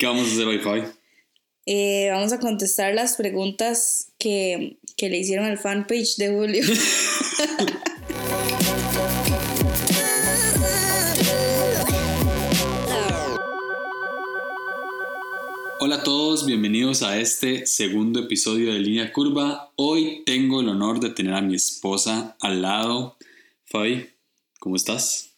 ¿Qué 0.00 0.06
vamos 0.06 0.28
a 0.30 0.32
hacer 0.32 0.46
hoy, 0.46 0.58
Fabi? 0.60 0.82
Eh, 1.66 2.08
vamos 2.10 2.32
a 2.32 2.40
contestar 2.40 2.94
las 2.94 3.16
preguntas 3.16 4.10
que, 4.16 4.78
que 4.96 5.10
le 5.10 5.18
hicieron 5.18 5.44
al 5.44 5.58
fanpage 5.58 6.16
de 6.16 6.30
Julio. 6.30 6.64
Hola 15.80 15.96
a 15.96 16.02
todos, 16.02 16.46
bienvenidos 16.46 17.02
a 17.02 17.18
este 17.20 17.66
segundo 17.66 18.20
episodio 18.20 18.72
de 18.72 18.78
Línea 18.78 19.12
Curva. 19.12 19.70
Hoy 19.76 20.22
tengo 20.24 20.62
el 20.62 20.70
honor 20.70 21.00
de 21.00 21.10
tener 21.10 21.34
a 21.34 21.42
mi 21.42 21.56
esposa 21.56 22.38
al 22.40 22.62
lado. 22.62 23.18
Fabi, 23.66 24.08
¿cómo 24.60 24.76
estás? 24.76 25.36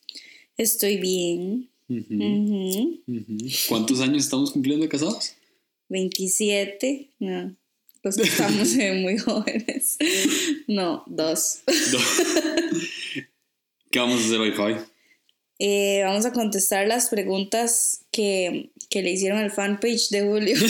Estoy 0.56 0.98
bien. 0.98 1.71
¿Cuántos 3.68 4.00
años 4.00 4.24
estamos 4.24 4.50
cumpliendo 4.52 4.84
de 4.84 4.88
casados? 4.88 5.34
27. 5.88 7.10
No, 7.18 7.54
los 8.02 8.16
que 8.16 8.22
estamos 8.22 8.74
eh, 8.76 8.94
muy 8.94 9.18
jóvenes. 9.18 9.98
No, 10.66 11.04
dos. 11.06 11.60
Do- 11.66 11.98
¿Qué 13.90 13.98
vamos 13.98 14.22
a 14.22 14.24
hacer 14.26 14.38
hoy, 14.40 14.52
Fabi? 14.52 14.74
Eh, 15.58 16.00
vamos 16.04 16.24
a 16.26 16.32
contestar 16.32 16.88
las 16.88 17.08
preguntas 17.08 18.04
que, 18.10 18.70
que 18.90 19.02
le 19.02 19.12
hicieron 19.12 19.38
al 19.38 19.50
fanpage 19.52 20.08
de 20.10 20.22
Julio. 20.22 20.56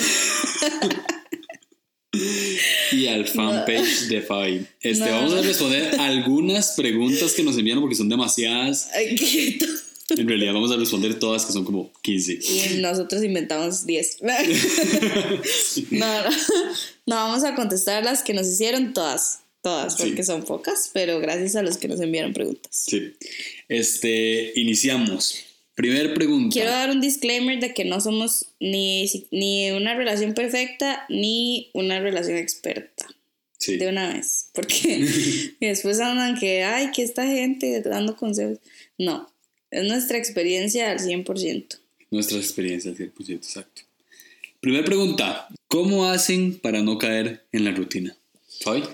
Y 2.93 3.07
al 3.07 3.27
fanpage 3.27 4.09
de 4.09 4.21
Fabi. 4.21 4.67
Este, 4.83 5.05
No. 5.07 5.13
Vamos 5.13 5.33
a 5.33 5.41
responder 5.41 5.99
algunas 5.99 6.73
preguntas 6.73 7.33
que 7.33 7.43
nos 7.43 7.57
enviaron 7.57 7.83
porque 7.83 7.97
son 7.97 8.09
demasiadas. 8.11 8.91
Ay, 8.93 9.15
quieto. 9.17 9.65
En 10.17 10.29
realidad 10.29 10.53
vamos 10.53 10.71
a 10.73 10.77
responder 10.77 11.19
todas 11.19 11.45
que 11.45 11.53
son 11.53 11.65
como 11.65 11.93
15. 12.03 12.39
Y 12.75 12.79
nosotros 12.81 13.23
inventamos 13.23 13.87
10. 13.87 14.19
No, 15.91 16.25
no, 16.25 16.31
no, 17.07 17.15
vamos 17.17 17.45
a 17.45 17.55
contestar 17.55 18.05
las 18.05 18.23
que 18.23 18.35
nos 18.35 18.47
hicieron 18.49 18.93
todas. 18.93 19.41
Todas, 19.63 19.97
Sí. 19.97 20.05
porque 20.09 20.25
son 20.25 20.43
pocas, 20.43 20.91
pero 20.93 21.21
gracias 21.21 21.55
a 21.55 21.63
los 21.63 21.77
que 21.77 21.87
nos 21.87 22.01
enviaron 22.01 22.33
preguntas. 22.33 22.85
Sí. 22.89 23.13
Este, 23.69 24.53
iniciamos. 24.57 25.45
Primer 25.75 26.15
pregunta. 26.15 26.53
Quiero 26.53 26.71
dar 26.71 26.91
un 26.91 27.01
disclaimer 27.01 27.61
de 27.61 27.73
que 27.73 27.85
no 27.85 28.01
somos 28.01 28.47
ni, 28.61 29.09
ni 29.31 29.71
una 29.71 29.95
relación 29.95 30.35
perfecta 30.35 31.07
ni 31.09 31.71
una 31.75 32.01
relación 32.01 32.37
experta. 32.37 33.07
Sí. 33.59 33.77
De 33.77 33.87
una 33.89 34.13
vez. 34.13 34.49
Porque 34.53 35.09
después 35.61 36.01
andan 36.01 36.37
que, 36.39 36.65
ay, 36.65 36.91
que 36.91 37.03
esta 37.03 37.25
gente 37.27 37.81
dando 37.83 38.17
consejos. 38.17 38.59
No, 38.99 39.32
es 39.73 39.85
nuestra 39.89 40.19
experiencia 40.19 40.93
al 40.93 41.01
100%. 41.01 41.79
Nuestra 42.11 42.39
experiencia, 42.39 42.93
100%, 42.93 43.31
exacto. 43.31 43.83
Primera 44.61 44.85
pregunta. 44.85 45.49
¿Cómo 45.67 46.07
hacen 46.07 46.59
para 46.59 46.83
no 46.83 46.99
caer 46.99 47.43
en 47.51 47.65
la 47.65 47.73
rutina? 47.73 48.15
Fabi. 48.61 48.85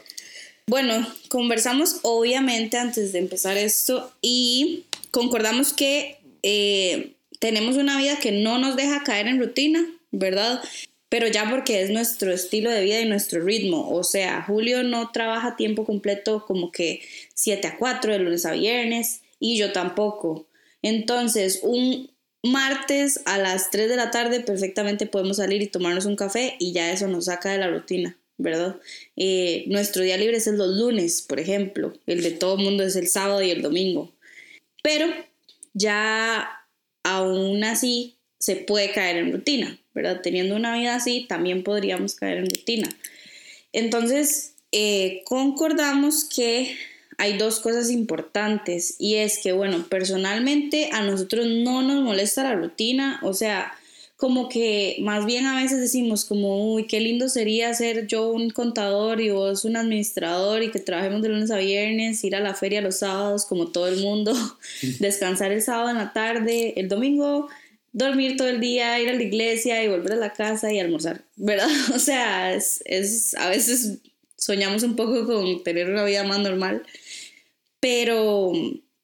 Bueno, 0.66 1.06
conversamos 1.28 1.98
obviamente 2.02 2.78
antes 2.78 3.12
de 3.12 3.18
empezar 3.18 3.56
esto 3.56 4.12
y 4.22 4.84
concordamos 5.10 5.72
que 5.72 6.18
eh, 6.42 7.14
tenemos 7.40 7.76
una 7.76 7.98
vida 7.98 8.18
que 8.18 8.32
no 8.32 8.58
nos 8.58 8.76
deja 8.76 9.02
caer 9.02 9.26
en 9.26 9.40
rutina, 9.40 9.84
¿verdad? 10.12 10.62
Pero 11.08 11.26
ya 11.26 11.50
porque 11.50 11.82
es 11.82 11.90
nuestro 11.90 12.32
estilo 12.32 12.70
de 12.70 12.84
vida 12.84 13.00
y 13.00 13.08
nuestro 13.08 13.42
ritmo. 13.42 13.90
O 13.90 14.04
sea, 14.04 14.42
Julio 14.42 14.82
no 14.84 15.10
trabaja 15.10 15.56
tiempo 15.56 15.84
completo 15.84 16.44
como 16.46 16.70
que 16.70 17.02
7 17.34 17.66
a 17.66 17.76
4 17.78 18.12
de 18.12 18.18
lunes 18.20 18.46
a 18.46 18.52
viernes 18.52 19.22
y 19.40 19.56
yo 19.58 19.72
tampoco. 19.72 20.47
Entonces, 20.82 21.60
un 21.62 22.10
martes 22.44 23.20
a 23.26 23.38
las 23.38 23.70
3 23.70 23.88
de 23.88 23.96
la 23.96 24.10
tarde 24.10 24.40
perfectamente 24.40 25.06
podemos 25.06 25.38
salir 25.38 25.62
y 25.62 25.66
tomarnos 25.66 26.06
un 26.06 26.16
café 26.16 26.56
y 26.58 26.72
ya 26.72 26.92
eso 26.92 27.08
nos 27.08 27.26
saca 27.26 27.50
de 27.50 27.58
la 27.58 27.68
rutina, 27.68 28.16
¿verdad? 28.36 28.76
Eh, 29.16 29.64
nuestro 29.66 30.02
día 30.02 30.16
libre 30.16 30.36
es 30.36 30.46
el 30.46 30.56
los 30.56 30.76
lunes, 30.76 31.22
por 31.22 31.40
ejemplo. 31.40 31.92
El 32.06 32.22
de 32.22 32.30
todo 32.30 32.56
el 32.56 32.64
mundo 32.64 32.84
es 32.84 32.96
el 32.96 33.08
sábado 33.08 33.42
y 33.42 33.50
el 33.50 33.62
domingo. 33.62 34.12
Pero 34.82 35.06
ya 35.74 36.48
aún 37.02 37.64
así 37.64 38.18
se 38.38 38.56
puede 38.56 38.92
caer 38.92 39.16
en 39.16 39.32
rutina, 39.32 39.78
¿verdad? 39.94 40.20
Teniendo 40.22 40.54
una 40.54 40.76
vida 40.76 40.94
así, 40.94 41.26
también 41.28 41.64
podríamos 41.64 42.14
caer 42.14 42.38
en 42.38 42.50
rutina. 42.50 42.88
Entonces, 43.72 44.54
eh, 44.72 45.22
concordamos 45.24 46.24
que 46.24 46.76
hay 47.18 47.36
dos 47.36 47.60
cosas 47.60 47.90
importantes 47.90 48.94
y 48.98 49.16
es 49.16 49.38
que, 49.38 49.52
bueno, 49.52 49.84
personalmente 49.88 50.90
a 50.92 51.02
nosotros 51.02 51.46
no 51.46 51.82
nos 51.82 52.02
molesta 52.02 52.44
la 52.44 52.54
rutina, 52.54 53.20
o 53.22 53.34
sea, 53.34 53.72
como 54.16 54.48
que 54.48 54.96
más 55.00 55.26
bien 55.26 55.46
a 55.46 55.60
veces 55.60 55.80
decimos 55.80 56.24
como, 56.24 56.74
uy, 56.74 56.86
qué 56.86 57.00
lindo 57.00 57.28
sería 57.28 57.72
ser 57.74 58.06
yo 58.06 58.30
un 58.30 58.50
contador 58.50 59.20
y 59.20 59.30
vos 59.30 59.64
un 59.64 59.76
administrador 59.76 60.62
y 60.62 60.70
que 60.70 60.80
trabajemos 60.80 61.22
de 61.22 61.28
lunes 61.28 61.50
a 61.50 61.58
viernes, 61.58 62.24
ir 62.24 62.34
a 62.34 62.40
la 62.40 62.54
feria 62.54 62.80
los 62.80 63.00
sábados 63.00 63.44
como 63.44 63.68
todo 63.68 63.88
el 63.88 64.00
mundo, 64.00 64.34
descansar 65.00 65.52
el 65.52 65.62
sábado 65.62 65.90
en 65.90 65.96
la 65.96 66.12
tarde, 66.12 66.74
el 66.76 66.88
domingo 66.88 67.48
dormir 67.92 68.36
todo 68.36 68.48
el 68.48 68.60
día, 68.60 69.00
ir 69.00 69.08
a 69.08 69.14
la 69.14 69.22
iglesia 69.22 69.82
y 69.82 69.88
volver 69.88 70.12
a 70.12 70.16
la 70.16 70.32
casa 70.32 70.72
y 70.72 70.78
almorzar, 70.78 71.22
¿verdad? 71.36 71.68
O 71.94 71.98
sea, 71.98 72.54
es, 72.54 72.82
es 72.84 73.34
a 73.34 73.48
veces 73.48 73.98
soñamos 74.36 74.82
un 74.84 74.96
poco 74.96 75.26
con 75.26 75.62
tener 75.64 75.90
una 75.90 76.04
vida 76.04 76.24
más 76.24 76.38
normal, 76.38 76.82
pero, 77.80 78.52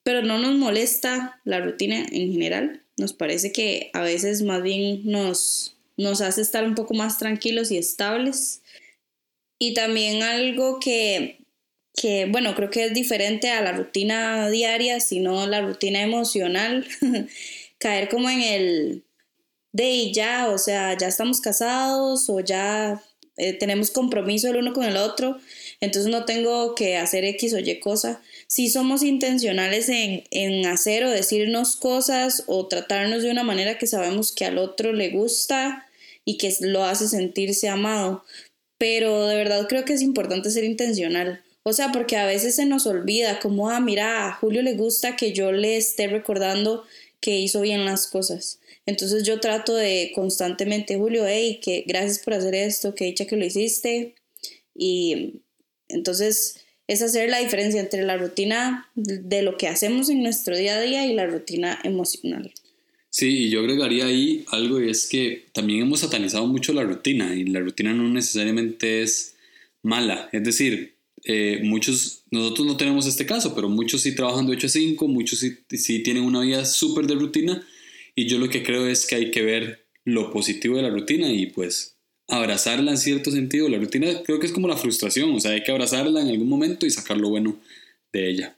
pero 0.03 0.23
no 0.23 0.39
nos 0.39 0.55
molesta 0.55 1.41
la 1.45 1.61
rutina 1.61 2.07
en 2.11 2.33
general. 2.33 2.83
Nos 2.97 3.13
parece 3.13 3.53
que 3.53 3.91
a 3.93 4.03
veces 4.03 4.43
más 4.43 4.63
bien 4.63 5.03
nos, 5.05 5.77
nos 5.97 6.21
hace 6.21 6.43
estar 6.43 6.65
un 6.65 6.75
poco 6.75 6.95
más 6.95 7.19
tranquilos 7.19 7.71
y 7.71 7.79
estables. 7.79 8.63
Y 9.59 9.75
también 9.75 10.23
algo 10.23 10.79
que, 10.81 11.45
que, 11.95 12.27
bueno, 12.27 12.55
creo 12.55 12.71
que 12.71 12.87
es 12.87 12.95
diferente 12.95 13.51
a 13.51 13.63
la 13.63 13.73
rutina 13.73 14.51
diaria, 14.51 15.01
sino 15.01 15.47
la 15.47 15.63
rutina 15.63 16.03
emocional, 16.03 16.87
caer 17.79 18.09
como 18.09 18.29
en 18.31 18.41
el 18.43 19.05
de 19.73 20.13
ya, 20.13 20.51
o 20.51 20.59
sea, 20.59 20.97
ya 20.97 21.09
estamos 21.09 21.41
casados 21.41 22.31
o 22.31 22.39
ya 22.41 23.03
eh, 23.37 23.55
tenemos 23.55 23.91
compromiso 23.91 24.49
el 24.49 24.59
uno 24.59 24.73
con 24.73 24.85
el 24.85 24.97
otro, 24.97 25.39
entonces 25.85 26.11
no 26.11 26.25
tengo 26.25 26.75
que 26.75 26.97
hacer 26.97 27.25
X 27.25 27.55
o 27.55 27.59
Y 27.59 27.81
cosa. 27.81 28.23
Si 28.47 28.71
somos 28.71 29.03
intencionales 29.03 29.89
en, 29.89 30.25
en 30.31 30.67
hacer 30.67 31.05
o 31.05 31.11
decirnos 31.11 31.77
cosas 31.77 32.45
o 32.47 32.67
tratarnos 32.67 33.23
de 33.23 33.31
una 33.31 33.43
manera 33.43 33.79
que 33.79 33.87
sabemos 33.87 34.33
que 34.33 34.45
al 34.45 34.59
otro 34.59 34.93
le 34.93 35.11
gusta 35.11 35.89
y 36.25 36.39
que 36.39 36.55
lo 36.61 36.85
hace 36.85 37.09
sentirse 37.09 37.69
amado. 37.69 38.25
Pero 38.79 39.27
de 39.27 39.37
verdad 39.37 39.67
creo 39.69 39.85
que 39.85 39.93
es 39.93 40.03
importante 40.03 40.51
ser 40.51 40.65
intencional. 40.65 41.43
O 41.63 41.73
sea, 41.73 41.93
porque 41.93 42.17
a 42.17 42.27
veces 42.27 42.57
se 42.57 42.67
nos 42.67 42.87
olvida 42.87 43.41
como, 43.41 43.71
ah, 43.71 43.81
mira, 43.81 44.27
a 44.27 44.33
Julio 44.33 44.63
le 44.63 44.75
gusta 44.75 45.17
que 45.17 45.33
yo 45.33 45.51
le 45.51 45.77
esté 45.79 46.09
recordando 46.09 46.85
que 47.21 47.39
hizo 47.39 47.63
bien 47.63 47.87
las 47.87 48.07
cosas. 48.07 48.61
Entonces 48.87 49.25
yo 49.25 49.41
trato 49.41 49.75
de 49.75 50.13
constantemente, 50.15 50.99
Julio, 50.99 51.25
hey, 51.27 51.61
que 51.63 51.85
gracias 51.87 52.19
por 52.19 52.35
hacer 52.35 52.55
esto, 52.55 52.95
que 52.95 53.07
dicha 53.07 53.25
que 53.25 53.37
lo 53.37 53.47
hiciste. 53.47 54.15
Y 54.75 55.41
entonces 55.89 56.65
es 56.87 57.03
hacer 57.03 57.31
la 57.31 57.39
diferencia 57.39 57.81
entre 57.81 58.03
la 58.03 58.17
rutina 58.17 58.91
de 58.95 59.43
lo 59.43 59.57
que 59.57 59.69
hacemos 59.69 60.09
en 60.11 60.23
nuestro 60.23 60.57
día 60.57 60.77
a 60.77 60.81
día 60.81 61.07
y 61.07 61.15
la 61.15 61.27
rutina 61.27 61.79
emocional. 61.83 62.53
Sí, 63.09 63.45
y 63.45 63.51
yo 63.51 63.61
agregaría 63.61 64.07
ahí 64.07 64.45
algo 64.49 64.83
y 64.83 64.91
es 64.91 65.09
que 65.09 65.47
también 65.53 65.83
hemos 65.83 66.01
satanizado 66.01 66.47
mucho 66.47 66.73
la 66.73 66.83
rutina 66.83 67.35
y 67.35 67.45
la 67.45 67.61
rutina 67.61 67.95
no 67.95 68.09
necesariamente 68.09 69.03
es 69.03 69.37
mala. 69.83 70.29
Es 70.33 70.43
decir, 70.43 70.97
eh, 71.25 71.61
muchos, 71.63 72.25
nosotros 72.31 72.67
no 72.67 72.77
tenemos 72.77 73.07
este 73.07 73.25
caso, 73.25 73.55
pero 73.55 73.69
muchos 73.69 74.03
sí 74.03 74.15
trabajan 74.15 74.47
de 74.47 74.53
8 74.53 74.67
a 74.67 74.71
5, 74.71 75.09
muchos 75.09 75.39
sí, 75.39 75.57
sí 75.71 76.03
tienen 76.03 76.25
una 76.25 76.41
vida 76.41 76.65
súper 76.65 77.07
de 77.07 77.15
rutina 77.15 77.65
y 78.15 78.27
yo 78.27 78.39
lo 78.39 78.49
que 78.49 78.63
creo 78.63 78.87
es 78.87 79.07
que 79.07 79.15
hay 79.15 79.31
que 79.31 79.43
ver 79.43 79.87
lo 80.05 80.31
positivo 80.33 80.77
de 80.77 80.83
la 80.83 80.91
rutina 80.91 81.31
y 81.31 81.47
pues 81.47 81.94
abrazarla 82.29 82.91
en 82.91 82.99
cierto 82.99 83.31
sentido. 83.31 83.69
La 83.69 83.79
rutina 83.79 84.23
creo 84.23 84.41
que 84.41 84.47
es 84.47 84.53
como 84.53 84.69
la 84.69 84.77
frustración, 84.77 85.35
o 85.35 85.41
sea, 85.41 85.53
hay 85.53 85.63
que 85.63 85.73
abrazarla 85.73 86.21
en 86.21 86.29
algún 86.29 86.49
momento 86.49 86.87
y 86.87 86.91
sacar 86.91 87.17
lo 87.17 87.31
bueno 87.31 87.57
de 88.13 88.31
ella. 88.31 88.57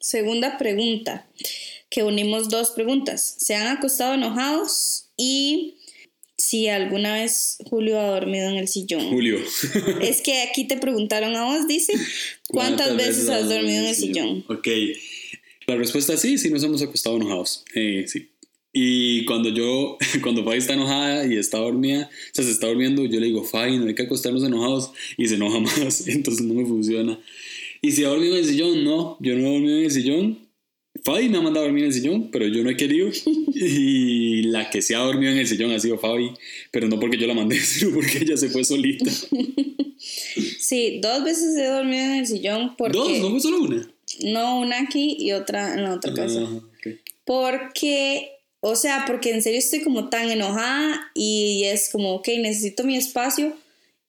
Segunda 0.00 0.58
pregunta, 0.58 1.26
que 1.88 2.02
unimos 2.02 2.48
dos 2.48 2.70
preguntas. 2.70 3.36
¿Se 3.38 3.54
han 3.54 3.66
acostado 3.68 4.14
enojados? 4.14 5.08
Y 5.16 5.76
si 6.36 6.68
alguna 6.68 7.14
vez 7.14 7.58
Julio 7.64 7.98
ha 7.98 8.08
dormido 8.08 8.50
en 8.50 8.56
el 8.56 8.68
sillón. 8.68 9.08
Julio. 9.08 9.38
Es 10.02 10.20
que 10.20 10.42
aquí 10.42 10.64
te 10.64 10.76
preguntaron 10.76 11.34
a 11.34 11.44
vos, 11.44 11.66
dice, 11.66 11.94
¿cuántas, 12.48 12.96
veces 12.96 13.28
has 13.28 13.48
dormido 13.48 13.80
en 13.80 13.86
el 13.86 13.94
sillón? 13.94 14.44
Ok, 14.48 14.68
la 15.66 15.76
respuesta 15.76 16.14
es 16.14 16.20
sí, 16.20 16.38
sí 16.38 16.50
nos 16.50 16.62
hemos 16.62 16.82
acostado 16.82 17.16
enojados, 17.16 17.64
eh, 17.74 18.04
sí. 18.06 18.28
Y 18.78 19.24
cuando 19.24 19.48
yo, 19.48 19.96
cuando 20.22 20.44
Fabi 20.44 20.58
está 20.58 20.74
enojada 20.74 21.26
y 21.26 21.38
está 21.38 21.56
dormida, 21.56 22.10
o 22.12 22.34
sea, 22.34 22.44
se 22.44 22.50
está 22.50 22.66
durmiendo, 22.66 23.06
yo 23.06 23.18
le 23.20 23.28
digo, 23.28 23.42
Fabi, 23.42 23.78
no 23.78 23.86
hay 23.86 23.94
que 23.94 24.02
acostarnos 24.02 24.44
enojados 24.44 24.90
y 25.16 25.26
se 25.26 25.36
enoja 25.36 25.60
más, 25.80 26.06
entonces 26.06 26.44
no 26.44 26.52
me 26.52 26.66
funciona. 26.66 27.18
Y 27.80 27.92
si 27.92 28.04
ha 28.04 28.08
dormido 28.08 28.34
en 28.34 28.40
el 28.40 28.44
sillón, 28.44 28.84
no, 28.84 29.16
yo 29.20 29.34
no 29.34 29.48
he 29.48 29.50
dormido 29.50 29.78
en 29.78 29.84
el 29.84 29.90
sillón, 29.90 30.38
Fabi 31.02 31.30
me 31.30 31.38
ha 31.38 31.40
mandado 31.40 31.64
a 31.64 31.68
dormir 31.68 31.84
en 31.84 31.88
el 31.88 31.94
sillón, 31.94 32.30
pero 32.30 32.46
yo 32.48 32.62
no 32.62 32.68
he 32.68 32.76
querido. 32.76 33.08
Y 33.58 34.42
la 34.42 34.68
que 34.68 34.82
se 34.82 34.94
ha 34.94 34.98
dormido 34.98 35.32
en 35.32 35.38
el 35.38 35.46
sillón 35.46 35.70
ha 35.70 35.80
sido 35.80 35.96
Fabi, 35.96 36.32
pero 36.70 36.86
no 36.86 37.00
porque 37.00 37.16
yo 37.16 37.26
la 37.26 37.32
mandé, 37.32 37.58
sino 37.58 37.94
porque 37.94 38.18
ella 38.18 38.36
se 38.36 38.50
fue 38.50 38.62
solita. 38.62 39.10
Sí, 40.58 41.00
dos 41.00 41.24
veces 41.24 41.56
he 41.56 41.64
dormido 41.64 42.04
en 42.04 42.14
el 42.16 42.26
sillón 42.26 42.74
porque... 42.76 42.98
¿Dos? 42.98 43.18
¿No 43.20 43.30
fue 43.30 43.40
solo 43.40 43.62
una? 43.62 43.90
No, 44.20 44.60
una 44.60 44.80
aquí 44.82 45.16
y 45.18 45.32
otra 45.32 45.72
en 45.72 45.84
la 45.84 45.94
otra 45.94 46.12
casa. 46.12 46.40
Ah, 46.42 46.56
ok. 46.56 46.88
Porque, 47.24 48.35
o 48.68 48.74
sea, 48.74 49.04
porque 49.06 49.30
en 49.30 49.42
serio 49.42 49.60
estoy 49.60 49.80
como 49.80 50.08
tan 50.08 50.28
enojada 50.28 51.12
y 51.14 51.62
es 51.66 51.88
como, 51.88 52.14
ok, 52.14 52.26
necesito 52.40 52.82
mi 52.82 52.96
espacio 52.96 53.56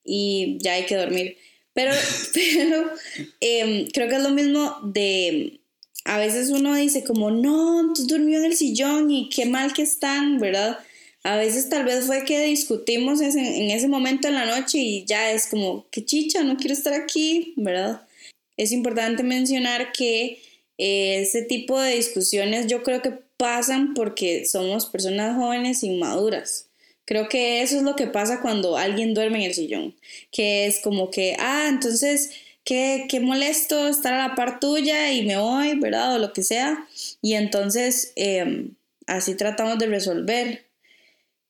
y 0.04 0.58
ya 0.60 0.72
hay 0.72 0.84
que 0.84 0.96
dormir. 0.96 1.36
Pero, 1.74 1.92
pero 2.34 2.90
em, 3.38 3.86
creo 3.92 4.08
que 4.08 4.16
es 4.16 4.22
lo 4.22 4.30
mismo 4.30 4.80
de, 4.82 5.60
a 6.04 6.18
veces 6.18 6.50
uno 6.50 6.74
dice 6.74 7.04
como, 7.04 7.30
no, 7.30 7.92
tú 7.94 8.04
durmió 8.08 8.40
en 8.40 8.46
el 8.46 8.56
sillón 8.56 9.12
y 9.12 9.28
qué 9.28 9.46
mal 9.46 9.72
que 9.72 9.82
están, 9.82 10.40
¿verdad? 10.40 10.80
A 11.22 11.36
veces 11.36 11.68
tal 11.68 11.84
vez 11.84 12.06
fue 12.06 12.24
que 12.24 12.42
discutimos 12.46 13.20
en 13.20 13.70
ese 13.70 13.86
momento 13.86 14.26
en 14.26 14.34
la 14.34 14.44
noche 14.44 14.78
y 14.78 15.04
ya 15.04 15.30
es 15.30 15.46
como, 15.46 15.86
qué 15.92 16.04
chicha, 16.04 16.42
no 16.42 16.56
quiero 16.56 16.74
estar 16.74 16.94
aquí, 16.94 17.54
¿verdad? 17.56 18.08
Es 18.56 18.72
importante 18.72 19.22
mencionar 19.22 19.92
que 19.92 20.42
eh, 20.78 21.20
ese 21.20 21.42
tipo 21.42 21.80
de 21.80 21.94
discusiones 21.94 22.66
yo 22.66 22.82
creo 22.82 23.02
que 23.02 23.27
pasan 23.38 23.94
porque 23.94 24.44
somos 24.44 24.86
personas 24.86 25.36
jóvenes 25.36 25.82
inmaduras. 25.82 26.66
Creo 27.06 27.30
que 27.30 27.62
eso 27.62 27.78
es 27.78 27.82
lo 27.82 27.96
que 27.96 28.06
pasa 28.06 28.42
cuando 28.42 28.76
alguien 28.76 29.14
duerme 29.14 29.38
en 29.38 29.44
el 29.44 29.54
sillón, 29.54 29.96
que 30.30 30.66
es 30.66 30.80
como 30.80 31.10
que, 31.10 31.36
ah, 31.38 31.66
entonces, 31.70 32.32
qué, 32.64 33.06
qué 33.08 33.20
molesto 33.20 33.88
estar 33.88 34.12
a 34.12 34.28
la 34.28 34.34
par 34.34 34.60
tuya 34.60 35.10
y 35.12 35.24
me 35.24 35.38
voy, 35.38 35.78
¿verdad? 35.78 36.16
O 36.16 36.18
lo 36.18 36.34
que 36.34 36.42
sea. 36.42 36.86
Y 37.22 37.32
entonces, 37.32 38.12
eh, 38.16 38.68
así 39.06 39.34
tratamos 39.36 39.78
de 39.78 39.86
resolver. 39.86 40.66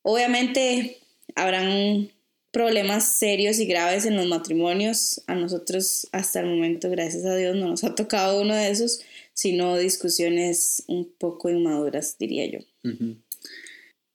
Obviamente, 0.02 0.98
habrán 1.34 2.08
problemas 2.50 3.18
serios 3.18 3.58
y 3.58 3.66
graves 3.66 4.06
en 4.06 4.16
los 4.16 4.26
matrimonios. 4.26 5.22
A 5.26 5.34
nosotros, 5.34 6.08
hasta 6.12 6.40
el 6.40 6.46
momento, 6.46 6.90
gracias 6.90 7.24
a 7.24 7.34
Dios, 7.34 7.56
no 7.56 7.68
nos 7.68 7.84
ha 7.84 7.94
tocado 7.94 8.40
uno 8.40 8.54
de 8.54 8.70
esos, 8.70 9.00
sino 9.38 9.78
discusiones 9.78 10.82
un 10.88 11.14
poco 11.16 11.48
inmaduras, 11.48 12.16
diría 12.18 12.46
yo. 12.46 12.58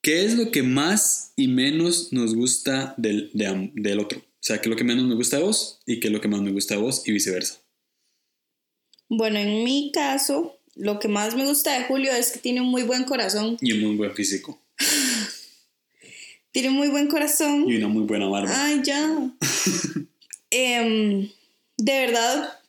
¿Qué 0.02 0.25
es 0.25 0.36
lo 0.36 0.52
que 0.52 0.64
más 0.64 1.31
y 1.38 1.48
menos 1.48 2.12
nos 2.12 2.36
gusta 2.36 2.94
del, 2.98 3.31
de 3.34 3.72
del 3.74 4.02
otro? 4.02 4.20
O 4.20 4.42
sea, 4.42 4.60
¿qué 4.60 4.68
es 4.68 4.70
lo 4.70 4.75
que 4.75 4.84
menos 4.84 5.06
me 5.06 5.16
gusta 5.16 5.38
de 5.38 5.44
vos 5.44 5.80
y 5.86 6.02
qué 6.02 6.08
es 6.08 6.14
lo 6.14 6.20
que 6.20 6.28
más 6.28 6.42
me 6.42 6.52
gusta 6.52 6.75
de 6.75 6.81
vos 6.81 7.08
y 7.08 7.14
viceversa? 7.14 7.62
Bueno, 9.08 9.40
en 9.40 9.64
mi 9.64 9.94
caso, 9.94 10.60
lo 10.75 11.00
que 11.00 11.08
más 11.08 11.38
me 11.38 11.46
gusta 11.46 11.80
de 11.80 11.86
Julio 11.86 12.12
es 12.12 12.34
que 12.34 12.40
tiene 12.40 12.60
un 12.60 12.68
muy 12.68 12.84
buen 12.84 13.06
corazón. 13.06 13.58
Y 13.62 13.72
un 13.72 13.80
muy 13.80 13.96
buen 13.96 14.14
físico. 14.14 14.62
Tiene 16.52 16.68
un 16.68 16.75
muy 16.75 16.90
buen 16.90 17.08
corazón. 17.08 17.64
Y 17.70 17.78
una 17.78 17.88
muy 17.88 18.04
buena 18.04 18.28
barba. 18.28 18.52
Ay, 18.54 18.81
ya. 18.84 19.34
Em, 20.50 21.30
de 21.78 21.94
verdad, 21.94 22.60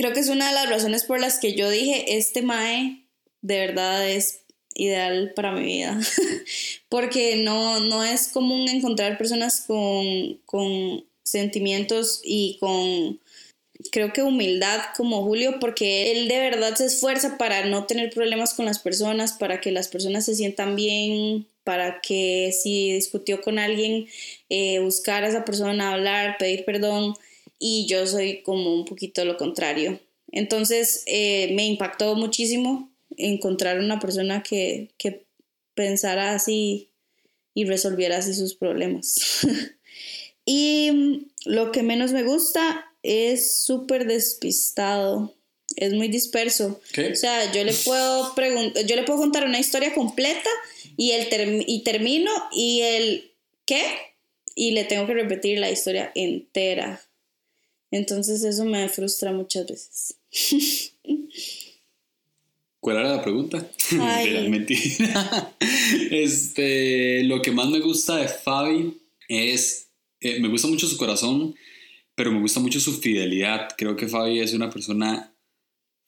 creo 0.00 0.14
que 0.14 0.20
es 0.20 0.30
una 0.30 0.48
de 0.48 0.54
las 0.54 0.70
razones 0.70 1.04
por 1.04 1.20
las 1.20 1.38
que 1.38 1.52
yo 1.52 1.68
dije, 1.68 2.16
este 2.16 2.40
Mae 2.40 3.04
de 3.42 3.58
verdad 3.58 4.08
es 4.08 4.40
ideal 4.74 5.34
para 5.36 5.52
mi 5.52 5.64
vida. 5.64 6.00
Porque 6.88 7.36
no, 7.36 7.80
no 7.80 8.02
es 8.02 8.28
común 8.28 8.66
encontrar 8.68 9.18
personas 9.18 9.60
con, 9.66 10.38
con 10.46 11.04
sentimientos 11.22 12.22
y 12.24 12.56
con, 12.60 13.20
creo 13.92 14.14
que 14.14 14.22
humildad 14.22 14.80
como 14.96 15.22
Julio, 15.22 15.58
porque 15.60 16.12
él 16.12 16.28
de 16.28 16.38
verdad 16.38 16.74
se 16.76 16.86
esfuerza 16.86 17.36
para 17.36 17.66
no 17.66 17.84
tener 17.84 18.10
problemas 18.10 18.54
con 18.54 18.64
las 18.64 18.78
personas, 18.78 19.34
para 19.34 19.60
que 19.60 19.70
las 19.70 19.88
personas 19.88 20.24
se 20.24 20.34
sientan 20.34 20.76
bien, 20.76 21.46
para 21.62 22.00
que 22.00 22.52
si 22.52 22.92
discutió 22.92 23.42
con 23.42 23.58
alguien, 23.58 24.08
eh, 24.48 24.80
buscar 24.80 25.24
a 25.24 25.28
esa 25.28 25.44
persona, 25.44 25.92
hablar, 25.92 26.36
pedir 26.38 26.64
perdón, 26.64 27.14
y 27.60 27.86
yo 27.86 28.04
soy 28.08 28.42
como 28.42 28.74
un 28.74 28.84
poquito 28.84 29.24
lo 29.24 29.36
contrario. 29.36 30.00
Entonces 30.32 31.04
eh, 31.06 31.52
me 31.54 31.66
impactó 31.66 32.16
muchísimo 32.16 32.90
encontrar 33.16 33.78
una 33.78 34.00
persona 34.00 34.42
que, 34.42 34.88
que 34.98 35.22
pensara 35.74 36.34
así 36.34 36.88
y 37.54 37.64
resolviera 37.66 38.16
así 38.18 38.34
sus 38.34 38.54
problemas. 38.54 39.16
y 40.44 41.26
lo 41.44 41.70
que 41.72 41.82
menos 41.82 42.12
me 42.12 42.22
gusta 42.22 42.86
es 43.02 43.56
súper 43.58 44.06
despistado, 44.06 45.34
es 45.76 45.92
muy 45.92 46.08
disperso. 46.08 46.80
¿Qué? 46.92 47.12
O 47.12 47.16
sea, 47.16 47.52
yo 47.52 47.64
le 47.64 47.72
puedo 47.72 48.34
preguntar, 48.34 48.84
yo 48.86 48.96
le 48.96 49.02
puedo 49.02 49.18
contar 49.20 49.44
una 49.44 49.60
historia 49.60 49.94
completa 49.94 50.48
y 50.96 51.12
el 51.12 51.28
term- 51.28 51.64
y 51.66 51.82
termino 51.82 52.30
y 52.52 52.80
el 52.82 53.32
¿qué? 53.64 53.82
Y 54.54 54.72
le 54.72 54.84
tengo 54.84 55.06
que 55.06 55.14
repetir 55.14 55.58
la 55.58 55.70
historia 55.70 56.10
entera. 56.14 57.00
Entonces 57.90 58.44
eso 58.44 58.64
me 58.64 58.88
frustra 58.88 59.32
muchas 59.32 59.66
veces. 59.66 60.16
¿Cuál 62.80 62.96
era 62.96 63.16
la 63.16 63.22
pregunta? 63.22 63.58
Mentira, 63.90 64.48
mentira. 64.48 65.56
Este, 66.10 67.24
lo 67.24 67.42
que 67.42 67.50
más 67.50 67.68
me 67.68 67.80
gusta 67.80 68.16
de 68.16 68.28
Fabi 68.28 68.96
es, 69.28 69.88
eh, 70.20 70.40
me 70.40 70.48
gusta 70.48 70.68
mucho 70.68 70.86
su 70.86 70.96
corazón, 70.96 71.54
pero 72.14 72.32
me 72.32 72.40
gusta 72.40 72.60
mucho 72.60 72.80
su 72.80 72.98
fidelidad. 73.00 73.68
Creo 73.76 73.96
que 73.96 74.08
Fabi 74.08 74.40
es 74.40 74.54
una 74.54 74.70
persona 74.70 75.34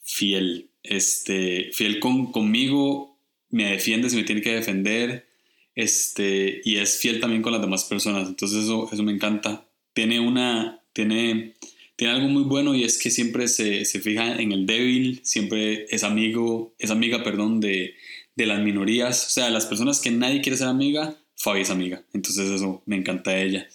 fiel, 0.03 0.71
este, 0.83 1.71
fiel 1.73 2.01
con, 2.01 2.33
conmigo, 2.33 3.19
me 3.51 3.73
defiende 3.73 4.09
si 4.11 4.17
me 4.17 4.25
tiene 4.25 4.43
que 4.43 4.55
defender, 4.55 5.27
este, 5.75 6.61
y 6.65 6.79
es 6.79 6.99
fiel 6.99 7.21
también 7.21 7.43
con 7.43 7.53
las 7.53 7.61
demás 7.61 7.85
personas. 7.85 8.29
Entonces 8.29 8.65
eso, 8.65 8.89
eso 8.91 9.03
me 9.03 9.13
encanta. 9.13 9.67
Tiene 9.93 10.21
una, 10.21 10.83
tiene, 10.93 11.55
tiene 11.97 12.15
algo 12.15 12.29
muy 12.29 12.45
bueno 12.45 12.75
y 12.75 12.85
es 12.85 12.99
que 12.99 13.11
siempre 13.11 13.49
se, 13.49 13.85
se 13.85 14.01
fija 14.01 14.41
en 14.41 14.53
el 14.53 14.67
débil, 14.67 15.21
siempre 15.25 15.87
es 15.91 16.05
amigo, 16.05 16.75
es 16.79 16.91
amiga, 16.91 17.23
perdón, 17.23 17.61
de, 17.61 17.95
de 18.35 18.47
las 18.47 18.61
minorías, 18.61 19.27
o 19.27 19.31
sea, 19.31 19.51
las 19.51 19.67
personas 19.67 20.01
que 20.01 20.11
nadie 20.11 20.41
quiere 20.41 20.57
ser 20.57 20.69
amiga, 20.69 21.17
Fabi 21.37 21.63
es 21.63 21.71
amiga. 21.71 22.05
Entonces 22.13 22.51
eso 22.51 22.83
me 22.87 22.97
encanta 22.97 23.33
de 23.33 23.45
ella. 23.45 23.69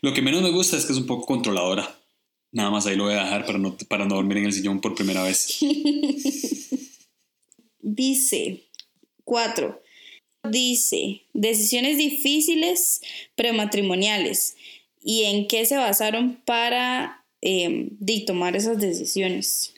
Lo 0.00 0.12
que 0.14 0.22
menos 0.22 0.42
me 0.42 0.50
gusta 0.50 0.76
es 0.76 0.84
que 0.84 0.92
es 0.92 0.98
un 0.98 1.06
poco 1.06 1.26
controladora. 1.26 1.98
Nada 2.50 2.70
más 2.70 2.86
ahí 2.86 2.96
lo 2.96 3.04
voy 3.04 3.14
a 3.14 3.24
dejar 3.24 3.46
para 3.46 3.58
no, 3.58 3.76
para 3.88 4.04
no 4.04 4.16
dormir 4.16 4.38
en 4.38 4.46
el 4.46 4.52
sillón 4.52 4.80
por 4.80 4.94
primera 4.94 5.22
vez. 5.22 5.58
Dice, 7.84 8.62
cuatro, 9.24 9.82
dice, 10.48 11.22
decisiones 11.32 11.98
difíciles 11.98 13.00
prematrimoniales 13.34 14.56
y 15.02 15.24
en 15.24 15.48
qué 15.48 15.66
se 15.66 15.76
basaron 15.76 16.40
para 16.44 17.21
eh, 17.42 17.88
di, 17.98 18.24
tomar 18.24 18.56
esas 18.56 18.80
decisiones. 18.80 19.74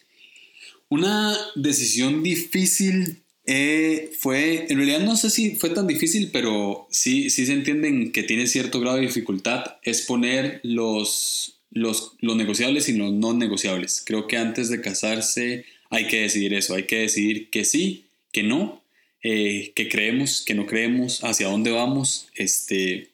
Una 0.89 1.37
decisión 1.57 2.23
difícil 2.23 3.23
eh, 3.47 4.11
fue, 4.19 4.67
en 4.69 4.77
realidad 4.77 5.01
no 5.01 5.17
sé 5.17 5.29
si 5.31 5.57
fue 5.57 5.71
tan 5.71 5.87
difícil, 5.87 6.31
pero 6.33 6.87
sí, 6.91 7.31
sí 7.31 7.47
se 7.47 7.53
entienden 7.53 8.13
que 8.13 8.23
tiene 8.23 8.47
cierto 8.47 8.81
grado 8.81 8.97
de 8.97 9.03
dificultad, 9.03 9.77
es 9.83 10.03
poner 10.03 10.61
los, 10.63 11.59
los, 11.71 12.13
los 12.21 12.37
negociables 12.37 12.89
y 12.89 12.93
los 12.93 13.13
no 13.13 13.35
negociables. 13.35 14.03
Creo 14.05 14.27
que 14.29 14.37
antes 14.37 14.69
de 14.69 14.81
casarse 14.81 15.65
hay 15.91 16.07
que 16.07 16.23
decidir 16.23 16.55
eso, 16.55 16.75
hay 16.75 16.85
que 16.85 17.01
decidir 17.01 17.51
que 17.51 17.65
sí, 17.65 18.05
que 18.33 18.43
no, 18.43 18.83
eh, 19.23 19.73
que 19.75 19.89
creemos, 19.89 20.43
que 20.43 20.55
no 20.55 20.67
creemos, 20.67 21.25
hacia 21.25 21.49
dónde 21.49 21.71
vamos. 21.71 22.29
Este, 22.35 23.09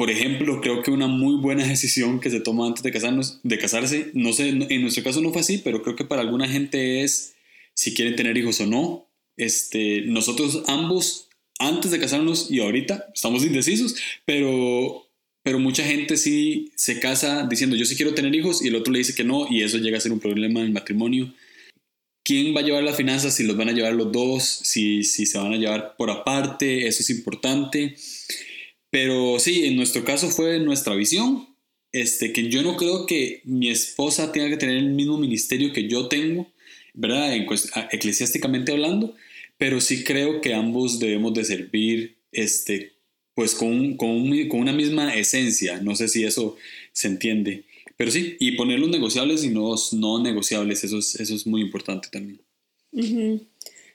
por 0.00 0.10
ejemplo, 0.10 0.62
creo 0.62 0.82
que 0.82 0.90
una 0.90 1.08
muy 1.08 1.34
buena 1.42 1.66
decisión 1.66 2.20
que 2.20 2.30
se 2.30 2.40
toma 2.40 2.66
antes 2.66 2.82
de, 2.82 2.90
casarnos, 2.90 3.38
de 3.42 3.58
casarse, 3.58 4.10
no 4.14 4.32
sé, 4.32 4.48
en 4.48 4.80
nuestro 4.80 5.04
caso 5.04 5.20
no 5.20 5.30
fue 5.30 5.42
así, 5.42 5.58
pero 5.58 5.82
creo 5.82 5.94
que 5.94 6.06
para 6.06 6.22
alguna 6.22 6.48
gente 6.48 7.02
es 7.02 7.34
si 7.74 7.92
quieren 7.92 8.16
tener 8.16 8.34
hijos 8.38 8.62
o 8.62 8.66
no. 8.66 9.10
Este, 9.36 10.00
nosotros 10.06 10.62
ambos, 10.68 11.28
antes 11.58 11.90
de 11.90 12.00
casarnos 12.00 12.50
y 12.50 12.60
ahorita, 12.60 13.10
estamos 13.14 13.44
indecisos, 13.44 13.94
pero, 14.24 15.06
pero 15.42 15.58
mucha 15.58 15.84
gente 15.84 16.16
sí 16.16 16.72
se 16.76 16.98
casa 16.98 17.46
diciendo 17.46 17.76
yo 17.76 17.84
sí 17.84 17.94
quiero 17.94 18.14
tener 18.14 18.34
hijos 18.34 18.64
y 18.64 18.68
el 18.68 18.76
otro 18.76 18.94
le 18.94 19.00
dice 19.00 19.14
que 19.14 19.24
no 19.24 19.48
y 19.50 19.64
eso 19.64 19.76
llega 19.76 19.98
a 19.98 20.00
ser 20.00 20.12
un 20.12 20.20
problema 20.20 20.60
en 20.60 20.66
el 20.68 20.72
matrimonio. 20.72 21.30
¿Quién 22.24 22.56
va 22.56 22.60
a 22.60 22.64
llevar 22.64 22.84
las 22.84 22.96
finanzas? 22.96 23.34
Si 23.34 23.44
los 23.44 23.58
van 23.58 23.68
a 23.68 23.72
llevar 23.72 23.92
los 23.92 24.10
dos, 24.10 24.44
si, 24.44 25.04
si 25.04 25.26
se 25.26 25.36
van 25.36 25.52
a 25.52 25.58
llevar 25.58 25.94
por 25.98 26.10
aparte, 26.10 26.86
eso 26.86 27.02
es 27.02 27.10
importante. 27.10 27.96
Pero 28.90 29.38
sí, 29.38 29.66
en 29.66 29.76
nuestro 29.76 30.04
caso 30.04 30.28
fue 30.30 30.58
nuestra 30.58 30.94
visión, 30.94 31.46
este, 31.92 32.32
que 32.32 32.48
yo 32.48 32.62
no 32.62 32.76
creo 32.76 33.06
que 33.06 33.40
mi 33.44 33.70
esposa 33.70 34.32
tenga 34.32 34.48
que 34.48 34.56
tener 34.56 34.76
el 34.76 34.90
mismo 34.90 35.16
ministerio 35.18 35.72
que 35.72 35.88
yo 35.88 36.08
tengo, 36.08 36.50
¿verdad? 36.94 37.34
En 37.34 37.46
eclesiásticamente 37.90 38.72
hablando, 38.72 39.14
pero 39.58 39.80
sí 39.80 40.04
creo 40.04 40.40
que 40.40 40.54
ambos 40.54 40.98
debemos 40.98 41.34
de 41.34 41.44
servir, 41.44 42.16
este, 42.32 42.92
pues 43.34 43.54
con, 43.54 43.96
con, 43.96 44.48
con 44.48 44.60
una 44.60 44.72
misma 44.72 45.14
esencia, 45.14 45.80
no 45.80 45.94
sé 45.96 46.08
si 46.08 46.24
eso 46.24 46.56
se 46.92 47.08
entiende, 47.08 47.64
pero 47.96 48.10
sí, 48.10 48.36
y 48.40 48.52
poner 48.52 48.78
los 48.78 48.88
negociables 48.88 49.44
y 49.44 49.50
los 49.50 49.92
no 49.92 50.22
negociables, 50.22 50.82
eso 50.84 50.98
es, 50.98 51.16
eso 51.16 51.34
es 51.34 51.46
muy 51.46 51.60
importante 51.60 52.08
también. 52.10 52.40
Ujú. 52.92 53.46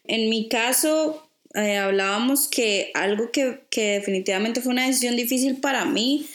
En 0.04 0.30
mi 0.30 0.48
caso, 0.48 1.25
eh, 1.56 1.78
hablábamos 1.78 2.48
que 2.48 2.92
algo 2.94 3.32
que, 3.32 3.62
que 3.70 3.94
definitivamente 3.94 4.62
fue 4.62 4.74
una 4.74 4.88
decisión 4.88 5.16
difícil 5.16 5.58
para 5.58 5.86
mí 5.86 6.28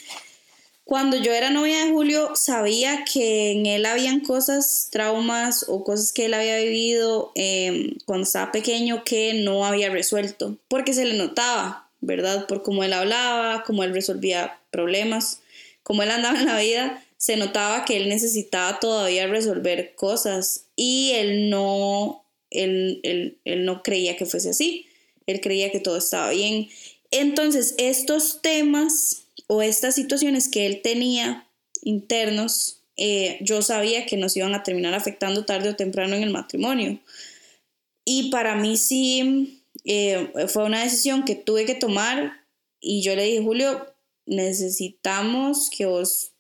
cuando 0.91 1.17
yo 1.17 1.33
era 1.33 1.51
novia 1.51 1.85
de 1.85 1.93
Julio, 1.93 2.35
sabía 2.35 3.05
que 3.05 3.53
en 3.53 3.67
él 3.67 3.87
habían 3.87 4.19
cosas, 4.19 4.89
traumas 4.91 5.65
o 5.69 5.85
cosas 5.85 6.13
que 6.13 6.25
él 6.25 6.35
había 6.35 6.59
vivido 6.59 7.31
em, 7.37 7.95
cuando 8.07 8.25
estaba 8.25 8.51
pequeño 8.51 9.05
que 9.05 9.35
no 9.35 9.65
había 9.65 9.89
resuelto, 9.89 10.57
porque 10.67 10.93
se 10.93 11.05
le 11.05 11.15
notaba, 11.15 11.89
¿verdad? 12.01 12.49
Por 12.49 12.65
cómo 12.65 12.83
él 12.83 12.93
hablaba, 12.93 13.63
cómo 13.63 13.85
él 13.85 13.95
resolvía 13.95 14.59
problemas, 14.73 15.43
cómo 15.85 16.03
él 16.03 16.11
andaba 16.11 16.41
en 16.41 16.47
la 16.47 16.59
vida, 16.59 17.05
se 17.19 17.37
notaba 17.37 17.85
que 17.85 17.97
él 17.97 18.09
necesitaba 18.09 18.81
todavía 18.81 19.29
resolver 19.29 19.95
cosas 19.95 20.65
y 20.75 21.13
él 21.15 21.51
no, 21.51 22.25
él, 22.51 22.99
él, 23.05 23.39
él 23.45 23.65
no 23.65 23.85
creía 23.85 24.17
que 24.17 24.27
fuese 24.27 24.51
así, 24.51 24.89
él 25.31 25.41
creía 25.41 25.71
que 25.71 25.81
todo 25.81 25.97
estaba 25.97 26.31
bien. 26.31 26.69
Entonces, 27.11 27.75
estos 27.79 28.41
temas 28.43 29.25
o 29.47 29.63
estas 29.63 29.95
situaciones 29.95 30.49
que 30.49 30.67
él 30.67 30.81
tenía 30.83 31.49
internos, 31.83 32.83
eh, 32.97 33.39
yo 33.41 33.63
sabía 33.63 34.07
que 34.07 34.17
nos 34.17 34.37
iban 34.37 34.55
a 34.55 34.63
terminar 34.63 34.95
afectando 34.95 35.45
tarde 35.45 35.71
o 35.71 35.77
temprano 35.77 36.15
en 36.15 36.23
el 36.23 36.31
matrimonio. 36.31 37.01
Y 38.05 38.31
para 38.31 38.55
mí 38.57 38.77
sí 38.77 39.63
eh, 39.85 40.33
fue 40.49 40.65
una 40.65 40.83
decisión 40.83 41.25
que 41.25 41.35
tuve 41.35 41.65
que 41.65 41.75
tomar 41.75 42.41
y 42.81 43.03
yo 43.03 43.15
le 43.15 43.25
dije, 43.25 43.43
Julio, 43.43 43.87
necesitamos 44.27 45.69
que 45.71 45.87
vos 45.87 46.33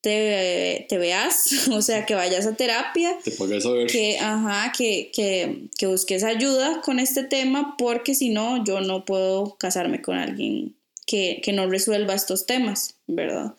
te, 0.00 0.86
veas, 0.90 1.68
o 1.72 1.82
sea, 1.82 2.06
que 2.06 2.14
vayas 2.14 2.46
a 2.46 2.54
terapia. 2.54 3.18
Te 3.22 3.32
a 3.32 3.70
ver. 3.70 3.86
Que, 3.86 4.18
ajá, 4.18 4.72
que, 4.76 5.10
que, 5.12 5.68
que 5.76 5.86
busques 5.86 6.24
ayuda 6.24 6.80
con 6.82 6.98
este 6.98 7.24
tema 7.24 7.76
porque 7.78 8.14
si 8.14 8.30
no, 8.30 8.64
yo 8.64 8.80
no 8.80 9.04
puedo 9.04 9.56
casarme 9.58 10.02
con 10.02 10.16
alguien 10.16 10.74
que, 11.08 11.52
no 11.52 11.68
resuelva 11.68 12.14
estos 12.14 12.46
temas, 12.46 12.94
¿verdad? 13.06 13.54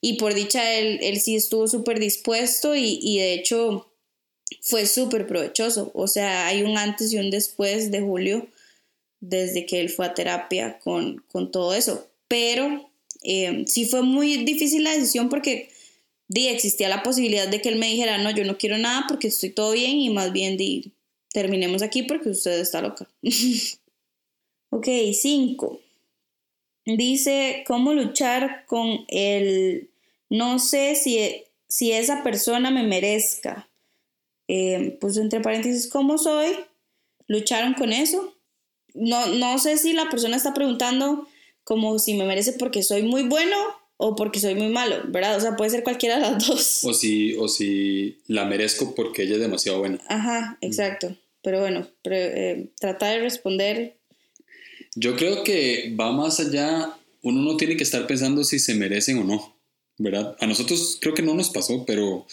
Y 0.00 0.14
por 0.14 0.34
dicha, 0.34 0.74
él, 0.78 0.98
él 1.00 1.20
sí 1.20 1.36
estuvo 1.36 1.68
súper 1.68 2.00
dispuesto 2.00 2.74
y, 2.74 3.18
de 3.18 3.34
hecho 3.34 3.86
fue 4.62 4.86
súper 4.86 5.26
provechoso. 5.26 5.90
O 5.94 6.08
sea, 6.08 6.46
hay 6.46 6.62
un 6.62 6.76
antes 6.76 7.12
y 7.12 7.18
un 7.18 7.30
después 7.30 7.90
de 7.90 8.00
Julio 8.00 8.48
desde 9.20 9.66
que 9.66 9.80
él 9.80 9.90
fue 9.90 10.06
a 10.06 10.14
terapia 10.14 10.78
con, 10.78 11.22
todo 11.52 11.74
eso. 11.74 12.08
Pero 12.28 12.90
eh, 13.22 13.64
sí 13.66 13.86
fue 13.86 14.02
muy 14.02 14.38
difícil 14.38 14.84
la 14.84 14.92
decisión 14.92 15.28
porque 15.28 15.70
di, 16.28 16.48
existía 16.48 16.88
la 16.88 17.02
posibilidad 17.02 17.48
de 17.48 17.60
que 17.60 17.70
él 17.70 17.76
me 17.76 17.88
dijera, 17.88 18.18
no, 18.18 18.30
yo 18.30 18.44
no 18.44 18.58
quiero 18.58 18.78
nada 18.78 19.06
porque 19.08 19.28
estoy 19.28 19.50
todo 19.50 19.72
bien 19.72 19.96
y 19.96 20.10
más 20.10 20.32
bien 20.32 20.56
di, 20.56 20.92
terminemos 21.32 21.82
aquí 21.82 22.02
porque 22.02 22.28
usted 22.30 22.60
está 22.60 22.80
loca. 22.82 23.08
ok, 24.70 24.86
cinco. 25.14 25.80
Dice, 26.84 27.64
¿cómo 27.66 27.92
luchar 27.92 28.64
con 28.66 29.04
el 29.08 29.90
no 30.30 30.58
sé 30.58 30.94
si, 30.94 31.44
si 31.66 31.92
esa 31.92 32.22
persona 32.22 32.70
me 32.70 32.82
merezca? 32.82 33.68
Eh, 34.46 34.96
pues 35.00 35.16
entre 35.18 35.40
paréntesis, 35.40 35.88
¿cómo 35.88 36.16
soy? 36.16 36.54
¿Lucharon 37.26 37.74
con 37.74 37.92
eso? 37.92 38.34
No, 38.94 39.26
no 39.26 39.58
sé 39.58 39.76
si 39.76 39.92
la 39.92 40.08
persona 40.08 40.36
está 40.36 40.54
preguntando 40.54 41.26
como 41.64 41.98
si 41.98 42.14
me 42.14 42.24
merece 42.24 42.54
porque 42.54 42.82
soy 42.82 43.02
muy 43.02 43.24
bueno 43.24 43.56
o 43.98 44.16
porque 44.16 44.40
soy 44.40 44.54
muy 44.54 44.68
malo, 44.68 45.02
¿verdad? 45.08 45.36
O 45.36 45.40
sea, 45.40 45.56
puede 45.56 45.70
ser 45.70 45.82
cualquiera 45.82 46.16
de 46.16 46.22
las 46.22 46.46
dos. 46.46 46.84
O 46.84 46.94
si, 46.94 47.34
o 47.34 47.48
si 47.48 48.18
la 48.26 48.46
merezco 48.46 48.94
porque 48.94 49.24
ella 49.24 49.34
es 49.34 49.40
demasiado 49.40 49.80
buena. 49.80 50.00
Ajá, 50.08 50.56
exacto. 50.62 51.14
Pero 51.42 51.60
bueno, 51.60 51.86
eh, 52.04 52.70
trata 52.80 53.08
de 53.08 53.20
responder 53.20 53.98
yo 55.00 55.16
creo 55.16 55.44
que 55.44 55.94
va 55.98 56.12
más 56.12 56.40
allá, 56.40 56.98
uno 57.22 57.42
no 57.42 57.56
tiene 57.56 57.76
que 57.76 57.84
estar 57.84 58.06
pensando 58.08 58.42
si 58.42 58.58
se 58.58 58.74
merecen 58.74 59.18
o 59.18 59.24
no, 59.24 59.56
¿verdad? 59.96 60.36
A 60.40 60.46
nosotros 60.46 60.98
creo 61.00 61.14
que 61.14 61.22
no 61.22 61.34
nos 61.34 61.50
pasó, 61.50 61.84
pero 61.86 62.26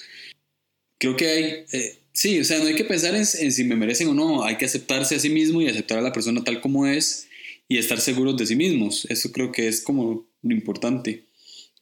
creo 0.98 1.16
que 1.16 1.28
hay, 1.28 1.44
eh, 1.72 2.00
sí, 2.12 2.40
o 2.40 2.44
sea, 2.44 2.58
no 2.60 2.66
hay 2.66 2.76
que 2.76 2.86
pensar 2.86 3.14
en, 3.14 3.26
si 3.26 3.64
me 3.66 3.76
merecen 3.76 4.08
o 4.08 4.14
no, 4.16 4.44
hay 4.44 4.58
que 4.58 4.66
aceptarse 4.66 5.16
a 5.16 5.20
sí 5.20 5.30
mismo 5.30 5.62
y 5.62 5.68
aceptar 5.68 6.00
a 6.00 6.02
la 6.02 6.12
persona 6.12 6.44
tal 6.44 6.60
como 6.60 6.88
es 6.88 7.28
y 7.68 7.78
estar 7.78 8.00
seguros 8.00 8.36
de 8.36 8.48
sí 8.48 8.56
mismos. 8.56 9.06
Eso 9.10 9.32
creo 9.32 9.52
que 9.52 9.68
es 9.68 9.82
como 9.82 10.26
lo 10.42 10.52
importante. 10.52 11.24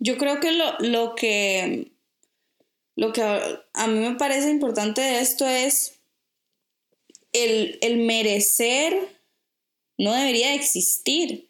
Yo 0.05 0.17
creo 0.17 0.41
que 0.41 0.51
lo, 0.51 0.77
lo 0.79 1.15
que 1.15 1.93
lo 2.97 3.13
que 3.13 3.21
a, 3.21 3.87
mí 3.87 3.99
me 3.99 4.15
parece 4.15 4.49
importante 4.51 4.99
de 4.99 5.21
esto 5.21 5.47
es 5.47 6.01
el, 7.31 7.79
el 7.81 7.97
merecer 7.97 8.93
no 9.97 10.13
debería 10.13 10.53
existir, 10.55 11.49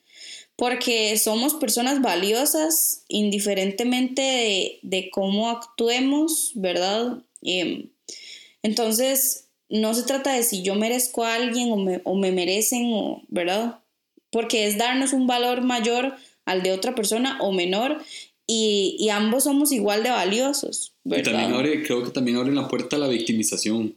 porque 0.56 1.18
somos 1.18 1.56
personas 1.56 2.00
valiosas 2.04 3.06
indiferentemente 3.08 4.80
de, 4.84 5.10
cómo 5.12 5.50
actuemos, 5.50 6.52
¿verdad? 6.54 7.24
Em, 7.42 7.90
entonces, 8.62 9.50
no 9.68 9.96
se 9.96 10.04
trata 10.04 10.34
de 10.34 10.44
si 10.44 10.62
yo 10.62 10.76
merezco 10.76 11.24
a 11.24 11.34
alguien 11.34 11.72
o 11.72 11.78
me, 11.78 12.02
o 12.04 12.14
me 12.14 12.32
merecen, 12.32 12.92
o, 12.94 13.24
¿verdad? 13.30 13.80
Porque 14.30 14.68
es 14.68 14.78
darnos 14.78 15.12
un 15.12 15.26
valor 15.26 15.64
mayor 15.64 16.16
al 16.46 16.62
de 16.62 16.72
otra 16.72 16.94
persona 16.94 17.40
o 17.42 17.52
menor 17.52 18.04
y, 18.56 18.96
y 19.00 19.10
ambos 19.10 19.46
somos 19.46 19.72
igual 19.72 20.04
de 20.04 20.12
valiosos. 20.12 20.94
¿verdad? 21.04 21.32
Y 21.32 21.52
también 21.52 21.84
creo 21.84 22.04
que 22.04 22.12
también 22.12 22.38
abre 22.38 22.54
la 22.54 22.68
puerta 22.68 22.98
a 22.98 23.00
la 23.00 23.08
victimización. 23.08 23.96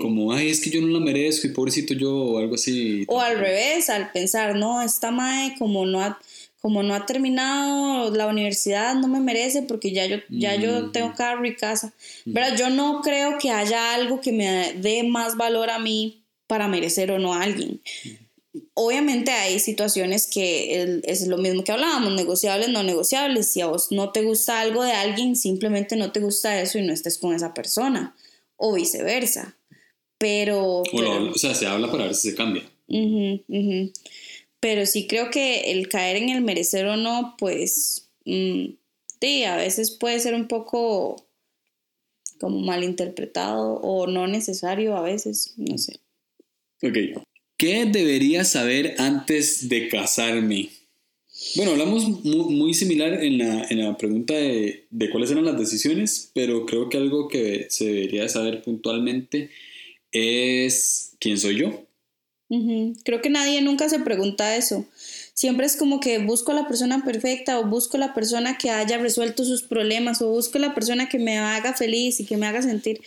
Como, 0.00 0.32
ay, 0.32 0.50
es 0.50 0.60
que 0.60 0.70
yo 0.70 0.80
no 0.80 0.86
la 0.88 1.00
merezco 1.00 1.46
y 1.46 1.50
pobrecito 1.50 1.94
yo 1.94 2.14
o 2.14 2.38
algo 2.38 2.54
así. 2.54 3.04
O 3.08 3.20
al 3.20 3.38
revés, 3.38 3.88
al 3.90 4.12
pensar, 4.12 4.56
no, 4.56 4.82
esta 4.82 5.10
mae 5.10 5.56
como 5.58 5.84
no 5.84 6.00
ha, 6.00 6.18
como 6.60 6.82
no 6.82 6.94
ha 6.94 7.06
terminado 7.06 8.10
la 8.14 8.26
universidad, 8.28 8.94
no 8.94 9.08
me 9.08 9.20
merece 9.20 9.62
porque 9.62 9.92
ya 9.92 10.06
yo, 10.06 10.18
ya 10.28 10.54
yo 10.54 10.80
mm. 10.80 10.92
tengo 10.92 11.14
carro 11.14 11.44
y 11.44 11.56
casa. 11.56 11.92
¿Verdad? 12.24 12.56
Yo 12.56 12.70
no 12.70 13.00
creo 13.02 13.38
que 13.38 13.50
haya 13.50 13.94
algo 13.94 14.20
que 14.20 14.32
me 14.32 14.74
dé 14.74 15.02
más 15.02 15.36
valor 15.36 15.70
a 15.70 15.78
mí 15.78 16.24
para 16.46 16.68
merecer 16.68 17.10
o 17.10 17.18
no 17.18 17.34
a 17.34 17.42
alguien. 17.42 17.80
Obviamente 18.76 19.30
hay 19.30 19.60
situaciones 19.60 20.26
que 20.26 21.00
es 21.04 21.26
lo 21.28 21.38
mismo 21.38 21.62
que 21.62 21.70
hablábamos, 21.70 22.12
negociables, 22.14 22.68
no 22.70 22.82
negociables. 22.82 23.46
Si 23.46 23.60
a 23.60 23.68
vos 23.68 23.92
no 23.92 24.10
te 24.10 24.22
gusta 24.22 24.60
algo 24.60 24.82
de 24.82 24.90
alguien, 24.90 25.36
simplemente 25.36 25.94
no 25.94 26.10
te 26.10 26.18
gusta 26.18 26.60
eso 26.60 26.78
y 26.78 26.82
no 26.82 26.92
estés 26.92 27.18
con 27.18 27.32
esa 27.34 27.54
persona. 27.54 28.16
O 28.56 28.74
viceversa. 28.74 29.56
Pero... 30.18 30.82
o 30.82 31.34
sea, 31.38 31.54
se 31.54 31.66
habla 31.66 31.88
para 31.88 32.06
ver 32.06 32.14
si 32.16 32.30
se 32.30 32.36
cambia. 32.36 32.64
Pero 34.58 34.86
sí 34.86 35.06
creo 35.06 35.30
que 35.30 35.70
el 35.70 35.88
caer 35.88 36.16
en 36.16 36.30
el 36.30 36.40
merecer 36.40 36.86
o 36.86 36.96
no, 36.96 37.36
pues, 37.38 38.08
mm, 38.24 38.70
sí, 39.20 39.44
a 39.44 39.56
veces 39.56 39.92
puede 39.92 40.18
ser 40.18 40.34
un 40.34 40.48
poco 40.48 41.24
como 42.40 42.58
malinterpretado 42.60 43.74
o 43.74 44.08
no 44.08 44.26
necesario 44.26 44.96
a 44.96 45.02
veces, 45.02 45.54
no 45.56 45.78
sé. 45.78 46.00
Ok. 46.82 47.24
¿Qué 47.56 47.84
debería 47.86 48.44
saber 48.44 48.96
antes 48.98 49.68
de 49.68 49.88
casarme? 49.88 50.70
Bueno, 51.56 51.72
hablamos 51.72 52.08
muy, 52.24 52.74
similar 52.74 53.22
en 53.22 53.38
la, 53.38 53.66
en 53.68 53.84
la 53.84 53.96
pregunta 53.96 54.34
de, 54.34 54.86
de, 54.90 55.10
cuáles 55.10 55.30
eran 55.30 55.44
las 55.44 55.58
decisiones, 55.58 56.30
pero 56.34 56.66
creo 56.66 56.88
que 56.88 56.96
algo 56.96 57.28
que 57.28 57.66
se 57.70 57.86
debería 57.86 58.28
saber 58.28 58.62
puntualmente 58.62 59.50
es 60.10 61.16
quién 61.18 61.38
soy 61.38 61.56
yo. 61.56 61.86
Creo 63.04 63.20
que 63.20 63.30
nadie 63.30 63.60
nunca 63.62 63.88
se 63.88 63.98
pregunta 64.00 64.56
eso. 64.56 64.86
Siempre 65.34 65.66
es 65.66 65.76
como 65.76 65.98
que 65.98 66.18
busco 66.18 66.52
la 66.52 66.68
persona 66.68 67.04
perfecta 67.04 67.58
o 67.58 67.66
busco 67.66 67.98
la 67.98 68.14
persona 68.14 68.56
que 68.56 68.70
haya 68.70 68.98
resuelto 68.98 69.44
sus 69.44 69.62
problemas 69.62 70.22
o 70.22 70.28
busco 70.28 70.60
la 70.60 70.74
persona 70.74 71.08
que 71.08 71.18
me 71.18 71.38
haga 71.38 71.74
feliz 71.74 72.20
y 72.20 72.24
que 72.24 72.36
me 72.36 72.46
haga 72.46 72.62
sentir, 72.62 73.00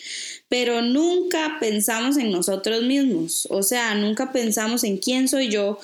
pero 0.50 0.82
nunca 0.82 1.56
pensamos 1.62 2.18
en 2.18 2.32
nosotros 2.32 2.84
mismos, 2.84 3.48
o 3.50 3.64
sea, 3.64 3.96
nunca 3.96 4.34
pensamos 4.34 4.84
en 4.84 4.98
quién 4.98 5.30
soy 5.30 5.48
yo, 5.48 5.80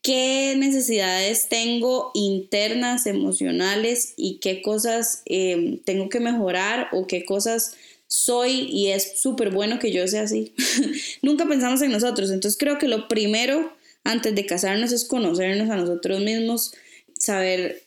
qué 0.00 0.54
necesidades 0.56 1.48
tengo 1.48 2.12
internas, 2.14 3.06
emocionales 3.06 4.14
y 4.16 4.38
qué 4.38 4.62
cosas 4.62 5.22
em, 5.24 5.78
tengo 5.78 6.08
que 6.08 6.20
mejorar 6.20 6.88
o 6.92 7.08
qué 7.08 7.24
cosas 7.24 7.74
soy 8.06 8.68
y 8.70 8.88
es 8.88 9.20
súper 9.20 9.50
bueno 9.50 9.80
que 9.80 9.92
yo 9.92 10.06
sea 10.06 10.22
así. 10.22 10.54
Nunca 11.22 11.46
pensamos 11.46 11.82
en 11.82 11.90
nosotros, 11.90 12.30
entonces 12.30 12.56
creo 12.56 12.78
que 12.78 12.86
lo 12.86 13.08
primero 13.08 13.76
antes 14.08 14.34
de 14.34 14.46
casarnos 14.46 14.90
es 14.92 15.04
conocernos 15.04 15.68
a 15.68 15.76
nosotros 15.76 16.20
mismos, 16.22 16.72
saber 17.18 17.82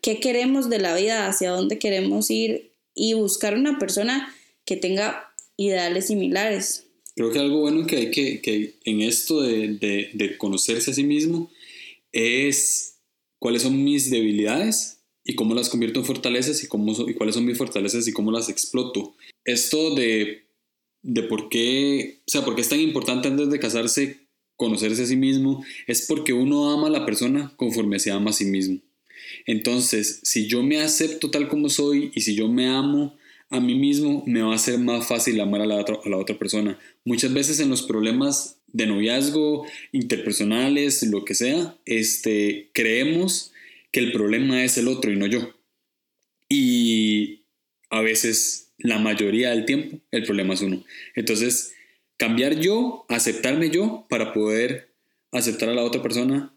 qué 0.00 0.20
queremos 0.20 0.70
de 0.70 0.78
la 0.78 0.94
vida, 0.94 1.26
hacia 1.26 1.50
dónde 1.50 1.80
queremos 1.80 2.30
ir 2.30 2.70
y 2.94 3.14
buscar 3.14 3.54
una 3.54 3.76
persona 3.78 4.32
que 4.64 4.76
tenga 4.76 5.34
ideales 5.56 6.06
similares. 6.06 6.86
Creo 7.16 7.32
que 7.32 7.40
algo 7.40 7.60
bueno 7.60 7.84
que 7.84 7.96
hay 7.96 8.10
que, 8.12 8.40
que 8.40 8.74
en 8.84 9.00
esto 9.00 9.42
de, 9.42 9.74
de, 9.74 10.10
de 10.12 10.38
conocerse 10.38 10.92
a 10.92 10.94
sí 10.94 11.02
mismo 11.02 11.50
es 12.12 13.00
cuáles 13.40 13.62
son 13.62 13.82
mis 13.82 14.08
debilidades 14.08 15.00
y 15.24 15.34
cómo 15.34 15.52
las 15.54 15.68
convierto 15.68 15.98
en 15.98 16.06
fortalezas 16.06 16.62
y, 16.62 16.68
cómo, 16.68 16.92
y 17.08 17.14
cuáles 17.14 17.34
son 17.34 17.44
mis 17.44 17.58
fortalezas 17.58 18.06
y 18.06 18.12
cómo 18.12 18.30
las 18.30 18.48
exploto 18.48 19.16
esto 19.44 19.96
de, 19.96 20.46
de 21.02 21.22
por 21.24 21.48
qué, 21.48 22.20
o 22.24 22.30
sea, 22.30 22.44
por 22.44 22.54
qué 22.54 22.60
es 22.60 22.68
tan 22.68 22.80
importante 22.80 23.26
antes 23.26 23.50
de 23.50 23.58
casarse 23.58 24.25
conocerse 24.56 25.02
a 25.02 25.06
sí 25.06 25.16
mismo, 25.16 25.64
es 25.86 26.06
porque 26.06 26.32
uno 26.32 26.72
ama 26.72 26.88
a 26.88 26.90
la 26.90 27.06
persona 27.06 27.52
conforme 27.56 27.98
se 27.98 28.10
ama 28.10 28.30
a 28.30 28.34
sí 28.34 28.46
mismo. 28.46 28.80
Entonces, 29.46 30.20
si 30.22 30.46
yo 30.46 30.62
me 30.62 30.80
acepto 30.80 31.30
tal 31.30 31.48
como 31.48 31.68
soy 31.68 32.10
y 32.14 32.22
si 32.22 32.34
yo 32.34 32.48
me 32.48 32.68
amo 32.68 33.16
a 33.50 33.60
mí 33.60 33.74
mismo, 33.74 34.24
me 34.26 34.42
va 34.42 34.54
a 34.54 34.58
ser 34.58 34.78
más 34.78 35.06
fácil 35.06 35.40
amar 35.40 35.60
a 35.60 35.66
la 35.66 35.76
otra, 35.76 35.98
a 36.04 36.08
la 36.08 36.16
otra 36.16 36.38
persona. 36.38 36.78
Muchas 37.04 37.32
veces 37.32 37.60
en 37.60 37.70
los 37.70 37.82
problemas 37.82 38.60
de 38.72 38.86
noviazgo, 38.86 39.66
interpersonales, 39.92 41.02
lo 41.04 41.24
que 41.24 41.34
sea, 41.34 41.76
este, 41.84 42.70
creemos 42.74 43.52
que 43.92 44.00
el 44.00 44.12
problema 44.12 44.64
es 44.64 44.78
el 44.78 44.88
otro 44.88 45.12
y 45.12 45.16
no 45.16 45.26
yo. 45.26 45.54
Y 46.48 47.44
a 47.90 48.00
veces, 48.00 48.72
la 48.78 48.98
mayoría 48.98 49.50
del 49.50 49.64
tiempo, 49.64 50.00
el 50.10 50.24
problema 50.24 50.54
es 50.54 50.62
uno. 50.62 50.84
Entonces, 51.14 51.75
cambiar 52.16 52.58
yo, 52.58 53.04
aceptarme 53.08 53.70
yo 53.70 54.06
para 54.08 54.32
poder 54.32 54.92
aceptar 55.32 55.68
a 55.68 55.74
la 55.74 55.82
otra 55.82 56.02
persona, 56.02 56.54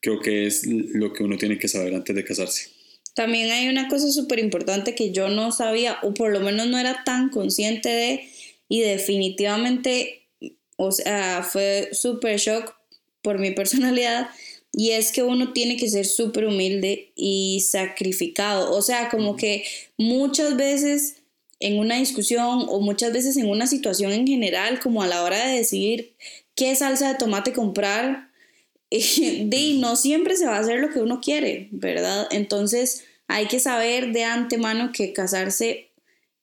creo 0.00 0.20
que 0.20 0.46
es 0.46 0.66
lo 0.66 1.12
que 1.12 1.22
uno 1.22 1.38
tiene 1.38 1.58
que 1.58 1.68
saber 1.68 1.94
antes 1.94 2.14
de 2.14 2.24
casarse. 2.24 2.70
También 3.14 3.50
hay 3.50 3.68
una 3.68 3.88
cosa 3.88 4.10
súper 4.10 4.38
importante 4.38 4.94
que 4.94 5.12
yo 5.12 5.28
no 5.28 5.52
sabía, 5.52 5.98
o 6.02 6.14
por 6.14 6.32
lo 6.32 6.40
menos 6.40 6.66
no 6.68 6.78
era 6.78 7.04
tan 7.04 7.28
consciente 7.28 7.88
de, 7.88 8.28
y 8.68 8.80
definitivamente, 8.80 10.28
o 10.76 10.92
sea, 10.92 11.42
fue 11.42 11.90
súper 11.92 12.38
shock 12.38 12.74
por 13.20 13.38
mi 13.38 13.50
personalidad, 13.54 14.30
y 14.74 14.92
es 14.92 15.12
que 15.12 15.22
uno 15.22 15.52
tiene 15.52 15.76
que 15.76 15.90
ser 15.90 16.06
súper 16.06 16.46
humilde 16.46 17.12
y 17.14 17.60
sacrificado. 17.60 18.74
O 18.74 18.80
sea, 18.80 19.10
como 19.10 19.36
que 19.36 19.64
muchas 19.98 20.56
veces 20.56 21.16
en 21.62 21.78
una 21.78 21.96
discusión 21.96 22.66
o 22.68 22.80
muchas 22.80 23.12
veces 23.12 23.36
en 23.36 23.48
una 23.48 23.66
situación 23.66 24.12
en 24.12 24.26
general, 24.26 24.80
como 24.80 25.02
a 25.02 25.06
la 25.06 25.22
hora 25.22 25.46
de 25.46 25.56
decidir 25.56 26.14
qué 26.54 26.74
salsa 26.76 27.08
de 27.08 27.18
tomate 27.18 27.52
comprar, 27.52 28.30
de 28.90 29.76
no 29.78 29.96
siempre 29.96 30.36
se 30.36 30.46
va 30.46 30.56
a 30.56 30.60
hacer 30.60 30.80
lo 30.80 30.90
que 30.90 31.00
uno 31.00 31.20
quiere, 31.20 31.68
¿verdad? 31.70 32.28
Entonces 32.30 33.04
hay 33.28 33.46
que 33.46 33.60
saber 33.60 34.12
de 34.12 34.24
antemano 34.24 34.92
que 34.92 35.12
casarse 35.12 35.88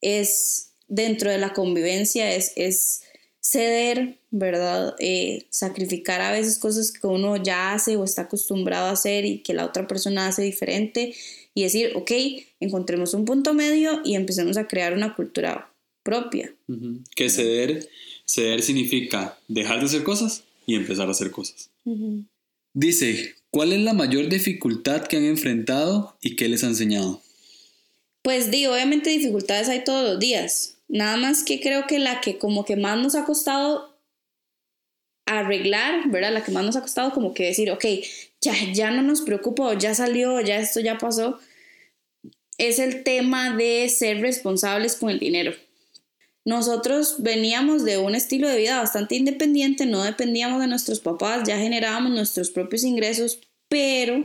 es 0.02 0.72
dentro 0.88 1.30
de 1.30 1.38
la 1.38 1.54
convivencia, 1.54 2.34
es, 2.34 2.54
es 2.56 3.04
ceder, 3.42 4.20
¿verdad? 4.32 4.96
Eh, 5.00 5.46
sacrificar 5.50 6.22
a 6.22 6.32
veces 6.32 6.60
cosas 6.60 6.92
que 6.92 7.08
uno 7.08 7.38
ya 7.38 7.74
hace 7.74 7.96
o 7.96 8.04
está 8.04 8.24
acostumbrado 8.24 8.88
a 8.88 8.92
hacer 8.92 9.26
y 9.26 9.40
que 9.40 9.54
la 9.54 9.66
otra 9.66 9.88
persona 9.88 10.28
hace 10.28 10.44
diferente 10.44 11.14
y 11.54 11.64
decir, 11.64 11.92
ok, 11.96 12.12
encontremos 12.60 13.14
un 13.14 13.26
punto 13.26 13.54
medio 13.54 14.02
y 14.06 14.16
empecemos 14.16 14.58
a 14.58 14.68
crear 14.68 14.94
una 14.94 15.16
cultura 15.16 15.74
propia. 16.04 16.54
Que 17.16 17.30
ceder, 17.30 17.90
ceder 18.26 18.62
significa 18.62 19.38
dejar 19.48 19.80
de 19.80 19.86
hacer 19.86 20.04
cosas 20.04 20.44
y 20.66 20.76
empezar 20.76 21.08
a 21.08 21.12
hacer 21.12 21.32
cosas. 21.32 21.70
Dice, 22.74 23.36
¿cuál 23.50 23.74
es 23.74 23.82
la 23.82 23.94
mayor 23.94 24.30
dificultad 24.30 25.08
que 25.08 25.18
han 25.18 25.24
enfrentado 25.24 26.18
y 26.22 26.36
qué 26.36 26.48
les 26.48 26.64
ha 26.64 26.68
enseñado? 26.68 27.22
Pues 28.30 28.52
di, 28.52 28.68
obviamente 28.68 29.10
dificultades 29.10 29.70
hay 29.70 29.84
todos 29.84 30.08
los 30.08 30.20
días. 30.20 30.78
Nada 30.88 31.18
más 31.18 31.44
que 31.44 31.60
creo 31.60 31.88
que 31.88 31.98
la 31.98 32.22
que 32.22 32.38
como 32.38 32.64
que 32.64 32.76
más 32.76 32.96
nos 32.96 33.16
ha 33.16 33.26
costado 33.26 34.00
arreglar, 35.26 36.12
¿verdad? 36.12 36.32
La 36.32 36.44
que 36.44 36.52
más 36.52 36.64
nos 36.64 36.76
ha 36.76 36.82
costado 36.82 37.12
como 37.12 37.34
que 37.34 37.46
decir, 37.46 37.72
ok, 37.72 37.86
ya, 38.40 38.54
ya 38.72 38.92
no 38.92 39.02
nos 39.02 39.22
preocupa, 39.22 39.76
ya 39.80 39.96
salió, 39.96 40.40
ya 40.42 40.58
esto 40.60 40.80
ya 40.80 41.00
pasó, 41.00 41.40
es 42.60 42.78
el 42.78 43.04
tema 43.04 43.58
de 43.58 43.90
ser 43.90 44.22
responsables 44.22 44.96
con 44.96 45.10
el 45.10 45.18
dinero. 45.18 45.56
Nosotros 46.46 47.24
veníamos 47.24 47.84
de 47.84 47.98
un 47.98 48.14
estilo 48.14 48.48
de 48.48 48.58
vida 48.58 48.78
bastante 48.78 49.16
independiente, 49.16 49.88
no 49.88 50.04
dependíamos 50.04 50.62
de 50.62 50.68
nuestros 50.68 51.00
papás, 51.00 51.48
ya 51.48 51.58
generábamos 51.58 52.12
nuestros 52.12 52.52
propios 52.52 52.84
ingresos, 52.84 53.40
pero 53.70 54.24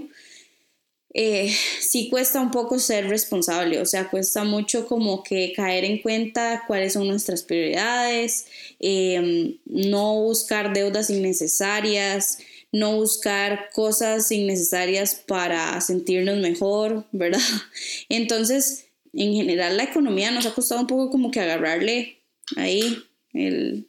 eh, 1.17 1.55
sí 1.79 2.09
cuesta 2.11 2.41
un 2.41 2.51
poco 2.51 2.81
ser 2.81 3.09
responsable, 3.09 3.81
o 3.81 3.87
sea, 3.87 4.11
cuesta 4.11 4.43
mucho 4.43 4.89
como 4.89 5.23
que 5.23 5.53
caer 5.55 5.85
en 5.85 6.03
cuenta 6.03 6.65
cuáles 6.67 6.95
son 6.95 7.07
nuestras 7.07 7.45
prioridades, 7.45 8.47
em, 8.81 9.57
no 9.65 10.17
buscar 10.17 10.73
deudas 10.73 11.11
innecesarias, 11.11 12.39
no 12.73 12.97
buscar 12.97 13.71
cosas 13.73 14.33
innecesarias 14.33 15.15
para 15.15 15.81
sentirnos 15.81 16.39
mejor, 16.39 17.07
¿verdad? 17.13 17.39
Entonces, 18.09 18.87
en 19.13 19.35
general 19.35 19.77
la 19.77 19.85
economía 19.85 20.33
nos 20.33 20.47
ha 20.47 20.55
costado 20.55 20.81
un 20.81 20.89
poco 20.89 21.11
como 21.11 21.31
que 21.31 21.39
agarrarle 21.39 22.19
ahí 22.57 22.99
el, 23.33 23.87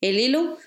hilo 0.00 0.58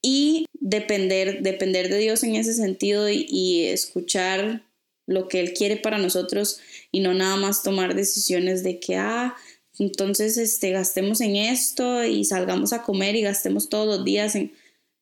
y 0.00 0.46
depender, 0.54 1.42
depender 1.42 1.90
de 1.90 1.98
Dios 1.98 2.22
en 2.22 2.36
ese 2.36 2.54
sentido 2.54 3.10
y, 3.10 3.26
y 3.28 3.66
escuchar 3.66 4.62
lo 5.10 5.26
que 5.26 5.40
Él 5.40 5.52
quiere 5.52 5.76
para 5.76 5.98
nosotros 5.98 6.60
y 6.92 7.00
no 7.00 7.14
nada 7.14 7.36
más 7.36 7.64
tomar 7.64 7.96
decisiones 7.96 8.62
de 8.62 8.78
que, 8.78 8.94
ah, 8.96 9.34
entonces 9.78 10.36
este, 10.38 10.70
gastemos 10.70 11.20
en 11.20 11.34
esto 11.34 12.04
y 12.04 12.24
salgamos 12.24 12.72
a 12.72 12.82
comer 12.82 13.16
y 13.16 13.22
gastemos 13.22 13.68
todos 13.68 13.86
los 13.88 14.04
días 14.04 14.36
en, 14.36 14.52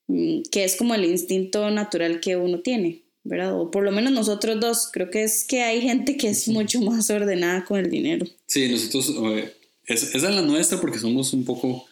mm, 0.07 0.43
que 0.51 0.65
es 0.65 0.77
como 0.77 0.95
el 0.95 1.05
instinto 1.05 1.71
natural 1.71 2.21
que 2.21 2.37
uno 2.37 2.61
tiene, 2.61 3.03
¿verdad? 3.23 3.61
O 3.61 3.71
por 3.71 3.85
lo 3.85 3.93
menos 3.93 4.13
nosotros 4.13 4.59
dos, 4.59 4.89
creo 4.91 5.11
que 5.11 5.25
es 5.25 5.45
que 5.45 5.61
hay 5.61 5.83
gente 5.83 6.17
que 6.17 6.31
es 6.31 6.49
mucho 6.49 6.81
más 6.81 7.11
ordenada 7.11 7.67
con 7.67 7.79
el 7.79 7.91
dinero. 7.91 8.27
Sí, 8.47 8.67
nosotros, 8.69 9.15
esa 9.85 10.17
es 10.17 10.23
la 10.23 10.41
nuestra 10.41 10.81
porque 10.81 10.99
somos 10.99 11.35
un 11.35 11.45
poco 11.45 11.85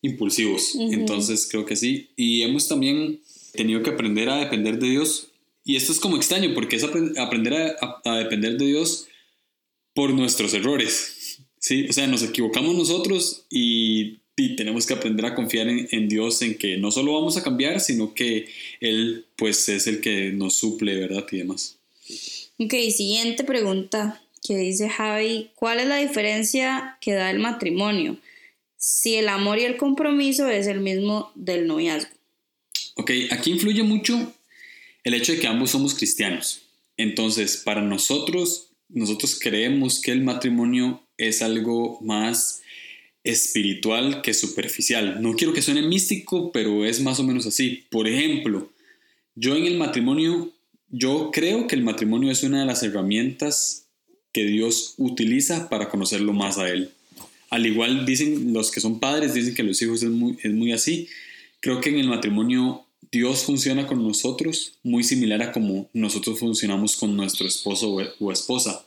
impulsivos, 0.00 0.74
entonces 0.74 1.46
creo 1.50 1.66
que 1.66 1.76
sí, 1.76 2.08
y 2.16 2.42
hemos 2.42 2.66
también 2.66 3.20
tenido 3.52 3.82
que 3.82 3.90
aprender 3.90 4.30
a 4.30 4.36
depender 4.36 4.78
de 4.78 4.88
Dios 4.88 5.32
y 5.68 5.76
esto 5.76 5.92
es 5.92 6.00
como 6.00 6.16
extraño 6.16 6.54
porque 6.54 6.76
es 6.76 6.84
aprender 7.18 7.76
a, 7.78 8.16
depender 8.16 8.56
de 8.56 8.64
Dios 8.64 9.06
por 9.92 10.14
nuestros 10.14 10.54
errores. 10.54 11.40
¿sí? 11.58 11.86
O 11.90 11.92
sea, 11.92 12.06
nos 12.06 12.22
equivocamos 12.22 12.74
nosotros 12.74 13.44
y, 13.50 14.20
tenemos 14.56 14.86
que 14.86 14.94
aprender 14.94 15.26
a 15.26 15.34
confiar 15.34 15.68
en, 15.68 16.08
Dios, 16.08 16.40
en 16.42 16.56
que 16.56 16.78
no 16.78 16.90
solo 16.90 17.12
vamos 17.12 17.36
a 17.36 17.42
cambiar, 17.42 17.80
sino 17.80 18.14
que 18.14 18.48
Él 18.80 19.26
pues 19.36 19.68
es 19.68 19.86
el 19.88 20.00
que 20.00 20.30
nos 20.30 20.54
suple, 20.54 20.96
¿verdad? 20.96 21.26
Y 21.32 21.38
demás. 21.38 21.76
Ok, 22.56 22.72
siguiente 22.90 23.44
pregunta 23.44 24.22
que 24.46 24.56
dice 24.56 24.88
Javi, 24.88 25.50
¿cuál 25.54 25.80
es 25.80 25.86
la 25.86 25.96
diferencia 25.96 26.96
que 27.00 27.12
da 27.12 27.30
el 27.30 27.40
matrimonio? 27.40 28.16
Si 28.78 29.16
el 29.16 29.28
amor 29.28 29.58
y 29.58 29.64
el 29.64 29.76
compromiso 29.76 30.48
es 30.48 30.66
el 30.66 30.80
mismo 30.80 31.30
del 31.34 31.66
noviazgo. 31.66 32.12
Ok, 32.94 33.10
aquí 33.30 33.50
influye 33.50 33.82
mucho 33.82 34.32
el 35.04 35.14
hecho 35.14 35.32
de 35.32 35.38
que 35.38 35.46
ambos 35.46 35.70
somos 35.70 35.94
cristianos. 35.94 36.62
Entonces, 36.96 37.58
para 37.58 37.82
nosotros, 37.82 38.70
nosotros 38.88 39.38
creemos 39.40 40.00
que 40.00 40.12
el 40.12 40.22
matrimonio 40.22 41.02
es 41.16 41.42
algo 41.42 42.00
más 42.00 42.62
espiritual 43.24 44.22
que 44.22 44.34
superficial. 44.34 45.20
No 45.20 45.34
quiero 45.34 45.52
que 45.52 45.62
suene 45.62 45.82
místico, 45.82 46.50
pero 46.52 46.84
es 46.84 47.00
más 47.00 47.20
o 47.20 47.24
menos 47.24 47.46
así. 47.46 47.84
Por 47.90 48.08
ejemplo, 48.08 48.70
yo 49.34 49.56
en 49.56 49.66
el 49.66 49.76
matrimonio, 49.76 50.52
yo 50.88 51.30
creo 51.32 51.66
que 51.66 51.76
el 51.76 51.82
matrimonio 51.82 52.30
es 52.30 52.42
una 52.42 52.60
de 52.60 52.66
las 52.66 52.82
herramientas 52.82 53.86
que 54.32 54.44
Dios 54.44 54.94
utiliza 54.96 55.68
para 55.68 55.88
conocerlo 55.88 56.32
más 56.32 56.58
a 56.58 56.68
Él. 56.68 56.90
Al 57.50 57.66
igual 57.66 58.04
dicen 58.06 58.52
los 58.52 58.70
que 58.70 58.80
son 58.80 59.00
padres, 59.00 59.34
dicen 59.34 59.54
que 59.54 59.62
los 59.62 59.80
hijos 59.80 60.02
es 60.02 60.10
muy, 60.10 60.38
es 60.42 60.52
muy 60.52 60.72
así. 60.72 61.08
Creo 61.60 61.80
que 61.80 61.90
en 61.90 61.98
el 61.98 62.08
matrimonio 62.08 62.86
Dios 63.10 63.44
funciona 63.44 63.86
con 63.86 64.06
nosotros 64.06 64.78
muy 64.82 65.02
similar 65.02 65.42
a 65.42 65.52
como 65.52 65.88
nosotros 65.92 66.38
funcionamos 66.38 66.96
con 66.96 67.16
nuestro 67.16 67.46
esposo 67.46 67.96
o 68.18 68.32
esposa. 68.32 68.84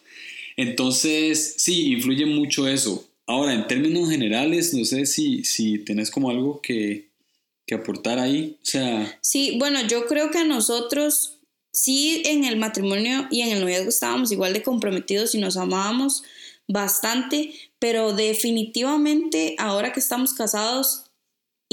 Entonces, 0.58 1.56
sí, 1.58 1.94
influye 1.94 2.26
mucho 2.26 2.68
eso. 2.68 3.08
Ahora, 3.26 3.54
en 3.54 3.68
términos 3.68 4.10
generales, 4.10 4.74
no 4.74 4.84
sé 4.86 5.06
si, 5.06 5.44
si 5.44 5.80
tenés 5.80 6.12
como 6.12 6.30
algo 6.30 6.62
que, 6.62 7.10
que 7.66 7.76
aportar 7.76 8.20
ahí. 8.20 8.58
O 8.62 8.66
sea... 8.66 9.18
Sí, 9.22 9.56
bueno, 9.58 9.80
yo 9.88 10.06
creo 10.06 10.32
que 10.32 10.44
nosotros, 10.44 11.40
sí, 11.72 12.22
en 12.26 12.44
el 12.44 12.58
matrimonio 12.58 13.28
y 13.32 13.42
en 13.42 13.50
el 13.50 13.62
noviazgo 13.62 13.90
estábamos 13.90 14.32
igual 14.32 14.54
de 14.54 14.64
comprometidos 14.64 15.34
y 15.34 15.40
nos 15.40 15.58
amábamos 15.58 16.24
bastante, 16.68 17.54
pero 17.80 18.14
definitivamente 18.14 19.56
ahora 19.58 19.94
que 19.94 20.00
estamos 20.00 20.34
casados 20.34 21.11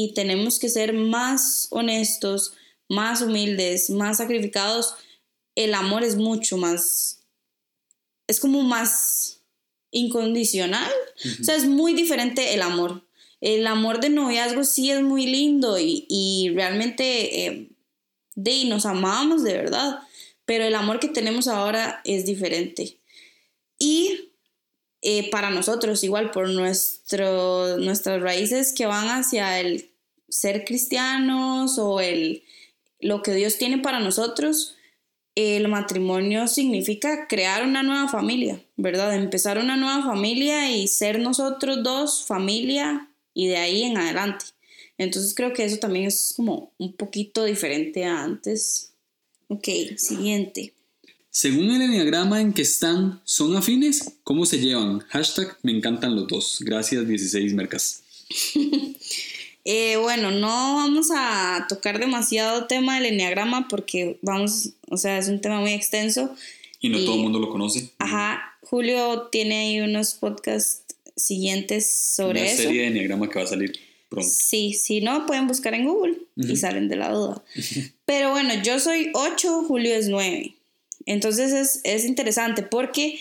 y 0.00 0.14
tenemos 0.14 0.60
que 0.60 0.68
ser 0.68 0.92
más 0.92 1.66
honestos, 1.70 2.52
más 2.88 3.20
humildes, 3.20 3.90
más 3.90 4.18
sacrificados, 4.18 4.94
el 5.56 5.74
amor 5.74 6.04
es 6.04 6.14
mucho 6.14 6.56
más, 6.56 7.24
es 8.28 8.38
como 8.38 8.62
más 8.62 9.40
incondicional. 9.90 10.88
O 11.40 11.42
sea, 11.42 11.56
es 11.56 11.64
muy 11.64 11.94
diferente 11.94 12.54
el 12.54 12.62
amor. 12.62 13.08
El 13.40 13.66
amor 13.66 13.98
de 13.98 14.10
noviazgo 14.10 14.62
sí 14.62 14.92
es 14.92 15.02
muy 15.02 15.26
lindo 15.26 15.76
y, 15.80 16.52
realmente 16.54 17.46
eh, 17.46 17.68
de, 18.36 18.66
nos 18.66 18.86
amamos 18.86 19.42
de 19.42 19.54
verdad, 19.54 19.98
pero 20.44 20.62
el 20.62 20.76
amor 20.76 21.00
que 21.00 21.08
tenemos 21.08 21.48
ahora 21.48 22.02
es 22.04 22.24
diferente. 22.24 23.00
Y 23.80 24.30
eh, 25.02 25.28
para 25.30 25.50
nosotros, 25.50 26.02
igual 26.04 26.30
por 26.30 26.48
nuestro, 26.48 27.78
nuestras 27.78 28.20
raíces 28.20 28.72
que 28.72 28.86
van 28.86 29.08
hacia 29.08 29.60
el 29.60 29.87
ser 30.28 30.64
cristianos 30.64 31.78
o 31.78 32.00
el, 32.00 32.42
lo 33.00 33.22
que 33.22 33.32
Dios 33.32 33.58
tiene 33.58 33.78
para 33.78 34.00
nosotros, 34.00 34.76
el 35.34 35.68
matrimonio 35.68 36.48
significa 36.48 37.28
crear 37.28 37.64
una 37.64 37.82
nueva 37.82 38.08
familia, 38.08 38.60
¿verdad? 38.76 39.14
Empezar 39.14 39.58
una 39.58 39.76
nueva 39.76 40.02
familia 40.02 40.70
y 40.72 40.88
ser 40.88 41.20
nosotros 41.20 41.82
dos 41.84 42.24
familia 42.26 43.08
y 43.34 43.46
de 43.46 43.56
ahí 43.56 43.84
en 43.84 43.96
adelante. 43.96 44.46
Entonces 44.98 45.34
creo 45.34 45.52
que 45.52 45.64
eso 45.64 45.78
también 45.78 46.06
es 46.06 46.34
como 46.36 46.72
un 46.76 46.92
poquito 46.92 47.44
diferente 47.44 48.04
a 48.04 48.24
antes. 48.24 48.92
Ok, 49.46 49.68
siguiente. 49.96 50.74
Según 51.30 51.70
el 51.70 51.82
enneagrama 51.82 52.40
en 52.40 52.52
que 52.52 52.62
están, 52.62 53.20
¿son 53.24 53.56
afines? 53.56 54.14
¿Cómo 54.24 54.44
se 54.44 54.58
llevan? 54.58 54.98
Hashtag 55.08 55.56
me 55.62 55.70
encantan 55.70 56.16
los 56.16 56.26
dos. 56.26 56.58
Gracias 56.62 57.06
16 57.06 57.54
mercas. 57.54 58.02
Eh, 59.64 59.96
bueno, 59.96 60.30
no 60.30 60.76
vamos 60.76 61.08
a 61.14 61.66
tocar 61.68 61.98
demasiado 61.98 62.66
tema 62.66 62.96
del 62.96 63.06
enneagrama 63.12 63.68
porque 63.68 64.18
vamos, 64.22 64.70
o 64.88 64.96
sea, 64.96 65.18
es 65.18 65.28
un 65.28 65.40
tema 65.40 65.60
muy 65.60 65.72
extenso. 65.72 66.34
Y 66.80 66.88
no 66.88 66.98
todo 67.04 67.16
el 67.16 67.22
mundo 67.22 67.38
lo 67.38 67.50
conoce. 67.50 67.90
Ajá, 67.98 68.56
Julio 68.62 69.28
tiene 69.30 69.58
ahí 69.58 69.80
unos 69.80 70.14
podcasts 70.14 70.94
siguientes 71.16 71.90
sobre 71.90 72.42
Una 72.42 72.50
eso. 72.50 72.62
serie 72.62 72.82
de 72.82 72.86
enneagrama 72.88 73.28
que 73.28 73.38
va 73.38 73.44
a 73.44 73.48
salir 73.48 73.78
pronto. 74.08 74.28
Sí, 74.30 74.72
si 74.72 75.00
no, 75.00 75.26
pueden 75.26 75.46
buscar 75.46 75.74
en 75.74 75.84
Google 75.86 76.18
y 76.36 76.56
salen 76.56 76.88
de 76.88 76.96
la 76.96 77.10
duda. 77.10 77.44
Pero 78.06 78.30
bueno, 78.30 78.54
yo 78.62 78.78
soy 78.78 79.10
8, 79.14 79.64
Julio 79.64 79.94
es 79.94 80.08
9. 80.08 80.54
Entonces 81.06 81.52
es, 81.52 81.80
es 81.84 82.04
interesante 82.04 82.62
porque 82.62 83.18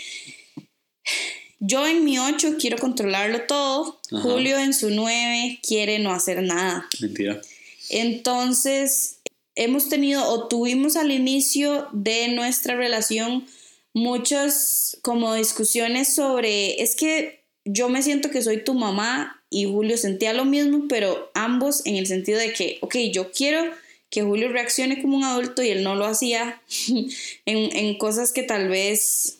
yo 1.59 1.87
en 1.87 2.03
mi 2.03 2.19
8 2.19 2.55
quiero 2.59 2.77
controlarlo 2.77 3.41
todo, 3.47 3.99
Ajá. 4.11 4.21
Julio 4.21 4.57
en 4.59 4.73
su 4.73 4.89
9 4.89 5.59
quiere 5.65 5.99
no 5.99 6.11
hacer 6.11 6.43
nada. 6.43 6.87
Mentira. 6.99 7.41
Entonces, 7.89 9.19
hemos 9.55 9.89
tenido 9.89 10.27
o 10.27 10.47
tuvimos 10.47 10.95
al 10.95 11.11
inicio 11.11 11.87
de 11.91 12.29
nuestra 12.29 12.75
relación 12.75 13.45
muchas 13.93 14.97
como 15.01 15.33
discusiones 15.33 16.13
sobre, 16.13 16.81
es 16.81 16.95
que 16.95 17.43
yo 17.65 17.89
me 17.89 18.03
siento 18.03 18.29
que 18.29 18.43
soy 18.43 18.63
tu 18.63 18.73
mamá 18.73 19.41
y 19.49 19.65
Julio 19.65 19.97
sentía 19.97 20.33
lo 20.33 20.45
mismo, 20.45 20.85
pero 20.87 21.31
ambos 21.33 21.85
en 21.85 21.95
el 21.95 22.05
sentido 22.05 22.39
de 22.39 22.53
que, 22.53 22.77
ok, 22.81 22.95
yo 23.11 23.31
quiero 23.31 23.63
que 24.09 24.21
Julio 24.21 24.49
reaccione 24.49 25.01
como 25.01 25.17
un 25.17 25.23
adulto 25.23 25.63
y 25.63 25.69
él 25.69 25.83
no 25.83 25.95
lo 25.95 26.05
hacía 26.05 26.61
en, 27.45 27.75
en 27.75 27.97
cosas 27.97 28.31
que 28.31 28.43
tal 28.43 28.69
vez 28.69 29.36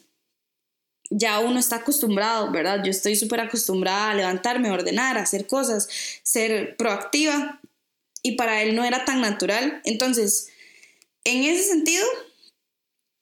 ya 1.10 1.40
uno 1.40 1.58
está 1.58 1.76
acostumbrado, 1.76 2.50
¿verdad? 2.50 2.82
Yo 2.84 2.90
estoy 2.90 3.16
súper 3.16 3.40
acostumbrada 3.40 4.10
a 4.10 4.14
levantarme, 4.14 4.68
a 4.68 4.74
ordenar, 4.74 5.16
a 5.16 5.22
hacer 5.22 5.46
cosas, 5.46 5.88
ser 6.22 6.76
proactiva 6.76 7.60
y 8.22 8.32
para 8.32 8.62
él 8.62 8.74
no 8.74 8.84
era 8.84 9.04
tan 9.04 9.20
natural. 9.20 9.80
Entonces, 9.84 10.48
en 11.24 11.44
ese 11.44 11.64
sentido, 11.64 12.04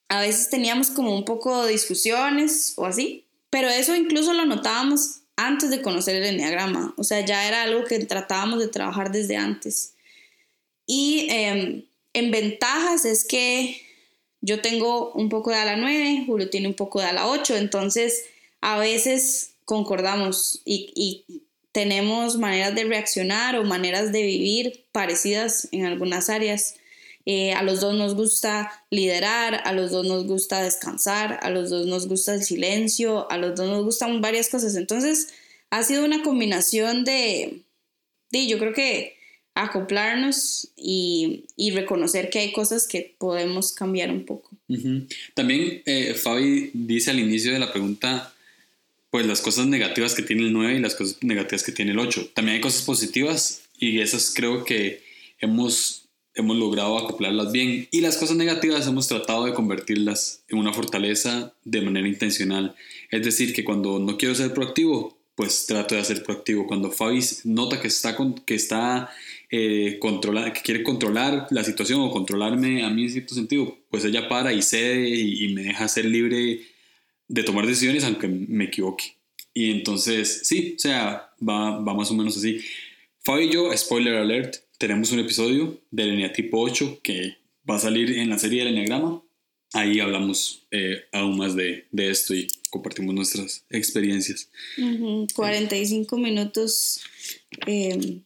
a 0.09 0.21
veces 0.21 0.49
teníamos 0.49 0.89
como 0.89 1.15
un 1.15 1.25
poco 1.25 1.65
de 1.65 1.71
discusiones 1.71 2.73
o 2.77 2.85
así, 2.85 3.25
pero 3.49 3.69
eso 3.69 3.95
incluso 3.95 4.33
lo 4.33 4.45
notábamos 4.45 5.21
antes 5.35 5.69
de 5.69 5.81
conocer 5.81 6.15
el 6.15 6.25
enneagrama, 6.25 6.95
o 6.97 7.03
sea, 7.03 7.23
ya 7.23 7.47
era 7.47 7.61
algo 7.63 7.83
que 7.83 7.99
tratábamos 8.05 8.59
de 8.59 8.69
trabajar 8.69 9.11
desde 9.11 9.37
antes. 9.37 9.93
Y 10.87 11.27
eh, 11.29 11.85
en 12.13 12.31
ventajas 12.31 13.05
es 13.05 13.23
que 13.23 13.86
yo 14.47 14.61
tengo 14.61 15.11
un 15.11 15.27
poco 15.27 15.51
de 15.51 15.57
ala 15.57 15.75
9, 15.75 16.23
Julio 16.25 16.49
tiene 16.49 16.69
un 16.69 16.73
poco 16.73 17.01
de 17.01 17.07
ala 17.07 17.27
8, 17.27 17.57
entonces 17.57 18.23
a 18.61 18.79
veces 18.79 19.55
concordamos 19.65 20.61
y, 20.63 20.93
y 20.95 21.43
tenemos 21.73 22.37
maneras 22.37 22.73
de 22.73 22.85
reaccionar 22.85 23.57
o 23.57 23.65
maneras 23.65 24.13
de 24.13 24.21
vivir 24.23 24.85
parecidas 24.93 25.67
en 25.73 25.85
algunas 25.85 26.29
áreas. 26.29 26.75
Eh, 27.25 27.51
a 27.51 27.61
los 27.61 27.81
dos 27.81 27.93
nos 27.93 28.15
gusta 28.15 28.71
liderar, 28.89 29.61
a 29.65 29.73
los 29.73 29.91
dos 29.91 30.07
nos 30.07 30.25
gusta 30.25 30.63
descansar, 30.63 31.39
a 31.41 31.49
los 31.49 31.69
dos 31.69 31.85
nos 31.85 32.07
gusta 32.07 32.33
el 32.33 32.43
silencio, 32.43 33.29
a 33.29 33.37
los 33.37 33.53
dos 33.55 33.67
nos 33.67 33.83
gustan 33.83 34.21
varias 34.21 34.47
cosas. 34.47 34.77
Entonces 34.77 35.27
ha 35.71 35.83
sido 35.83 36.05
una 36.05 36.23
combinación 36.23 37.03
de, 37.03 37.63
de 38.31 38.47
yo 38.47 38.59
creo 38.59 38.73
que 38.73 39.16
acoplarnos 39.63 40.69
y, 40.75 41.45
y, 41.55 41.71
reconocer 41.71 42.29
que 42.29 42.39
hay 42.39 42.51
cosas 42.51 42.87
que 42.87 43.15
podemos 43.17 43.73
cambiar 43.73 44.11
un 44.11 44.23
poco. 44.23 44.51
También 45.33 45.81
eh, 45.85 46.13
Fabi 46.13 46.69
dice 46.73 47.09
al 47.11 47.19
inicio 47.19 47.51
de 47.53 47.59
la 47.59 47.71
pregunta, 47.71 48.33
pues 49.09 49.25
las 49.25 49.41
cosas 49.41 49.65
negativas 49.65 50.13
que 50.13 50.21
tiene 50.21 50.43
el 50.43 50.53
9 50.53 50.75
y 50.75 50.79
las 50.79 50.93
cosas 50.93 51.17
negativas 51.21 51.63
que 51.63 51.71
tiene 51.71 51.91
el 51.91 51.99
8. 51.99 52.31
También 52.35 52.55
hay 52.55 52.61
cosas 52.61 52.83
positivas 52.83 53.63
y 53.79 53.99
esas 53.99 54.31
creo 54.31 54.63
que 54.63 55.01
hemos, 55.39 56.05
hemos 56.35 56.55
logrado 56.55 56.97
acoplarlas 56.99 57.51
bien. 57.51 57.87
Y 57.89 58.01
las 58.01 58.17
cosas 58.17 58.37
negativas 58.37 58.85
hemos 58.85 59.07
tratado 59.07 59.45
de 59.45 59.55
convertirlas 59.55 60.43
en 60.49 60.59
una 60.59 60.73
fortaleza 60.73 61.53
de 61.63 61.81
manera 61.81 62.07
intencional. 62.07 62.75
Es 63.09 63.23
decir, 63.23 63.53
que 63.53 63.63
cuando 63.63 63.97
no 63.97 64.17
quiero 64.17 64.35
ser 64.35 64.53
proactivo, 64.53 65.17
pues 65.33 65.67
trato 65.67 65.95
de 65.95 66.03
ser 66.03 66.23
proactivo. 66.23 66.67
Cuando 66.67 66.91
Fabi 66.91 67.21
nota 67.43 67.79
que 67.79 67.87
está, 67.87 68.15
con, 68.15 68.33
que 68.33 68.55
está 68.55 69.09
eh, 69.49 69.97
controlar, 69.99 70.53
que 70.53 70.61
quiere 70.61 70.83
controlar 70.83 71.47
la 71.51 71.63
situación 71.63 72.01
o 72.01 72.11
controlarme 72.11 72.83
a 72.83 72.89
mí 72.89 73.03
en 73.03 73.11
cierto 73.11 73.33
sentido, 73.33 73.77
pues 73.89 74.03
ella 74.05 74.27
para 74.27 74.53
y 74.53 74.61
cede 74.61 75.09
y, 75.09 75.45
y 75.45 75.53
me 75.53 75.63
deja 75.63 75.87
ser 75.87 76.05
libre 76.05 76.61
de 77.27 77.43
tomar 77.43 77.65
decisiones 77.65 78.03
aunque 78.03 78.27
me 78.27 78.65
equivoque. 78.65 79.15
Y 79.53 79.71
entonces, 79.71 80.41
sí, 80.43 80.75
o 80.75 80.79
sea, 80.79 81.31
va, 81.41 81.79
va 81.79 81.93
más 81.93 82.11
o 82.11 82.13
menos 82.13 82.37
así. 82.37 82.59
Fabi 83.23 83.45
y 83.45 83.51
yo, 83.51 83.75
spoiler 83.75 84.15
alert, 84.15 84.57
tenemos 84.77 85.11
un 85.11 85.19
episodio 85.19 85.81
del 85.89 86.09
eneatipo 86.09 86.61
8 86.61 86.99
que 87.01 87.37
va 87.69 87.75
a 87.77 87.79
salir 87.79 88.19
en 88.19 88.29
la 88.29 88.37
serie 88.37 88.63
del 88.63 88.73
eneagrama. 88.73 89.21
Ahí 89.73 89.99
hablamos 89.99 90.67
eh, 90.71 91.05
aún 91.11 91.37
más 91.37 91.55
de, 91.55 91.87
de, 91.91 92.09
esto 92.09 92.33
y 92.33 92.47
compartimos 92.69 93.13
nuestras 93.15 93.65
experiencias. 93.69 94.49
Uh 94.77 94.81
-huh. 94.81 95.33
45 95.33 96.17
minutos 96.17 97.01
eh, 97.65 98.19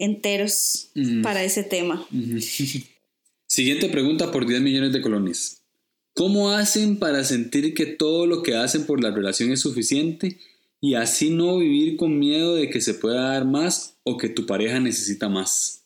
enteros 0.00 0.90
para 1.22 1.44
ese 1.44 1.62
tema. 1.62 2.04
Siguiente 3.46 3.88
pregunta 3.88 4.32
por 4.32 4.46
10 4.46 4.60
millones 4.60 4.92
de 4.92 5.00
colones. 5.00 5.60
¿Cómo 6.14 6.50
hacen 6.50 6.98
para 6.98 7.24
sentir 7.24 7.74
que 7.74 7.86
todo 7.86 8.26
lo 8.26 8.42
que 8.42 8.56
hacen 8.56 8.84
por 8.84 9.02
la 9.02 9.10
relación 9.10 9.52
es 9.52 9.60
suficiente 9.60 10.38
y 10.80 10.94
así 10.94 11.30
no 11.30 11.58
vivir 11.58 11.96
con 11.96 12.18
miedo 12.18 12.56
de 12.56 12.70
que 12.70 12.80
se 12.80 12.94
pueda 12.94 13.30
dar 13.30 13.44
más 13.44 13.94
o 14.02 14.16
que 14.16 14.28
tu 14.28 14.46
pareja 14.46 14.80
necesita 14.80 15.28
más? 15.28 15.82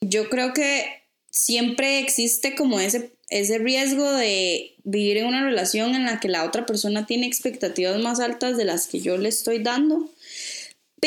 Yo 0.00 0.28
creo 0.28 0.52
que 0.52 0.84
siempre 1.30 2.00
existe 2.00 2.54
como 2.54 2.80
ese, 2.80 3.12
ese 3.28 3.58
riesgo 3.58 4.10
de 4.12 4.74
vivir 4.84 5.18
en 5.18 5.26
una 5.26 5.44
relación 5.44 5.94
en 5.94 6.04
la 6.04 6.20
que 6.20 6.28
la 6.28 6.44
otra 6.44 6.66
persona 6.66 7.06
tiene 7.06 7.26
expectativas 7.26 8.00
más 8.00 8.20
altas 8.20 8.56
de 8.56 8.64
las 8.64 8.86
que 8.86 9.00
yo 9.00 9.18
le 9.18 9.28
estoy 9.28 9.58
dando. 9.58 10.10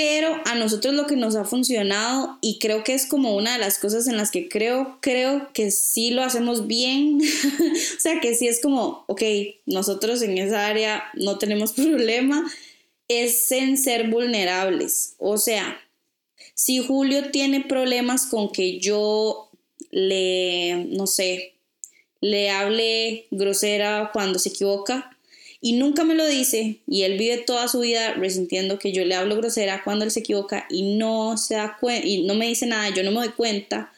Pero 0.01 0.41
a 0.45 0.55
nosotros 0.55 0.93
lo 0.93 1.07
que 1.07 1.17
nos 1.17 1.35
ha 1.35 1.43
funcionado 1.43 2.37
y 2.39 2.57
creo 2.59 2.85
que 2.85 2.93
es 2.93 3.05
como 3.05 3.35
una 3.35 3.51
de 3.51 3.59
las 3.59 3.79
cosas 3.79 4.07
en 4.07 4.15
las 4.15 4.31
que 4.31 4.47
creo, 4.47 4.97
creo 5.01 5.51
que 5.51 5.71
sí 5.71 6.11
lo 6.11 6.23
hacemos 6.23 6.67
bien. 6.67 7.19
o 7.97 7.99
sea, 7.99 8.21
que 8.21 8.33
sí 8.33 8.47
es 8.47 8.61
como, 8.61 9.03
ok, 9.07 9.21
nosotros 9.65 10.21
en 10.21 10.37
esa 10.37 10.67
área 10.67 11.03
no 11.15 11.37
tenemos 11.37 11.73
problema, 11.73 12.49
es 13.09 13.51
en 13.51 13.77
ser 13.77 14.09
vulnerables. 14.09 15.15
O 15.17 15.37
sea, 15.37 15.77
si 16.53 16.81
Julio 16.81 17.31
tiene 17.31 17.59
problemas 17.59 18.25
con 18.25 18.53
que 18.53 18.79
yo 18.79 19.49
le, 19.91 20.85
no 20.91 21.07
sé, 21.07 21.55
le 22.21 22.51
hable 22.51 23.25
grosera 23.31 24.11
cuando 24.13 24.39
se 24.39 24.47
equivoca, 24.47 25.17
y 25.61 25.73
nunca 25.73 26.03
me 26.03 26.15
lo 26.15 26.25
dice 26.25 26.79
y 26.87 27.03
él 27.03 27.17
vive 27.17 27.37
toda 27.37 27.67
su 27.67 27.81
vida 27.81 28.13
resintiendo 28.13 28.79
que 28.79 28.91
yo 28.91 29.03
le 29.03 29.15
hablo 29.15 29.35
grosera 29.35 29.81
cuando 29.83 30.05
él 30.05 30.11
se 30.11 30.21
equivoca 30.21 30.65
y 30.69 30.95
no 30.95 31.37
se 31.37 31.55
da 31.55 31.77
y 32.03 32.23
no 32.23 32.35
me 32.35 32.47
dice 32.47 32.65
nada, 32.65 32.89
yo 32.89 33.03
no 33.03 33.11
me 33.11 33.17
doy 33.17 33.29
cuenta, 33.29 33.91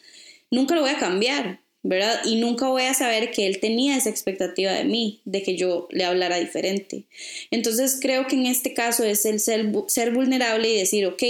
nunca 0.50 0.74
lo 0.74 0.82
voy 0.82 0.90
a 0.90 0.98
cambiar, 0.98 1.62
¿verdad? 1.84 2.22
Y 2.26 2.38
nunca 2.38 2.68
voy 2.68 2.84
a 2.84 2.94
saber 2.94 3.32
que 3.32 3.46
él 3.46 3.60
tenía 3.60 3.96
esa 3.96 4.10
expectativa 4.10 4.72
de 4.74 4.86
mí, 4.86 5.22
de 5.26 5.44
que 5.44 5.56
yo 5.56 5.88
le 5.92 6.04
hablara 6.04 6.38
diferente. 6.38 7.04
Entonces 7.52 8.00
creo 8.02 8.28
que 8.28 8.36
en 8.36 8.48
este 8.48 8.74
caso 8.74 9.04
es 9.04 9.26
el 9.26 9.40
ser, 9.40 9.72
ser 9.88 10.12
vulnerable 10.12 10.70
y 10.70 10.78
decir, 10.78 11.06
ok, 11.06 11.24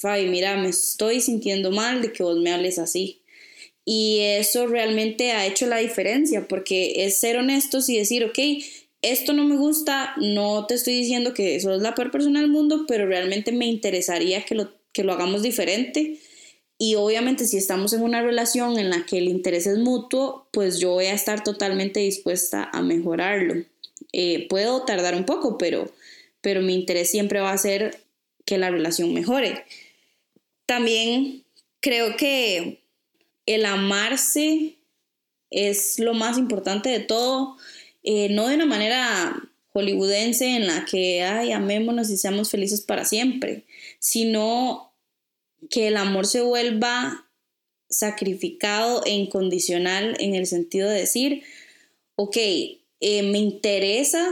Fabi, 0.00 0.26
mira, 0.26 0.56
me 0.56 0.68
estoy 0.68 1.20
sintiendo 1.20 1.70
mal 1.70 2.02
de 2.02 2.12
que 2.12 2.22
vos 2.22 2.38
me 2.38 2.52
hables 2.52 2.78
así. 2.78 3.20
Y 3.84 4.18
eso 4.20 4.66
realmente 4.66 5.32
ha 5.32 5.46
hecho 5.46 5.66
la 5.66 5.78
diferencia, 5.78 6.46
porque 6.46 7.06
es 7.06 7.18
ser 7.20 7.38
honestos 7.38 7.88
y 7.88 7.96
decir, 7.96 8.22
ok, 8.24 8.38
esto 9.02 9.32
no 9.32 9.44
me 9.44 9.56
gusta, 9.56 10.14
no 10.16 10.66
te 10.66 10.74
estoy 10.74 10.94
diciendo 10.94 11.34
que 11.34 11.60
sos 11.60 11.82
la 11.82 11.94
peor 11.94 12.10
persona 12.10 12.40
del 12.40 12.50
mundo, 12.50 12.84
pero 12.88 13.06
realmente 13.06 13.52
me 13.52 13.66
interesaría 13.66 14.44
que 14.44 14.54
lo, 14.54 14.72
que 14.92 15.04
lo 15.04 15.12
hagamos 15.12 15.42
diferente. 15.42 16.18
Y 16.78 16.94
obviamente 16.94 17.46
si 17.46 17.56
estamos 17.56 17.92
en 17.92 18.02
una 18.02 18.22
relación 18.22 18.78
en 18.78 18.90
la 18.90 19.04
que 19.04 19.18
el 19.18 19.28
interés 19.28 19.66
es 19.66 19.78
mutuo, 19.78 20.48
pues 20.52 20.78
yo 20.78 20.92
voy 20.92 21.06
a 21.06 21.14
estar 21.14 21.42
totalmente 21.42 22.00
dispuesta 22.00 22.68
a 22.72 22.82
mejorarlo. 22.82 23.64
Eh, 24.12 24.46
puedo 24.48 24.84
tardar 24.84 25.14
un 25.14 25.24
poco, 25.24 25.58
pero, 25.58 25.92
pero 26.40 26.60
mi 26.60 26.74
interés 26.74 27.10
siempre 27.10 27.40
va 27.40 27.52
a 27.52 27.58
ser 27.58 28.00
que 28.44 28.58
la 28.58 28.70
relación 28.70 29.12
mejore. 29.12 29.64
También 30.66 31.44
creo 31.80 32.16
que 32.16 32.80
el 33.46 33.64
amarse 33.64 34.76
es 35.50 35.98
lo 35.98 36.14
más 36.14 36.38
importante 36.38 36.90
de 36.90 37.00
todo, 37.00 37.56
eh, 38.10 38.30
no 38.30 38.48
de 38.48 38.54
una 38.54 38.64
manera 38.64 39.36
hollywoodense 39.74 40.56
en 40.56 40.66
la 40.66 40.86
que, 40.86 41.22
ay, 41.22 41.52
amémonos 41.52 42.08
y 42.08 42.16
seamos 42.16 42.50
felices 42.50 42.80
para 42.80 43.04
siempre, 43.04 43.66
sino 43.98 44.94
que 45.68 45.88
el 45.88 45.98
amor 45.98 46.24
se 46.26 46.40
vuelva 46.40 47.28
sacrificado 47.90 49.04
e 49.04 49.10
incondicional 49.10 50.16
en 50.20 50.34
el 50.34 50.46
sentido 50.46 50.88
de 50.88 51.00
decir, 51.00 51.42
ok, 52.16 52.38
eh, 52.38 53.22
me 53.24 53.36
interesa 53.36 54.26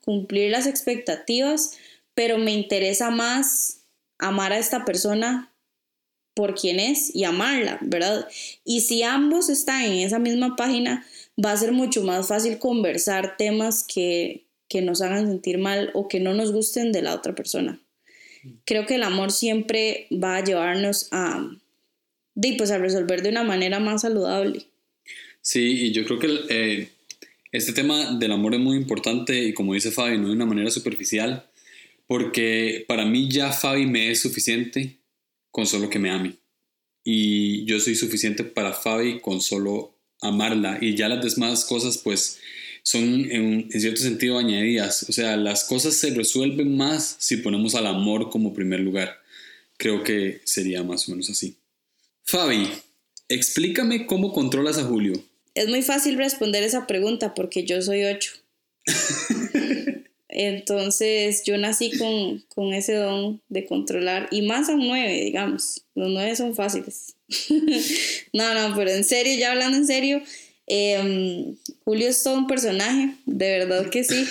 cumplir 0.00 0.50
las 0.50 0.66
expectativas, 0.66 1.72
pero 2.14 2.38
me 2.38 2.52
interesa 2.52 3.10
más 3.10 3.82
amar 4.16 4.54
a 4.54 4.58
esta 4.58 4.86
persona 4.86 5.52
por 6.32 6.54
quien 6.54 6.80
es 6.80 7.14
y 7.14 7.24
amarla, 7.24 7.76
¿verdad? 7.82 8.26
Y 8.64 8.80
si 8.80 9.02
ambos 9.02 9.50
están 9.50 9.84
en 9.84 9.98
esa 9.98 10.18
misma 10.18 10.56
página, 10.56 11.04
va 11.42 11.52
a 11.52 11.56
ser 11.56 11.72
mucho 11.72 12.02
más 12.02 12.28
fácil 12.28 12.58
conversar 12.58 13.36
temas 13.36 13.84
que, 13.84 14.42
nos 14.82 15.00
hagan 15.00 15.26
sentir 15.26 15.56
mal 15.56 15.90
o 15.94 16.06
que 16.06 16.20
no 16.20 16.34
nos 16.34 16.52
gusten 16.52 16.92
de 16.92 17.00
la 17.00 17.14
otra 17.14 17.34
persona. 17.34 17.80
Creo 18.66 18.84
que 18.84 18.96
el 18.96 19.04
amor 19.04 19.32
siempre 19.32 20.06
va 20.12 20.36
a 20.36 20.44
llevarnos 20.44 21.08
a, 21.12 21.50
pues, 22.58 22.70
a 22.70 22.76
resolver 22.76 23.22
de 23.22 23.30
una 23.30 23.42
manera 23.42 23.80
más 23.80 24.02
saludable. 24.02 24.66
Sí, 25.40 25.86
y 25.86 25.92
yo 25.92 26.04
creo 26.04 26.18
que 26.18 26.28
eh, 26.50 26.88
este 27.52 27.72
tema 27.72 28.18
del 28.18 28.32
amor 28.32 28.52
es 28.52 28.60
muy 28.60 28.76
importante 28.76 29.44
y 29.44 29.54
como 29.54 29.72
dice 29.72 29.90
Fabi, 29.90 30.18
no 30.18 30.28
de 30.28 30.34
una 30.34 30.44
manera 30.44 30.70
superficial, 30.70 31.48
porque 32.06 32.84
para 32.86 33.06
mí 33.06 33.30
ya 33.30 33.50
Fabi 33.50 33.86
me 33.86 34.10
es 34.10 34.20
suficiente 34.20 34.98
con 35.50 35.66
solo 35.66 35.88
que 35.88 35.98
me 35.98 36.10
ame. 36.10 36.34
Y 37.02 37.64
yo 37.64 37.80
soy 37.80 37.94
suficiente 37.94 38.44
para 38.44 38.74
Fabi 38.74 39.20
con 39.20 39.40
solo 39.40 39.95
amarla. 40.20 40.78
Y 40.80 40.94
ya 40.94 41.08
las 41.08 41.34
demás 41.34 41.64
cosas, 41.64 41.98
pues, 41.98 42.38
son 42.82 43.30
en, 43.32 43.68
cierto 43.72 44.00
sentido 44.00 44.38
añadidas. 44.38 45.06
O 45.08 45.12
sea, 45.12 45.36
las 45.36 45.64
cosas 45.64 45.94
se 45.94 46.10
resuelven 46.10 46.76
más 46.76 47.16
si 47.18 47.38
ponemos 47.38 47.74
al 47.74 47.86
amor 47.86 48.30
como 48.30 48.54
primer 48.54 48.80
lugar. 48.80 49.18
Creo 49.76 50.04
que 50.04 50.40
sería 50.44 50.82
más 50.84 51.08
o 51.08 51.10
menos 51.10 51.28
así. 51.28 51.56
Fabi, 52.22 52.68
explícame 53.28 54.06
cómo 54.06 54.32
controlas 54.32 54.78
a 54.78 54.84
Julio. 54.84 55.20
Es 55.54 55.68
muy 55.68 55.82
fácil 55.82 56.16
responder 56.16 56.62
esa 56.62 56.86
pregunta 56.86 57.34
porque 57.34 57.64
yo 57.64 57.82
soy 57.82 58.04
ocho. 58.04 58.32
Entonces 60.38 61.44
yo 61.44 61.56
nací 61.56 61.90
con, 61.96 62.74
ese 62.74 62.92
don 62.92 63.40
de 63.48 63.64
controlar 63.64 64.28
y 64.30 64.42
más 64.42 64.68
a 64.68 64.74
un 64.74 64.86
9, 64.86 65.24
digamos. 65.24 65.86
Los 65.94 66.10
9 66.10 66.36
son 66.36 66.54
fáciles. 66.54 67.16
no, 68.34 68.52
no, 68.52 68.76
pero 68.76 68.90
en 68.90 69.02
serio, 69.02 69.34
ya 69.38 69.52
hablando 69.52 69.78
en 69.78 69.86
serio, 69.86 70.20
em, 70.66 71.56
Julio 71.84 72.08
es 72.08 72.22
todo 72.22 72.36
un 72.36 72.46
personaje, 72.46 73.14
de 73.24 73.58
verdad 73.58 73.88
que 73.88 74.04
sí. 74.04 74.26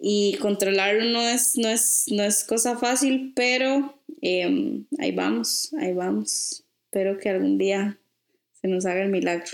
Y 0.00 0.34
controlarlo 0.40 1.04
no 1.04 1.22
es, 1.22 1.56
no 1.58 1.68
es, 1.68 2.06
no 2.08 2.24
es 2.24 2.42
cosa 2.42 2.76
fácil, 2.76 3.32
pero 3.36 3.96
em, 4.20 4.84
ahí 4.98 5.12
vamos, 5.12 5.72
ahí 5.78 5.92
vamos. 5.92 6.64
Espero 6.86 7.18
que 7.18 7.28
algún 7.28 7.56
día 7.56 7.96
se 8.60 8.66
nos 8.66 8.84
haga 8.84 9.04
el 9.04 9.10
milagro. 9.10 9.46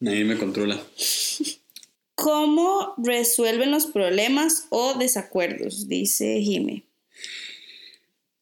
Nadie 0.00 0.26
me 0.26 0.36
controla. 0.36 0.78
¿Cómo 2.16 2.94
resuelven 2.96 3.70
los 3.70 3.86
problemas 3.86 4.66
o 4.70 4.94
desacuerdos? 4.94 5.86
Dice 5.86 6.40
Jime. 6.40 6.82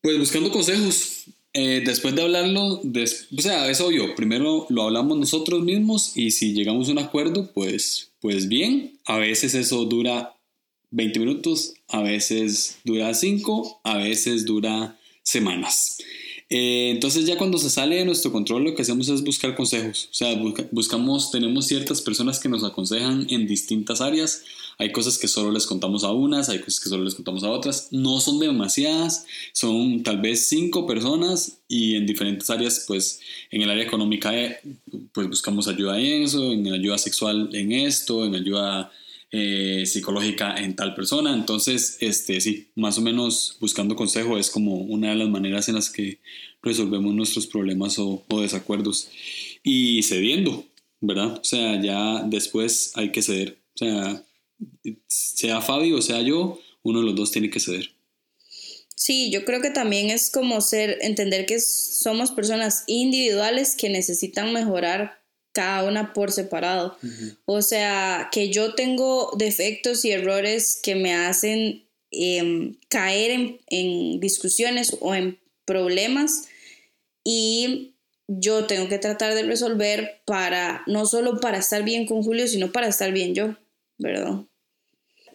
Pues 0.00 0.16
buscando 0.18 0.50
consejos. 0.50 1.24
Eh, 1.52 1.82
después 1.84 2.14
de 2.14 2.22
hablarlo, 2.22 2.80
o 2.82 3.40
sea, 3.40 3.70
es 3.70 3.80
obvio, 3.80 4.14
primero 4.16 4.66
lo 4.70 4.82
hablamos 4.82 5.18
nosotros 5.18 5.62
mismos 5.62 6.16
y 6.16 6.32
si 6.32 6.52
llegamos 6.52 6.88
a 6.88 6.92
un 6.92 6.98
acuerdo, 6.98 7.52
pues, 7.52 8.12
pues 8.20 8.48
bien. 8.48 8.98
A 9.04 9.18
veces 9.18 9.54
eso 9.54 9.84
dura 9.84 10.36
20 10.90 11.20
minutos, 11.20 11.74
a 11.88 12.02
veces 12.02 12.78
dura 12.84 13.12
5, 13.12 13.80
a 13.84 13.98
veces 13.98 14.44
dura 14.44 14.98
semanas. 15.22 15.98
Eh, 16.50 16.90
entonces 16.90 17.24
ya 17.24 17.38
cuando 17.38 17.56
se 17.56 17.70
sale 17.70 17.96
de 17.96 18.04
nuestro 18.04 18.30
control 18.30 18.64
lo 18.64 18.74
que 18.74 18.82
hacemos 18.82 19.08
es 19.08 19.24
buscar 19.24 19.54
consejos, 19.56 20.08
o 20.10 20.14
sea, 20.14 20.38
buscamos, 20.72 21.30
tenemos 21.30 21.66
ciertas 21.66 22.02
personas 22.02 22.38
que 22.38 22.50
nos 22.50 22.64
aconsejan 22.64 23.26
en 23.30 23.46
distintas 23.46 24.02
áreas, 24.02 24.42
hay 24.76 24.92
cosas 24.92 25.18
que 25.18 25.26
solo 25.28 25.52
les 25.52 25.66
contamos 25.66 26.04
a 26.04 26.12
unas, 26.12 26.48
hay 26.50 26.58
cosas 26.58 26.80
que 26.80 26.90
solo 26.90 27.04
les 27.04 27.14
contamos 27.14 27.44
a 27.44 27.50
otras, 27.50 27.88
no 27.92 28.20
son 28.20 28.40
demasiadas, 28.40 29.24
son 29.52 30.02
tal 30.02 30.20
vez 30.20 30.46
cinco 30.48 30.86
personas 30.86 31.60
y 31.66 31.94
en 31.94 32.06
diferentes 32.06 32.50
áreas, 32.50 32.84
pues 32.86 33.20
en 33.50 33.62
el 33.62 33.70
área 33.70 33.84
económica, 33.84 34.36
eh, 34.36 34.60
pues 35.12 35.28
buscamos 35.28 35.66
ayuda 35.66 35.98
en 35.98 36.24
eso, 36.24 36.52
en 36.52 36.72
ayuda 36.72 36.98
sexual 36.98 37.50
en 37.54 37.72
esto, 37.72 38.24
en 38.26 38.34
ayuda 38.34 38.92
eh, 39.36 39.84
psicológica 39.84 40.54
en 40.54 40.76
tal 40.76 40.94
persona. 40.94 41.34
Entonces, 41.34 41.96
este, 41.98 42.40
sí, 42.40 42.68
más 42.76 42.98
o 42.98 43.00
menos 43.00 43.56
buscando 43.58 43.96
consejo 43.96 44.38
es 44.38 44.48
como 44.48 44.76
una 44.76 45.08
de 45.08 45.16
las 45.16 45.28
maneras 45.28 45.68
en 45.68 45.74
las 45.74 45.90
que 45.90 46.20
resolvemos 46.62 47.12
nuestros 47.12 47.48
problemas 47.48 47.98
o, 47.98 48.24
desacuerdos. 48.40 49.08
Y 49.64 50.04
cediendo, 50.04 50.64
¿verdad? 51.00 51.40
O 51.40 51.42
sea, 51.42 51.82
ya 51.82 52.22
después 52.22 52.92
hay 52.94 53.10
que 53.10 53.22
ceder. 53.22 53.58
O 53.74 53.78
sea, 53.78 54.24
sea 55.08 55.60
Fabi 55.60 55.92
o 55.92 56.00
sea 56.00 56.22
yo, 56.22 56.60
uno 56.84 57.00
de 57.00 57.06
los 57.06 57.16
dos 57.16 57.32
tiene 57.32 57.50
que 57.50 57.58
ceder. 57.58 57.90
Sí, 58.94 59.32
yo 59.32 59.44
creo 59.44 59.60
que 59.60 59.70
también 59.70 60.10
es 60.10 60.30
como 60.30 60.60
ser, 60.60 60.98
entender 61.00 61.44
que 61.46 61.58
somos 61.58 62.30
personas 62.30 62.84
individuales 62.86 63.74
que 63.74 63.88
necesitan 63.88 64.52
mejorar 64.52 65.23
cada 65.54 65.84
una 65.84 66.12
por 66.12 66.32
separado. 66.32 66.98
O 67.46 67.62
sea, 67.62 68.28
que 68.32 68.50
yo 68.50 68.74
tengo 68.74 69.32
defectos 69.38 70.04
y 70.04 70.10
errores 70.10 70.78
que 70.82 70.96
me 70.96 71.14
hacen 71.14 71.86
em, 72.10 72.76
caer 72.88 73.60
en, 73.68 74.20
discusiones 74.20 74.96
o 75.00 75.14
en 75.14 75.38
problemas 75.64 76.48
y 77.24 77.94
yo 78.26 78.66
tengo 78.66 78.88
que 78.88 78.98
tratar 78.98 79.34
de 79.34 79.44
resolver 79.44 80.22
para, 80.26 80.82
no 80.86 81.06
solo 81.06 81.40
para 81.40 81.58
estar 81.58 81.84
bien 81.84 82.04
con 82.04 82.22
Julio, 82.22 82.48
sino 82.48 82.72
para 82.72 82.88
estar 82.88 83.12
bien 83.12 83.34
yo, 83.34 83.56
¿verdad? 83.96 84.44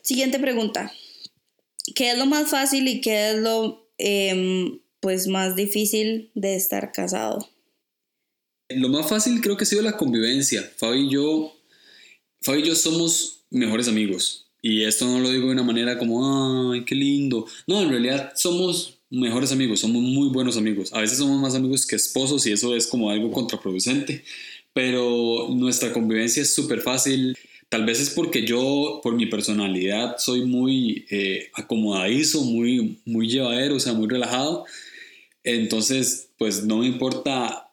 Siguiente 0.03 0.38
pregunta. 0.38 0.91
¿Qué 1.95 2.12
es 2.12 2.17
lo 2.17 2.25
más 2.25 2.49
fácil 2.49 2.88
y 2.88 2.99
qué 2.99 3.32
es 3.32 3.38
lo 3.38 3.89
em, 3.97 4.82
pues 4.99 5.27
más 5.27 5.55
difícil 5.55 6.29
de 6.36 6.55
estar 6.55 6.91
casado? 6.91 7.47
Lo 8.69 8.89
más 8.89 9.10
fácil 9.10 9.41
creo 9.41 9.58
que 9.58 9.63
ha 9.63 9.67
sido 9.67 9.82
la 9.82 9.97
convivencia. 9.97 10.71
Fabi 10.77 11.08
y 11.08 11.12
yo, 11.12 11.55
Fabi 12.41 12.62
y 12.62 12.67
yo 12.67 12.75
somos 12.75 13.41
mejores 13.49 13.88
amigos. 13.88 14.47
Y 14.62 14.84
esto 14.84 15.05
no 15.05 15.19
lo 15.19 15.29
digo 15.29 15.47
de 15.47 15.53
una 15.53 15.63
manera 15.63 15.97
como, 15.97 16.71
ay, 16.71 16.84
qué 16.86 16.95
lindo. 16.95 17.47
No, 17.65 17.82
en 17.82 17.89
realidad 17.89 18.34
somos 18.36 18.99
mejores 19.10 19.51
amigos, 19.51 19.79
somos 19.79 20.01
muy 20.01 20.29
buenos 20.29 20.58
amigos. 20.58 20.93
A 20.93 21.01
veces 21.01 21.17
somos 21.17 21.41
más 21.41 21.55
amigos 21.55 21.88
que 21.88 21.95
esposos 21.95 22.45
y 22.45 22.51
eso 22.51 22.75
es 22.75 22.88
como 22.88 23.10
algo 23.10 23.32
contraproducente. 23.32 24.23
Pero 24.73 25.47
nuestra 25.49 25.91
convivencia 25.93 26.41
es 26.41 26.53
súper 26.53 26.82
fácil. 26.82 27.38
Tal 27.69 27.86
vez 27.86 27.99
es 27.99 28.10
porque 28.12 28.45
yo, 28.45 28.99
por 29.03 29.15
mi 29.15 29.27
personalidad, 29.27 30.17
soy 30.17 30.45
muy 30.45 31.05
eh, 31.10 31.49
acomodadizo, 31.53 32.43
muy, 32.43 32.99
muy 33.05 33.29
llevadero, 33.29 33.75
o 33.75 33.79
sea, 33.79 33.93
muy 33.93 34.08
relajado. 34.08 34.65
Entonces, 35.43 36.29
pues 36.38 36.63
no 36.65 36.77
me 36.77 36.88
importa 36.88 37.68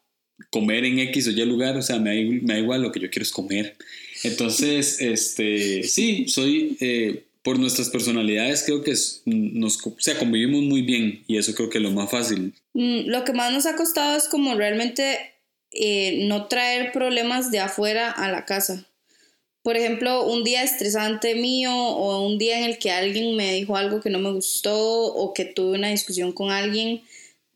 comer 0.51 0.85
en 0.85 0.99
X 0.99 1.29
o 1.29 1.31
Y 1.31 1.45
lugar, 1.45 1.77
o 1.77 1.83
sea, 1.83 1.99
me 1.99 2.41
da, 2.43 2.59
igual 2.59 2.83
lo 2.83 2.93
que 2.93 3.01
yo 3.01 3.11
quiero 3.11 3.23
es 3.23 3.31
comer. 3.31 3.77
Entonces, 4.23 5.01
este, 5.01 5.83
sí, 5.85 6.27
soy, 6.29 6.77
eh, 6.81 7.25
por 7.43 7.59
nuestras 7.59 7.91
personalidades, 7.91 8.65
creo 8.65 8.83
que 8.83 8.95
nos, 9.25 9.79
o 9.87 9.97
convivimos 10.19 10.63
muy 10.63 10.83
bien 10.83 11.23
y 11.27 11.39
eso 11.39 11.55
creo 11.55 11.71
que 11.71 11.79
es 11.79 11.85
lo 11.85 11.93
más 11.93 12.11
fácil. 12.11 12.55
Mm, 12.75 13.07
lo 13.07 13.25
que 13.25 13.33
más 13.33 13.53
nos 13.53 13.67
ha 13.67 13.77
costado 13.77 14.17
es 14.17 14.29
como 14.29 14.57
realmente 14.57 15.19
eh, 15.71 16.27
no 16.27 16.47
traer 16.47 16.93
problemas 16.93 17.51
de 17.51 17.61
afuera 17.61 18.11
a 18.11 18.31
la 18.31 18.45
casa. 18.45 18.87
Por 19.63 19.77
ejemplo, 19.77 20.25
un 20.27 20.45
día 20.45 20.63
estresante 20.63 21.35
mío 21.35 21.73
o 21.75 22.27
un 22.27 22.39
día 22.39 22.59
en 22.59 22.65
el 22.65 22.79
que 22.79 22.91
alguien 22.91 23.37
me 23.37 23.55
dijo 23.55 23.77
algo 23.77 24.01
que 24.01 24.11
no 24.11 24.19
me 24.19 24.33
gustó 24.33 24.77
o 24.77 25.35
que 25.35 25.45
tuve 25.45 25.77
una 25.77 25.91
discusión 25.91 26.33
con 26.33 26.51
alguien 26.51 27.03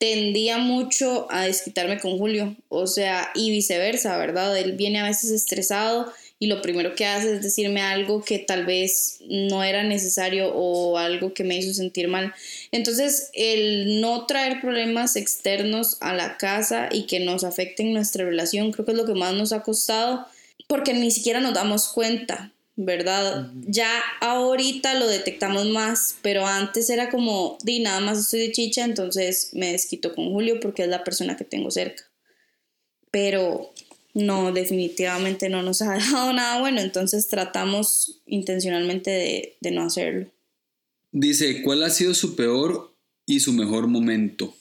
tendía 0.00 0.56
mucho 0.56 1.26
a 1.30 1.44
desquitarme 1.44 2.00
con 2.00 2.16
Julio, 2.16 2.56
o 2.70 2.86
sea, 2.86 3.30
y 3.34 3.50
viceversa, 3.50 4.16
¿verdad? 4.16 4.56
Él 4.58 4.72
viene 4.72 4.98
a 4.98 5.04
veces 5.04 5.30
estresado 5.30 6.10
y 6.38 6.46
lo 6.46 6.62
primero 6.62 6.94
que 6.94 7.04
hace 7.04 7.34
es 7.34 7.42
decirme 7.42 7.82
algo 7.82 8.24
que 8.24 8.38
tal 8.38 8.64
vez 8.64 9.18
no 9.28 9.62
era 9.62 9.84
necesario 9.84 10.54
o 10.54 10.96
algo 10.96 11.34
que 11.34 11.44
me 11.44 11.58
hizo 11.58 11.74
sentir 11.74 12.08
mal. 12.08 12.32
Entonces, 12.72 13.28
el 13.34 14.00
no 14.00 14.24
traer 14.24 14.62
problemas 14.62 15.16
externos 15.16 15.98
a 16.00 16.14
la 16.14 16.38
casa 16.38 16.88
y 16.90 17.02
que 17.02 17.20
nos 17.20 17.44
afecten 17.44 17.92
nuestra 17.92 18.24
relación, 18.24 18.72
creo 18.72 18.86
que 18.86 18.92
es 18.92 18.98
lo 18.98 19.04
que 19.04 19.12
más 19.12 19.34
nos 19.34 19.52
ha 19.52 19.62
costado, 19.62 20.26
porque 20.66 20.94
ni 20.94 21.10
siquiera 21.10 21.40
nos 21.40 21.52
damos 21.52 21.88
cuenta, 21.88 22.52
¿verdad? 22.82 23.50
Ya 23.66 24.02
ahorita 24.22 24.94
lo 24.94 25.06
detectamos 25.06 25.66
más, 25.66 26.16
pero 26.22 26.46
antes 26.46 26.88
era 26.88 27.10
como, 27.10 27.58
di, 27.62 27.80
nada 27.80 28.00
más 28.00 28.18
estoy 28.18 28.40
de 28.40 28.52
chicha, 28.52 28.84
entonces 28.84 29.50
me 29.52 29.72
desquito 29.72 30.14
con 30.14 30.30
Julio 30.30 30.60
porque 30.60 30.84
es 30.84 30.88
la 30.88 31.04
persona 31.04 31.36
que 31.36 31.44
tengo 31.44 31.70
cerca. 31.70 32.04
pero 33.10 33.72
no, 34.14 34.50
definitivamente 34.52 35.48
no 35.50 35.62
nos 35.62 35.82
ha 35.82 35.92
dejado 35.92 36.32
nada 36.32 36.58
bueno, 36.58 36.80
entonces 36.80 37.28
tratamos 37.28 38.22
intencionalmente 38.26 39.10
de, 39.10 39.56
de 39.60 39.70
no 39.72 39.82
hacerlo. 39.82 40.26
Dice, 41.12 41.62
¿cuál 41.62 41.82
ha 41.82 41.90
sido 41.90 42.14
su 42.14 42.34
peor 42.34 42.96
y 43.26 43.40
su 43.40 43.52
mejor 43.52 43.88
momento? 43.88 44.54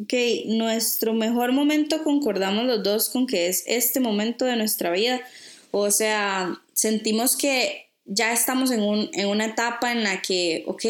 Ok, 0.00 0.14
nuestro 0.46 1.12
mejor 1.12 1.52
momento 1.52 2.02
concordamos 2.04 2.64
los 2.64 2.82
dos 2.82 3.10
con 3.10 3.26
que 3.26 3.48
es 3.48 3.64
este 3.66 4.00
momento 4.00 4.46
de 4.46 4.56
nuestra 4.56 4.90
vida. 4.90 5.20
O 5.72 5.90
sea, 5.90 6.63
sentimos 6.74 7.36
que 7.36 7.90
ya 8.04 8.32
estamos 8.32 8.70
en, 8.70 8.82
un, 8.82 9.10
en 9.12 9.28
una 9.28 9.46
etapa 9.46 9.92
en 9.92 10.04
la 10.04 10.20
que, 10.20 10.64
ok, 10.66 10.84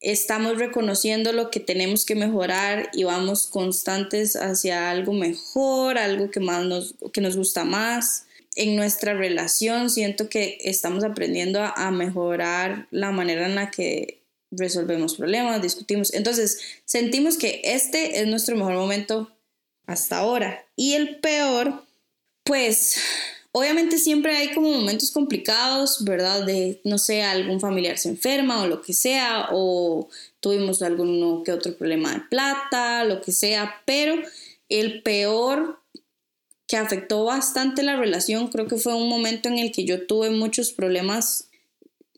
estamos 0.00 0.58
reconociendo 0.58 1.32
lo 1.32 1.50
que 1.50 1.60
tenemos 1.60 2.04
que 2.04 2.14
mejorar 2.14 2.90
y 2.92 3.04
vamos 3.04 3.46
constantes 3.46 4.36
hacia 4.36 4.90
algo 4.90 5.12
mejor, 5.12 5.98
algo 5.98 6.30
que, 6.30 6.40
más 6.40 6.64
nos, 6.64 6.94
que 7.12 7.20
nos 7.20 7.36
gusta 7.36 7.64
más. 7.64 8.26
En 8.54 8.76
nuestra 8.76 9.14
relación 9.14 9.90
siento 9.90 10.28
que 10.28 10.58
estamos 10.62 11.04
aprendiendo 11.04 11.62
a, 11.62 11.70
a 11.70 11.90
mejorar 11.90 12.88
la 12.90 13.12
manera 13.12 13.46
en 13.46 13.54
la 13.54 13.70
que 13.70 14.22
resolvemos 14.50 15.14
problemas, 15.14 15.62
discutimos. 15.62 16.12
Entonces, 16.12 16.60
sentimos 16.84 17.38
que 17.38 17.62
este 17.64 18.20
es 18.20 18.26
nuestro 18.26 18.56
mejor 18.56 18.74
momento 18.74 19.30
hasta 19.86 20.18
ahora. 20.18 20.64
Y 20.76 20.94
el 20.94 21.20
peor, 21.20 21.84
pues, 22.44 22.96
obviamente 23.52 23.98
siempre 23.98 24.36
hay 24.36 24.52
como 24.54 24.72
momentos 24.72 25.10
complicados, 25.10 26.04
¿verdad? 26.04 26.44
De, 26.44 26.80
no 26.84 26.98
sé, 26.98 27.22
algún 27.22 27.60
familiar 27.60 27.98
se 27.98 28.08
enferma 28.08 28.62
o 28.62 28.66
lo 28.66 28.82
que 28.82 28.92
sea, 28.92 29.48
o 29.52 30.08
tuvimos 30.40 30.82
alguno 30.82 31.42
que 31.44 31.52
otro 31.52 31.76
problema 31.76 32.12
de 32.12 32.20
plata, 32.28 33.04
lo 33.04 33.20
que 33.20 33.32
sea, 33.32 33.82
pero 33.84 34.20
el 34.68 35.02
peor 35.02 35.80
que 36.66 36.76
afectó 36.76 37.24
bastante 37.24 37.82
la 37.82 37.96
relación, 37.96 38.48
creo 38.48 38.66
que 38.66 38.76
fue 38.78 38.94
un 38.94 39.08
momento 39.08 39.48
en 39.48 39.58
el 39.58 39.72
que 39.72 39.84
yo 39.84 40.06
tuve 40.06 40.30
muchos 40.30 40.72
problemas 40.72 41.48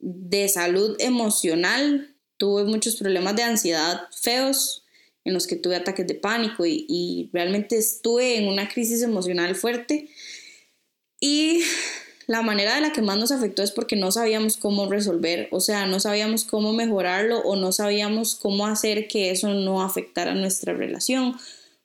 de 0.00 0.48
salud 0.48 0.96
emocional 1.00 2.14
tuve 2.36 2.64
muchos 2.64 2.96
problemas 2.96 3.36
de 3.36 3.42
ansiedad 3.42 4.02
feos 4.10 4.84
en 5.24 5.32
los 5.32 5.46
que 5.46 5.56
tuve 5.56 5.76
ataques 5.76 6.06
de 6.06 6.14
pánico 6.14 6.66
y, 6.66 7.30
realmente 7.32 7.78
estuve 7.78 8.36
en 8.36 8.48
una 8.48 8.68
crisis 8.68 9.02
emocional 9.02 9.54
fuerte. 9.54 10.08
Y 11.26 11.60
la 12.26 12.42
manera 12.42 12.74
de 12.74 12.82
la 12.82 12.92
que 12.92 13.00
más 13.00 13.16
nos 13.16 13.32
afectó 13.32 13.62
es 13.62 13.70
porque 13.70 13.96
no 13.96 14.12
sabíamos 14.12 14.58
cómo 14.58 14.90
resolver, 14.90 15.48
o 15.52 15.60
sea, 15.60 15.86
no 15.86 15.98
sabíamos 15.98 16.44
cómo 16.44 16.74
mejorarlo 16.74 17.38
o 17.38 17.56
no 17.56 17.72
sabíamos 17.72 18.34
cómo 18.34 18.66
hacer 18.66 19.08
que 19.08 19.30
eso 19.30 19.48
no 19.54 19.82
afectara 19.82 20.34
nuestra 20.34 20.74
relación, 20.74 21.34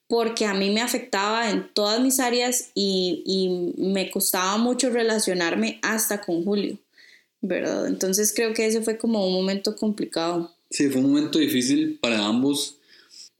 porque 0.07 0.45
a 0.45 0.53
mí 0.53 0.71
me 0.71 0.81
afectaba 0.81 1.49
en 1.49 1.69
todas 1.73 2.01
mis 2.01 2.19
áreas 2.19 2.71
y, 2.75 3.23
y 3.25 3.81
me 3.81 4.11
costaba 4.11 4.57
mucho 4.57 4.89
relacionarme 4.89 5.79
hasta 5.83 6.19
con 6.19 6.43
Julio. 6.43 6.77
¿verdad? 7.39 7.87
Entonces 7.87 8.33
creo 8.35 8.53
que 8.53 8.65
ese 8.65 8.81
fue 8.81 8.97
como 8.97 9.25
un 9.25 9.31
momento 9.31 9.77
complicado. 9.77 10.53
Sí, 10.69 10.89
fue 10.89 10.99
un 10.99 11.13
momento 11.13 11.39
difícil 11.39 11.97
para 12.01 12.25
ambos 12.25 12.77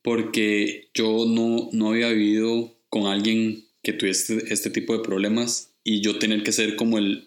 porque 0.01 0.87
yo 0.93 1.25
no, 1.27 1.67
no 1.73 1.89
había 1.89 2.07
vivido 2.07 2.73
con 2.87 3.07
alguien 3.07 3.65
que 3.83 3.93
tuviese 3.93 4.43
este, 4.49 4.69
tipo 4.69 4.93
de 4.93 5.03
problemas 5.03 5.68
y 5.89 6.01
yo 6.01 6.19
tener 6.19 6.43
que 6.43 6.51
ser 6.51 6.75
como 6.75 6.99
el, 6.99 7.25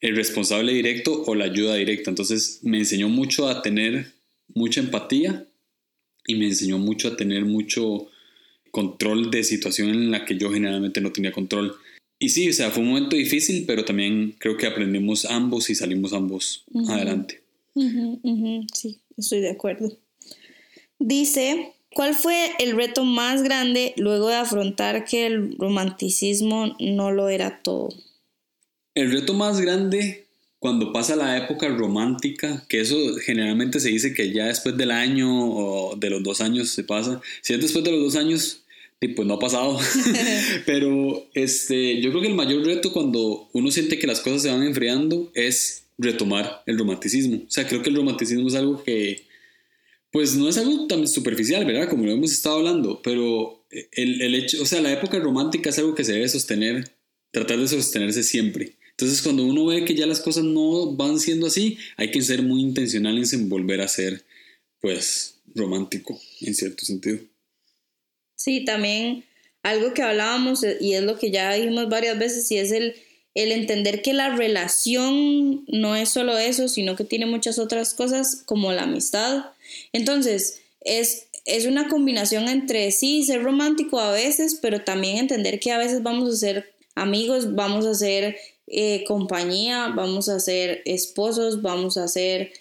el 0.00 0.16
responsable 0.16 0.72
directo 0.72 1.22
o 1.24 1.36
la 1.36 1.44
ayuda 1.44 1.76
directa. 1.76 2.10
Entonces 2.10 2.58
me 2.62 2.78
enseñó 2.78 3.08
mucho 3.08 3.46
a 3.46 3.62
tener 3.62 4.12
mucha 4.54 4.80
empatía 4.80 5.46
y 6.26 6.34
me 6.34 6.46
enseñó 6.46 6.78
mucho 6.78 7.06
a 7.06 7.16
tener 7.16 7.44
mucho 7.44 8.08
control 8.72 9.30
de 9.30 9.44
situación 9.44 9.90
en 9.90 10.10
la 10.10 10.24
que 10.24 10.36
yo 10.36 10.50
generalmente 10.50 11.00
no 11.00 11.12
tenía 11.12 11.30
control. 11.30 11.76
Y 12.18 12.30
sí, 12.30 12.48
o 12.48 12.52
sea, 12.52 12.72
fue 12.72 12.82
un 12.82 12.88
momento 12.88 13.14
difícil, 13.14 13.66
pero 13.66 13.84
también 13.84 14.34
creo 14.38 14.56
que 14.56 14.66
aprendimos 14.66 15.24
ambos 15.24 15.70
y 15.70 15.76
salimos 15.76 16.12
ambos 16.12 16.64
adelante. 16.88 17.40
sí, 18.74 18.98
estoy 19.16 19.40
de 19.40 19.50
acuerdo. 19.50 19.96
Dice, 20.98 21.72
¿cuál 21.94 22.14
fue 22.14 22.52
el 22.58 22.76
reto 22.76 23.04
más 23.04 23.42
grande 23.42 23.94
luego 23.96 24.28
de 24.28 24.36
afrontar 24.36 25.04
que 25.04 25.26
el 25.26 25.56
romanticismo 25.58 26.76
no 26.80 27.12
lo 27.12 27.28
era 27.28 27.62
todo? 27.62 27.88
El 28.94 29.10
reto 29.10 29.34
más 29.34 29.60
grande 29.60 30.26
cuando 30.58 30.92
pasa 30.92 31.16
la 31.16 31.36
época 31.36 31.68
romántica, 31.68 32.64
que 32.68 32.80
eso 32.80 32.96
generalmente 33.24 33.80
se 33.80 33.88
dice 33.88 34.14
que 34.14 34.32
ya 34.32 34.46
después 34.46 34.76
del 34.76 34.92
año 34.92 35.28
o 35.28 35.96
de 35.96 36.08
los 36.08 36.22
dos 36.22 36.40
años 36.40 36.70
se 36.70 36.84
pasa. 36.84 37.20
Si 37.40 37.52
es 37.52 37.60
después 37.60 37.84
de 37.84 37.90
los 37.90 38.00
dos 38.00 38.16
años, 38.16 38.62
pues 39.00 39.26
no 39.26 39.34
ha 39.34 39.38
pasado. 39.40 39.78
Pero 40.66 41.26
este, 41.34 42.00
yo 42.00 42.10
creo 42.10 42.22
que 42.22 42.28
el 42.28 42.36
mayor 42.36 42.64
reto 42.64 42.92
cuando 42.92 43.48
uno 43.52 43.70
siente 43.72 43.98
que 43.98 44.06
las 44.06 44.20
cosas 44.20 44.42
se 44.42 44.50
van 44.50 44.62
enfriando 44.62 45.32
es 45.34 45.84
retomar 45.98 46.62
el 46.66 46.78
romanticismo. 46.78 47.38
O 47.38 47.50
sea, 47.50 47.66
creo 47.66 47.82
que 47.82 47.90
el 47.90 47.96
romanticismo 47.96 48.46
es 48.46 48.54
algo 48.54 48.82
que, 48.84 49.24
pues 50.12 50.36
no 50.36 50.48
es 50.48 50.58
algo 50.58 50.86
tan 50.86 51.08
superficial, 51.08 51.64
¿verdad? 51.64 51.88
Como 51.88 52.04
lo 52.04 52.12
hemos 52.12 52.32
estado 52.32 52.58
hablando, 52.58 53.00
pero 53.02 53.66
el, 53.92 54.20
el 54.20 54.34
hecho, 54.34 54.62
o 54.62 54.66
sea, 54.66 54.80
la 54.80 54.92
época 54.92 55.18
romántica 55.18 55.70
es 55.70 55.78
algo 55.78 55.94
que 55.94 56.04
se 56.04 56.12
debe 56.12 56.28
sostener, 56.28 56.96
tratar 57.30 57.58
de 57.58 57.66
sostenerse 57.66 58.22
siempre. 58.22 58.76
Entonces, 58.90 59.22
cuando 59.22 59.44
uno 59.44 59.66
ve 59.66 59.84
que 59.84 59.94
ya 59.94 60.06
las 60.06 60.20
cosas 60.20 60.44
no 60.44 60.94
van 60.94 61.18
siendo 61.18 61.46
así, 61.46 61.78
hay 61.96 62.10
que 62.10 62.20
ser 62.20 62.42
muy 62.42 62.60
intencional 62.60 63.18
en 63.18 63.48
volver 63.48 63.80
a 63.80 63.88
ser, 63.88 64.24
pues, 64.80 65.40
romántico, 65.54 66.20
en 66.42 66.54
cierto 66.54 66.84
sentido. 66.84 67.18
Sí, 68.36 68.64
también 68.64 69.24
algo 69.62 69.94
que 69.94 70.02
hablábamos 70.02 70.62
eh, 70.64 70.76
y 70.80 70.94
es 70.94 71.02
lo 71.02 71.18
que 71.18 71.30
ya 71.30 71.52
dijimos 71.54 71.88
varias 71.88 72.18
veces 72.18 72.50
y 72.50 72.58
es 72.58 72.72
el, 72.72 72.94
el 73.34 73.52
entender 73.52 74.02
que 74.02 74.12
la 74.12 74.34
relación 74.36 75.64
no 75.68 75.96
es 75.96 76.10
solo 76.10 76.36
eso, 76.36 76.68
sino 76.68 76.96
que 76.96 77.04
tiene 77.04 77.26
muchas 77.26 77.58
otras 77.58 77.94
cosas 77.94 78.42
como 78.44 78.72
la 78.72 78.82
amistad. 78.82 79.46
Entonces, 79.92 80.62
es, 80.80 81.28
es 81.44 81.66
una 81.66 81.88
combinación 81.88 82.48
entre 82.48 82.90
sí, 82.92 83.24
ser 83.24 83.42
romántico 83.42 84.00
a 84.00 84.12
veces, 84.12 84.58
pero 84.60 84.82
también 84.82 85.18
entender 85.18 85.60
que 85.60 85.72
a 85.72 85.78
veces 85.78 86.02
vamos 86.02 86.32
a 86.32 86.36
ser 86.36 86.72
amigos, 86.94 87.54
vamos 87.54 87.86
a 87.86 87.94
ser 87.94 88.36
eh, 88.66 89.04
compañía, 89.06 89.92
vamos 89.94 90.28
a 90.28 90.40
ser 90.40 90.82
esposos, 90.84 91.62
vamos 91.62 91.96
a 91.96 92.08
ser... 92.08 92.52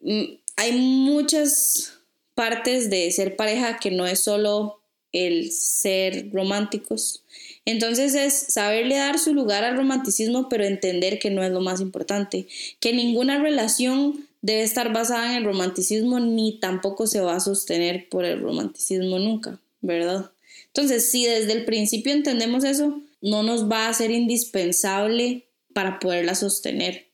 Mm, 0.00 0.34
hay 0.56 0.72
muchas 0.72 1.98
partes 2.34 2.90
de 2.90 3.10
ser 3.10 3.36
pareja 3.36 3.78
que 3.78 3.90
no 3.90 4.06
es 4.06 4.20
solo 4.20 4.82
el 5.12 5.50
ser 5.50 6.30
románticos. 6.32 7.22
Entonces 7.64 8.14
es 8.14 8.34
saberle 8.34 8.96
dar 8.96 9.18
su 9.18 9.34
lugar 9.34 9.62
al 9.64 9.76
romanticismo, 9.76 10.48
pero 10.48 10.64
entender 10.64 11.18
que 11.18 11.30
no 11.30 11.42
es 11.42 11.52
lo 11.52 11.60
más 11.60 11.80
importante, 11.80 12.46
que 12.80 12.92
ninguna 12.92 13.40
relación 13.40 14.26
debe 14.42 14.62
estar 14.62 14.92
basada 14.92 15.30
en 15.30 15.38
el 15.38 15.44
romanticismo 15.44 16.20
ni 16.20 16.58
tampoco 16.58 17.06
se 17.06 17.20
va 17.20 17.36
a 17.36 17.40
sostener 17.40 18.08
por 18.08 18.24
el 18.24 18.40
romanticismo 18.40 19.18
nunca, 19.18 19.60
¿verdad? 19.80 20.30
Entonces, 20.66 21.10
si 21.10 21.24
desde 21.24 21.52
el 21.52 21.64
principio 21.64 22.12
entendemos 22.12 22.64
eso, 22.64 23.00
no 23.20 23.42
nos 23.42 23.70
va 23.70 23.88
a 23.88 23.94
ser 23.94 24.10
indispensable 24.10 25.46
para 25.72 25.98
poderla 26.00 26.34
sostener. 26.34 27.06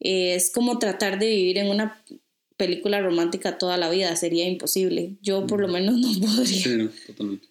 Es 0.00 0.50
como 0.50 0.78
tratar 0.78 1.18
de 1.18 1.28
vivir 1.28 1.58
en 1.58 1.68
una 1.68 2.02
película 2.56 3.00
romántica 3.00 3.58
toda 3.58 3.76
la 3.76 3.90
vida, 3.90 4.14
sería 4.16 4.48
imposible. 4.48 5.16
Yo 5.22 5.46
por 5.46 5.60
lo 5.60 5.68
menos 5.68 5.98
no 5.98 6.26
podría. 6.26 6.62
Sí, 6.62 6.90
totalmente. 7.06 7.48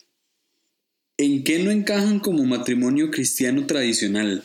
¿En 1.18 1.44
qué 1.44 1.60
no 1.60 1.72
encajan 1.72 2.20
como 2.20 2.44
matrimonio 2.44 3.12
cristiano 3.12 3.68
tradicional? 3.68 4.44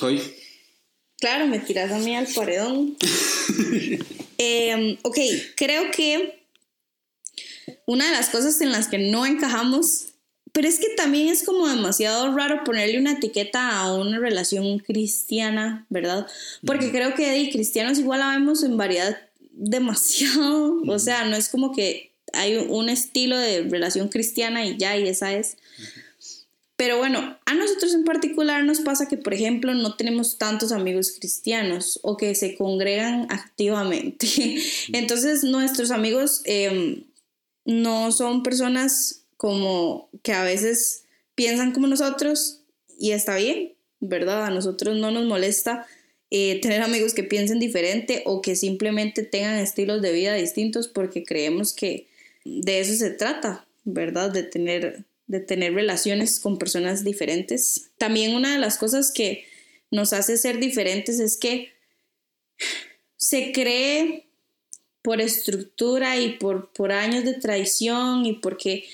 Hoy. 0.00 0.20
Claro, 1.20 1.46
me 1.46 1.58
tiras 1.58 1.90
a 1.90 1.98
mí 1.98 2.16
al 2.16 2.26
paredón. 2.26 2.96
Em, 4.40 4.96
ok, 5.02 5.18
creo 5.56 5.90
que 5.90 6.44
una 7.86 8.06
de 8.06 8.12
las 8.12 8.28
cosas 8.28 8.60
en 8.60 8.70
las 8.70 8.86
que 8.86 8.98
no 8.98 9.26
encajamos, 9.26 10.10
pero 10.52 10.68
es 10.68 10.78
que 10.78 10.90
también 10.96 11.26
es 11.26 11.42
como 11.42 11.66
demasiado 11.66 12.32
raro 12.36 12.62
ponerle 12.62 13.00
una 13.00 13.14
etiqueta 13.14 13.80
a 13.80 13.94
una 13.94 14.20
relación 14.20 14.78
cristiana, 14.78 15.86
¿verdad? 15.88 16.28
Porque 16.64 16.92
creo 16.92 17.14
que 17.14 17.28
de 17.28 17.50
cristianos 17.50 17.98
igual 17.98 18.20
la 18.20 18.30
vemos 18.30 18.62
en 18.62 18.76
variedad 18.76 19.18
demasiado, 19.50 20.80
o 20.86 20.98
sea, 21.00 21.24
no 21.24 21.34
es 21.34 21.48
como 21.48 21.72
que 21.72 22.12
hay 22.32 22.56
un 22.56 22.88
estilo 22.88 23.36
de 23.36 23.62
relación 23.62 24.08
cristiana 24.08 24.64
y 24.64 24.76
ya, 24.76 24.96
y 24.96 25.08
esa 25.08 25.34
es. 25.34 25.56
Pero 26.78 26.96
bueno, 26.96 27.36
a 27.44 27.54
nosotros 27.54 27.92
en 27.92 28.04
particular 28.04 28.62
nos 28.62 28.78
pasa 28.82 29.08
que, 29.08 29.16
por 29.16 29.34
ejemplo, 29.34 29.74
no 29.74 29.96
tenemos 29.96 30.38
tantos 30.38 30.70
amigos 30.70 31.10
cristianos 31.10 31.98
o 32.04 32.16
que 32.16 32.36
se 32.36 32.54
congregan 32.54 33.26
activamente. 33.30 34.28
Entonces, 34.92 35.42
nuestros 35.42 35.90
amigos 35.90 36.40
em, 36.44 37.02
no 37.64 38.12
son 38.12 38.44
personas 38.44 39.24
como 39.36 40.08
que 40.22 40.32
a 40.32 40.44
veces 40.44 41.02
piensan 41.34 41.72
como 41.72 41.88
nosotros 41.88 42.60
y 42.96 43.10
está 43.10 43.34
bien, 43.34 43.74
¿verdad? 43.98 44.46
A 44.46 44.50
nosotros 44.50 44.96
no 44.96 45.10
nos 45.10 45.26
molesta 45.26 45.84
eh, 46.30 46.60
tener 46.60 46.82
amigos 46.82 47.12
que 47.12 47.24
piensen 47.24 47.58
diferente 47.58 48.22
o 48.24 48.40
que 48.40 48.54
simplemente 48.54 49.24
tengan 49.24 49.56
estilos 49.56 50.00
de 50.00 50.12
vida 50.12 50.34
distintos 50.34 50.86
porque 50.86 51.24
creemos 51.24 51.72
que 51.72 52.06
de 52.44 52.78
eso 52.78 52.94
se 52.94 53.10
trata, 53.10 53.66
¿verdad? 53.82 54.30
De 54.30 54.44
tener 54.44 55.07
de 55.28 55.40
tener 55.40 55.74
relaciones 55.74 56.40
con 56.40 56.58
personas 56.58 57.04
diferentes. 57.04 57.90
También 57.98 58.34
una 58.34 58.52
de 58.52 58.58
las 58.58 58.78
cosas 58.78 59.12
que 59.12 59.44
nos 59.90 60.12
hace 60.12 60.36
ser 60.36 60.58
diferentes 60.58 61.20
es 61.20 61.36
que 61.36 61.72
se 63.16 63.52
cree 63.52 64.26
por 65.02 65.20
estructura 65.20 66.18
y 66.18 66.30
por, 66.38 66.72
por 66.72 66.92
años 66.92 67.24
de 67.24 67.34
traición 67.34 68.26
y 68.26 68.34
porque 68.34 68.84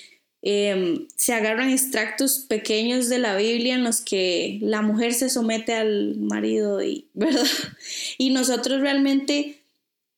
em, 0.43 1.07
se 1.17 1.33
agarran 1.33 1.71
extractos 1.71 2.41
pequeños 2.41 3.09
de 3.09 3.19
la 3.19 3.37
Biblia 3.37 3.75
en 3.75 3.85
los 3.85 4.01
que 4.01 4.59
la 4.61 4.83
mujer 4.83 5.15
se 5.15 5.31
somete 5.31 5.75
al 5.75 6.17
marido 6.17 6.83
y, 6.83 7.09
¿verdad? 7.15 7.47
Y 8.19 8.31
nosotros 8.31 8.81
realmente 8.81 9.61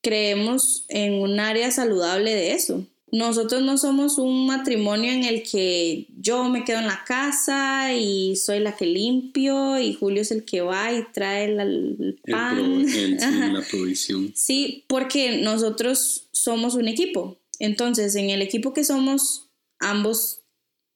creemos 0.02 0.84
en 0.88 1.14
un 1.14 1.40
área 1.40 1.70
saludable 1.70 2.34
de 2.34 2.52
eso. 2.52 2.86
Nosotros 3.16 3.62
no 3.62 3.78
somos 3.78 4.18
un 4.18 4.46
matrimonio 4.46 5.10
en 5.10 5.24
el 5.24 5.42
que 5.42 6.06
yo 6.18 6.44
me 6.50 6.64
quedo 6.64 6.80
en 6.80 6.86
la 6.86 7.02
casa 7.06 7.94
y 7.94 8.36
soy 8.36 8.60
la 8.60 8.76
que 8.76 8.84
limpio 8.84 9.78
y 9.78 9.94
Julio 9.94 10.20
es 10.20 10.30
el 10.30 10.44
que 10.44 10.60
va 10.60 10.92
y 10.92 11.02
trae 11.14 11.46
el, 11.46 12.20
pan. 12.30 12.84
la 13.54 13.62
provisión. 13.70 14.32
Sí, 14.34 14.84
porque 14.86 15.38
nosotros 15.38 16.28
somos 16.32 16.74
un 16.74 16.88
equipo. 16.88 17.38
Entonces, 17.58 18.14
en 18.16 18.28
el 18.28 18.42
equipo 18.42 18.74
que 18.74 18.84
somos, 18.84 19.48
ambos 19.78 20.42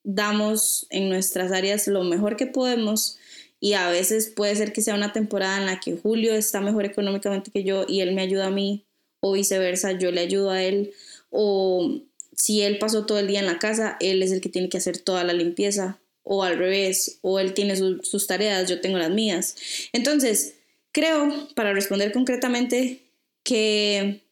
damos 0.05 0.87
en 0.91 1.09
nuestras 1.09 1.53
áreas 1.53 1.89
lo 1.89 2.05
mejor 2.05 2.37
que 2.37 2.47
podemos 2.47 3.17
y 3.61 3.73
a 3.73 3.89
veces 3.89 4.29
puede 4.29 4.55
ser 4.57 4.75
que 4.75 4.83
sea 4.83 4.95
una 4.95 5.15
temporada 5.15 5.57
en 5.57 5.65
la 5.65 5.81
que 5.81 5.97
Julio 5.97 6.35
está 6.35 6.61
mejor 6.61 6.85
económicamente 6.85 7.51
que 7.51 7.65
yo 7.65 7.87
y 7.89 8.01
él 8.01 8.15
me 8.15 8.21
ayuda 8.21 8.49
a 8.49 8.51
mí 8.51 8.85
o 9.21 9.33
viceversa, 9.33 9.93
yo 9.93 10.11
le 10.11 10.21
ayudo 10.21 10.51
a 10.51 10.63
él 10.63 10.93
o 11.31 12.03
si 12.41 12.63
él 12.63 12.79
pasó 12.79 13.05
todo 13.05 13.19
el 13.19 13.27
día 13.27 13.41
en 13.41 13.47
la 13.47 13.59
casa, 13.59 13.99
él 14.01 14.23
es 14.23 14.33
el 14.33 14.41
que 14.41 14.49
tiene 14.49 14.71
que 14.71 14.79
hacer 14.79 14.97
toda 14.97 15.25
la 15.25 15.35
limpieza, 15.35 16.01
o 16.23 16.43
al 16.43 16.57
revés, 16.57 17.19
o 17.21 17.39
él 17.39 17.53
tiene 17.53 17.77
sus 17.77 18.27
tareas, 18.27 18.67
yo 18.67 18.81
tengo 18.81 18.97
las 18.97 19.11
mías. 19.11 19.57
Entonces, 19.93 20.55
creo, 20.91 21.49
para 21.55 21.75
responder 21.75 22.13
concretamente, 22.13 23.03
que 23.43 24.23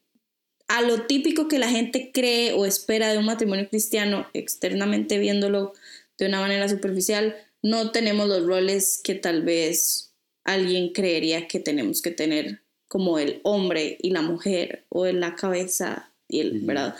a 0.68 0.80
lo 0.80 1.02
típico 1.02 1.48
que 1.48 1.58
la 1.58 1.68
gente 1.68 2.10
cree 2.10 2.54
o 2.54 2.64
espera 2.64 3.12
de 3.12 3.18
un 3.18 3.26
matrimonio 3.26 3.68
cristiano, 3.68 4.26
externamente 4.32 5.18
viéndolo 5.18 5.74
de 6.16 6.26
una 6.26 6.40
manera 6.40 6.66
superficial, 6.66 7.36
no 7.62 7.90
tenemos 7.90 8.26
los 8.26 8.46
roles 8.46 9.00
que 9.04 9.16
tal 9.16 9.42
vez 9.42 10.14
alguien 10.44 10.94
creería 10.94 11.46
que 11.46 11.60
tenemos 11.60 12.00
que 12.00 12.10
tener, 12.10 12.62
como 12.86 13.18
el 13.18 13.40
hombre 13.42 13.98
y 14.00 14.12
la 14.12 14.22
mujer, 14.22 14.86
o 14.88 15.06
en 15.06 15.20
la 15.20 15.34
cabeza 15.34 16.10
y 16.26 16.40
el, 16.40 16.60
¿verdad? 16.60 16.94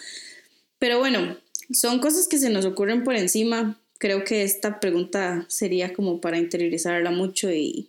Pero 0.79 0.99
bueno, 0.99 1.37
son 1.72 1.99
cosas 1.99 2.29
que 2.29 2.39
se 2.39 2.51
nos 2.51 2.64
ocurren 2.64 3.05
por 3.05 3.14
encima. 3.16 3.81
Creo 3.99 4.24
que 4.24 4.43
esta 4.43 4.81
pregunta 4.81 5.45
sería 5.49 5.93
como 5.93 6.20
para 6.20 6.39
interiorizarla 6.39 7.11
mucho 7.11 7.53
y, 7.53 7.89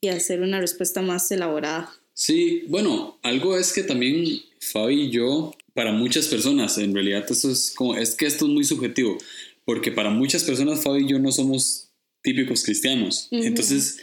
y 0.00 0.08
hacer 0.08 0.40
una 0.40 0.60
respuesta 0.60 1.02
más 1.02 1.30
elaborada. 1.30 1.92
Sí, 2.14 2.64
bueno, 2.68 3.18
algo 3.22 3.56
es 3.56 3.72
que 3.72 3.82
también 3.82 4.40
Fabi 4.60 5.02
y 5.02 5.10
yo, 5.10 5.54
para 5.74 5.92
muchas 5.92 6.26
personas, 6.28 6.78
en 6.78 6.94
realidad 6.94 7.24
esto 7.28 7.50
es 7.50 7.72
como, 7.76 7.94
es 7.96 8.14
que 8.14 8.26
esto 8.26 8.46
es 8.46 8.50
muy 8.50 8.64
subjetivo, 8.64 9.18
porque 9.64 9.92
para 9.92 10.10
muchas 10.10 10.42
personas 10.42 10.82
Fabi 10.82 11.04
y 11.04 11.08
yo 11.08 11.18
no 11.18 11.30
somos 11.30 11.90
típicos 12.22 12.64
cristianos. 12.64 13.28
Entonces, 13.30 13.98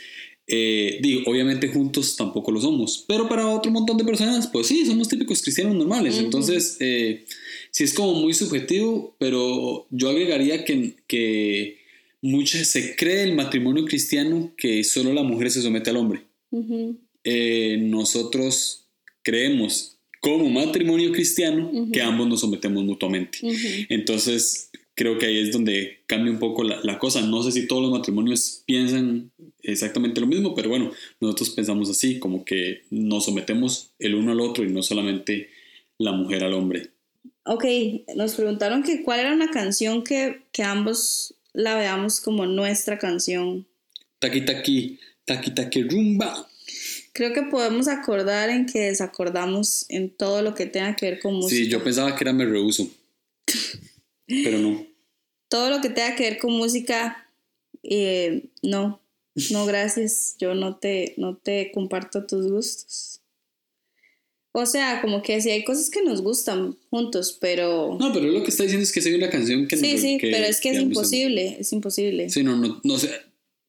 eh, 0.46 1.00
digo, 1.02 1.22
obviamente 1.26 1.70
juntos 1.70 2.16
tampoco 2.18 2.52
lo 2.52 2.60
somos, 2.60 3.06
pero 3.08 3.30
para 3.30 3.48
otro 3.48 3.72
montón 3.72 3.98
de 3.98 4.04
personas, 4.04 4.48
pues 4.48 4.68
sí, 4.68 4.86
somos 4.86 5.08
típicos 5.08 5.42
cristianos 5.42 5.76
normales. 5.76 6.18
Entonces, 6.18 6.78
eh, 6.80 7.26
sí 7.72 7.84
es 7.84 7.94
como 7.94 8.16
muy 8.16 8.34
subjetivo, 8.34 9.16
pero 9.20 9.88
yo 9.90 10.10
agregaría 10.10 10.66
que, 10.66 10.96
que 11.08 11.78
se 12.46 12.96
cree 12.96 13.24
el 13.24 13.36
matrimonio 13.36 13.86
cristiano 13.86 14.54
que 14.58 14.84
solo 14.84 15.14
la 15.14 15.24
mujer 15.24 15.50
se 15.52 15.62
somete 15.62 15.90
al 15.90 15.98
hombre. 15.98 16.22
Eh, 17.24 17.78
nosotros 17.82 18.86
creemos 19.24 19.98
como 20.20 20.50
matrimonio 20.50 21.12
cristiano 21.12 21.72
que 21.92 22.02
ambos 22.02 22.28
nos 22.28 22.42
sometemos 22.42 22.84
mutuamente. 22.84 23.40
Entonces, 23.90 24.70
creo 24.96 25.18
que 25.18 25.26
ahí 25.26 25.40
es 25.40 25.52
donde 25.52 26.04
cambia 26.08 26.32
un 26.32 26.40
poco 26.40 26.64
la, 26.64 27.00
cosa. 27.00 27.22
No 27.22 27.44
sé 27.44 27.52
si 27.52 27.68
todos 27.68 27.82
los 27.82 27.92
matrimonios 27.92 28.64
piensan 28.66 29.32
exactamente 29.62 30.22
lo 30.22 30.28
mismo, 30.28 30.54
pero 30.56 30.70
bueno, 30.70 30.92
nosotros 31.20 31.50
pensamos 31.52 31.90
así, 31.90 32.20
como 32.20 32.46
que 32.46 32.84
nos 32.90 33.26
sometemos 33.26 33.92
el 34.00 34.16
uno 34.16 34.32
al 34.32 34.42
otro 34.42 34.64
y 34.64 34.70
no 34.70 34.84
solamente 34.84 35.50
la 35.98 36.12
mujer 36.12 36.44
al 36.44 36.54
hombre. 36.54 36.92
Ok, 37.46 37.66
nos 38.16 38.36
preguntaron 38.36 38.84
que 38.84 39.04
cuál 39.04 39.20
era 39.20 39.34
una 39.34 39.50
canción 39.50 40.04
que, 40.04 40.44
ambos 40.64 41.36
la 41.54 41.76
veamos 41.76 42.22
como 42.22 42.46
nuestra 42.46 42.98
canción. 42.98 43.68
Taki 44.20 44.46
taki, 44.46 45.00
taki 45.26 45.52
taki 45.52 45.84
rumba. 45.84 46.48
Creo 47.12 47.34
que 47.34 47.44
podemos 47.44 47.88
acordar 47.88 48.50
en 48.50 48.66
que 48.66 48.80
desacordamos 48.80 49.86
en 49.90 50.10
todo 50.10 50.42
lo 50.42 50.56
que 50.56 50.66
tenga 50.66 50.96
que 50.96 51.12
ver 51.12 51.20
con 51.20 51.36
música. 51.36 51.64
Sí, 51.64 51.70
yo 51.70 51.84
pensaba 51.84 52.16
que 52.16 52.24
era 52.24 52.34
me 52.34 52.46
rehuso. 52.46 52.90
pero 54.44 54.60
no. 54.60 54.86
Todo 55.48 55.70
lo 55.70 55.82
que 55.82 55.90
tenga 55.90 56.16
que 56.16 56.24
ver 56.24 56.38
con 56.40 56.54
música, 56.54 57.30
eh, 57.84 58.46
no, 58.62 59.02
no 59.52 59.66
gracias, 59.68 60.36
yo 60.40 60.56
no 60.56 60.78
te, 60.78 61.14
no 61.18 61.38
te 61.38 61.72
comparto 61.72 62.26
tus 62.26 62.50
gustos. 62.50 63.20
O 64.56 64.68
sea, 64.68 65.02
como 65.02 65.24
que 65.24 65.42
sí 65.42 65.50
hay 65.50 65.64
cosas 65.64 65.90
que 65.90 66.04
nos 66.04 66.22
gustan 66.22 66.78
juntos, 66.92 67.36
pero... 67.42 67.98
No, 68.00 68.14
pero 68.14 68.28
lo 68.28 68.44
que 68.44 68.50
está 68.50 68.62
diciendo 68.62 68.84
es 68.84 68.92
que 68.92 69.00
hay 69.00 69.16
una 69.16 69.30
canción 69.30 69.68
que... 69.68 69.78
Sí, 69.78 69.98
sí, 69.98 70.20
pero 70.22 70.46
es 70.46 70.62
que 70.62 70.70
es 70.70 70.80
imposible, 70.80 71.58
es 71.60 71.74
imposible. 71.74 72.30
Sí, 72.30 72.44
no, 72.44 72.56
no, 72.56 72.80
no 72.84 72.98
sé. 73.00 73.10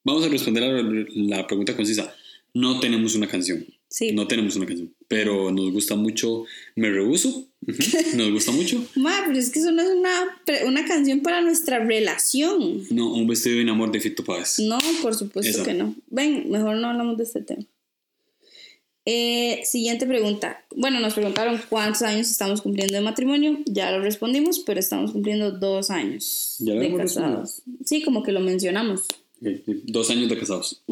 Vamos 0.04 0.26
a 0.26 0.28
responder 0.28 0.62
a 0.62 0.82
la 0.82 1.46
pregunta 1.46 1.74
concisa. 1.74 2.14
No 2.52 2.80
tenemos 2.80 3.14
una 3.14 3.26
canción. 3.26 3.66
Sí. 3.88 4.12
No 4.12 4.26
tenemos 4.26 4.56
una 4.56 4.66
canción, 4.66 4.92
pero 5.08 5.52
nos 5.52 5.72
gusta 5.72 5.94
mucho 5.94 6.44
Me 6.74 6.90
Rehuso. 6.90 7.46
Nos 8.16 8.30
gusta 8.30 8.52
mucho. 8.52 8.84
Ma, 8.96 9.22
pero 9.26 9.38
es 9.38 9.50
que 9.50 9.60
eso 9.60 9.70
no 9.70 9.82
es 9.82 9.88
una, 9.88 10.36
una 10.66 10.84
canción 10.84 11.20
para 11.20 11.40
nuestra 11.40 11.78
relación. 11.78 12.82
No, 12.90 13.12
un 13.12 13.26
vestido 13.26 13.60
en 13.60 13.68
amor 13.68 13.92
de 13.92 14.00
Fito 14.00 14.24
Páez. 14.24 14.58
No, 14.58 14.78
por 15.00 15.14
supuesto 15.14 15.62
que 15.62 15.74
no. 15.74 15.94
Ven, 16.08 16.50
mejor 16.50 16.76
no 16.76 16.88
hablamos 16.88 17.16
de 17.16 17.24
este 17.24 17.40
tema. 17.40 17.64
Eh, 19.06 19.60
siguiente 19.64 20.06
pregunta. 20.06 20.64
Bueno, 20.74 20.98
nos 20.98 21.14
preguntaron 21.14 21.60
cuántos 21.68 22.02
años 22.02 22.30
estamos 22.30 22.62
cumpliendo 22.62 22.94
de 22.94 23.02
matrimonio. 23.02 23.58
Ya 23.66 23.90
lo 23.90 24.00
respondimos, 24.00 24.60
pero 24.60 24.80
estamos 24.80 25.12
cumpliendo 25.12 25.52
dos 25.52 25.90
años 25.90 26.56
de 26.58 26.94
casados. 26.96 27.62
Sí, 27.84 28.02
como 28.02 28.22
que 28.22 28.32
lo 28.32 28.40
mencionamos. 28.40 29.02
Dos 29.66 30.10
años 30.10 30.28
de 30.28 30.38
casados. 30.38 30.82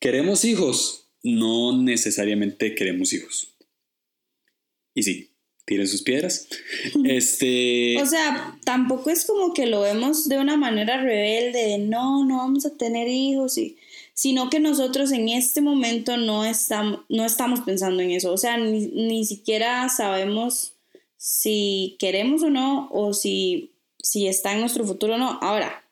¿Queremos 0.00 0.44
hijos? 0.44 1.08
No 1.22 1.76
necesariamente 1.76 2.74
queremos 2.74 3.12
hijos. 3.12 3.54
Y 4.94 5.02
sí, 5.02 5.30
tiren 5.64 5.86
sus 5.86 6.02
piedras. 6.02 6.48
Este. 7.04 8.00
O 8.00 8.06
sea, 8.06 8.58
tampoco 8.64 9.10
es 9.10 9.24
como 9.24 9.52
que 9.54 9.66
lo 9.66 9.80
vemos 9.80 10.28
de 10.28 10.38
una 10.38 10.56
manera 10.56 11.02
rebelde, 11.02 11.66
de 11.66 11.78
no, 11.78 12.24
no 12.24 12.38
vamos 12.38 12.66
a 12.66 12.76
tener 12.76 13.08
hijos 13.08 13.58
y 13.58 13.76
sino 14.18 14.50
que 14.50 14.58
nosotros 14.58 15.12
en 15.12 15.28
este 15.28 15.60
momento 15.60 16.16
no 16.16 16.44
estamos, 16.44 17.02
no 17.08 17.24
estamos 17.24 17.60
pensando 17.60 18.02
en 18.02 18.10
eso, 18.10 18.32
o 18.32 18.36
sea, 18.36 18.56
ni, 18.56 19.24
siquiera 19.24 19.88
sabemos 19.90 20.72
si 21.16 21.94
queremos 22.00 22.42
o 22.42 22.50
no, 22.50 22.88
o 22.90 23.14
si, 23.14 23.70
si 24.02 24.26
está 24.26 24.54
en 24.54 24.58
nuestro 24.58 24.84
futuro 24.84 25.14
o 25.14 25.18
no. 25.18 25.38
Ahora, 25.40 25.84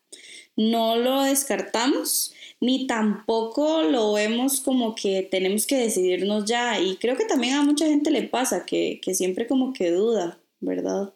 no 0.57 0.96
lo 0.96 1.22
descartamos, 1.22 2.32
ni 2.61 2.86
tampoco 2.86 3.82
lo 3.82 4.14
vemos 4.14 4.61
como 4.61 4.94
que 4.94 5.22
tenemos 5.22 5.66
que 5.66 5.76
decidirnos 5.76 6.46
ya. 6.46 6.80
Y 6.80 6.96
creo 6.96 7.16
que 7.16 7.26
también 7.26 7.54
a 7.54 7.62
mucha 7.62 7.86
gente 7.86 8.11
le 8.11 8.22
pasa 8.22 8.64
que, 8.64 9.00
siempre 9.12 9.46
como 9.46 9.72
que 9.72 9.90
duda, 9.90 10.38
¿verdad? 10.61 11.12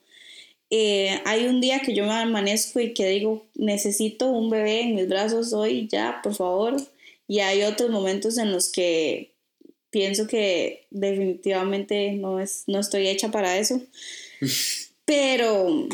Eh, 0.70 1.20
hay 1.24 1.46
un 1.46 1.60
día 1.60 1.80
que 1.80 1.94
yo 1.94 2.04
me 2.04 2.12
amanezco 2.12 2.80
y 2.80 2.94
que 2.94 3.08
digo, 3.08 3.46
necesito 3.54 4.30
un 4.30 4.50
bebé 4.50 4.82
en 4.82 4.94
mis 4.94 5.08
brazos 5.08 5.52
hoy, 5.52 5.88
ya, 5.90 6.20
por 6.22 6.34
favor. 6.34 6.76
Y 7.26 7.40
hay 7.40 7.62
otros 7.62 7.90
momentos 7.90 8.38
en 8.38 8.52
los 8.52 8.70
que 8.70 9.32
pienso 9.90 10.26
que 10.26 10.86
definitivamente 10.90 12.12
no, 12.12 12.40
es, 12.40 12.64
no 12.66 12.78
estoy 12.78 13.08
hecha 13.08 13.30
para 13.30 13.58
eso. 13.58 13.80
Pero, 15.04 15.88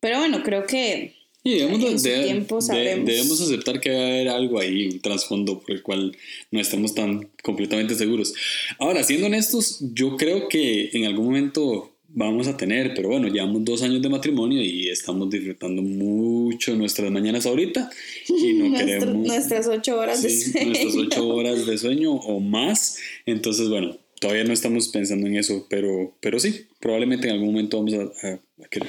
pero 0.00 0.18
bueno, 0.18 0.42
creo 0.42 0.66
que 0.66 1.14
debemos, 1.42 2.02
debemos 2.02 3.40
aceptar 3.40 3.80
que 3.80 3.90
va 3.90 3.96
a 3.96 4.06
haber 4.06 4.28
algo 4.28 4.60
ahí, 4.60 4.88
un 4.88 5.00
trasfondo 5.00 5.60
por 5.60 5.70
el 5.70 5.82
cual 5.82 6.16
no 6.50 6.60
estamos 6.60 6.94
tan 6.94 7.28
completamente 7.42 7.94
seguros. 7.94 8.34
Ahora, 8.78 9.02
siendo 9.02 9.26
honestos, 9.26 9.78
yo 9.94 10.16
creo 10.16 10.48
que 10.48 10.90
en 10.92 11.06
algún 11.06 11.26
momento 11.26 11.92
vamos 12.12 12.48
a 12.48 12.56
tener, 12.56 12.92
pero 12.94 13.08
bueno, 13.08 13.28
llevamos 13.28 13.64
dos 13.64 13.82
años 13.82 14.02
de 14.02 14.08
matrimonio 14.08 14.60
y 14.62 14.88
estamos 14.88 15.30
disfrutando 15.30 15.80
mucho 15.80 16.74
nuestras 16.74 17.10
mañanas 17.10 17.46
ahorita 17.46 17.90
y 18.28 18.52
no 18.54 18.74
queremos... 18.76 19.26
Nuestras 19.26 19.66
ocho 19.68 19.98
horas 19.98 20.22
de 20.22 20.30
sueño. 20.30 20.66
Nuestras 20.66 20.94
ocho 20.96 21.28
horas 21.34 21.66
de 21.66 21.78
sueño 21.78 22.12
o 22.12 22.40
más, 22.40 22.98
entonces 23.26 23.68
bueno, 23.68 23.96
todavía 24.20 24.44
no 24.44 24.52
estamos 24.52 24.88
pensando 24.88 25.26
en 25.26 25.36
eso, 25.36 25.66
pero, 25.70 26.16
pero 26.20 26.38
sí, 26.38 26.66
probablemente 26.80 27.28
en 27.28 27.34
algún 27.34 27.48
momento 27.48 27.78
vamos 27.78 27.94
a, 27.94 28.40
querer. 28.68 28.88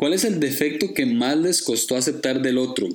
¿Cuál 0.00 0.14
es 0.14 0.24
el 0.24 0.40
defecto 0.40 0.94
que 0.94 1.04
más 1.04 1.36
les 1.36 1.60
costó 1.60 1.94
aceptar 1.94 2.40
del 2.40 2.56
otro? 2.56 2.88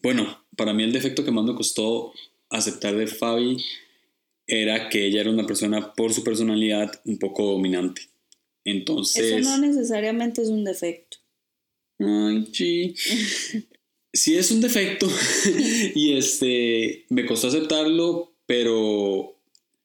Bueno, 0.00 0.46
para 0.56 0.72
mí 0.72 0.84
el 0.84 0.92
defecto 0.92 1.24
que 1.24 1.32
más 1.32 1.44
me 1.44 1.56
costó 1.56 2.12
aceptar 2.50 2.94
de 2.94 3.08
Fabi 3.08 3.56
era 4.46 4.88
que 4.88 5.06
ella 5.06 5.22
era 5.22 5.30
una 5.30 5.44
persona 5.44 5.92
por 5.94 6.14
su 6.14 6.22
personalidad 6.22 7.00
un 7.04 7.18
poco 7.18 7.44
dominante. 7.46 8.02
Entonces... 8.64 9.24
Eso 9.24 9.40
no 9.40 9.58
necesariamente 9.58 10.40
es 10.40 10.46
un 10.46 10.62
defecto. 10.62 11.16
Ay, 11.98 12.48
sí. 12.52 12.94
sí 14.12 14.36
es 14.36 14.52
un 14.52 14.60
defecto 14.60 15.08
y 15.96 16.16
este 16.16 17.06
me 17.08 17.26
costó 17.26 17.48
aceptarlo, 17.48 18.36
pero 18.46 19.36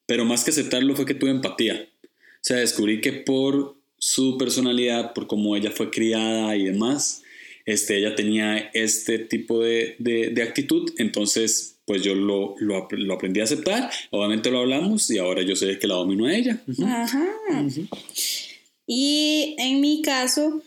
pero 0.06 0.24
más 0.24 0.44
que 0.44 0.52
aceptarlo 0.52 0.94
fue 0.94 1.06
que 1.06 1.14
tuve 1.14 1.30
empatía. 1.30 1.88
O 2.04 2.40
sea, 2.40 2.58
descubrí 2.58 3.00
que 3.00 3.14
por 3.14 3.81
su 4.02 4.36
personalidad, 4.36 5.12
por 5.14 5.28
cómo 5.28 5.54
ella 5.54 5.70
fue 5.70 5.88
criada 5.88 6.56
y 6.56 6.64
demás, 6.64 7.22
este, 7.64 7.98
ella 7.98 8.16
tenía 8.16 8.58
este 8.74 9.20
tipo 9.20 9.60
de, 9.60 9.94
de, 10.00 10.42
actitud, 10.42 10.92
entonces 10.98 11.78
pues 11.84 12.02
yo 12.02 12.16
lo, 12.16 12.56
lo, 12.58 12.88
lo, 12.90 13.14
aprendí 13.14 13.38
a 13.38 13.44
aceptar, 13.44 13.92
obviamente 14.10 14.50
lo 14.50 14.58
hablamos 14.58 15.08
y 15.08 15.18
ahora 15.18 15.42
yo 15.42 15.54
sé 15.54 15.78
que 15.78 15.86
la 15.86 15.94
domino 15.94 16.26
a 16.26 16.34
ella. 16.34 16.60
Ajá. 16.84 17.28
Y 18.88 19.54
en 19.58 19.80
mi 19.80 20.02
caso, 20.02 20.60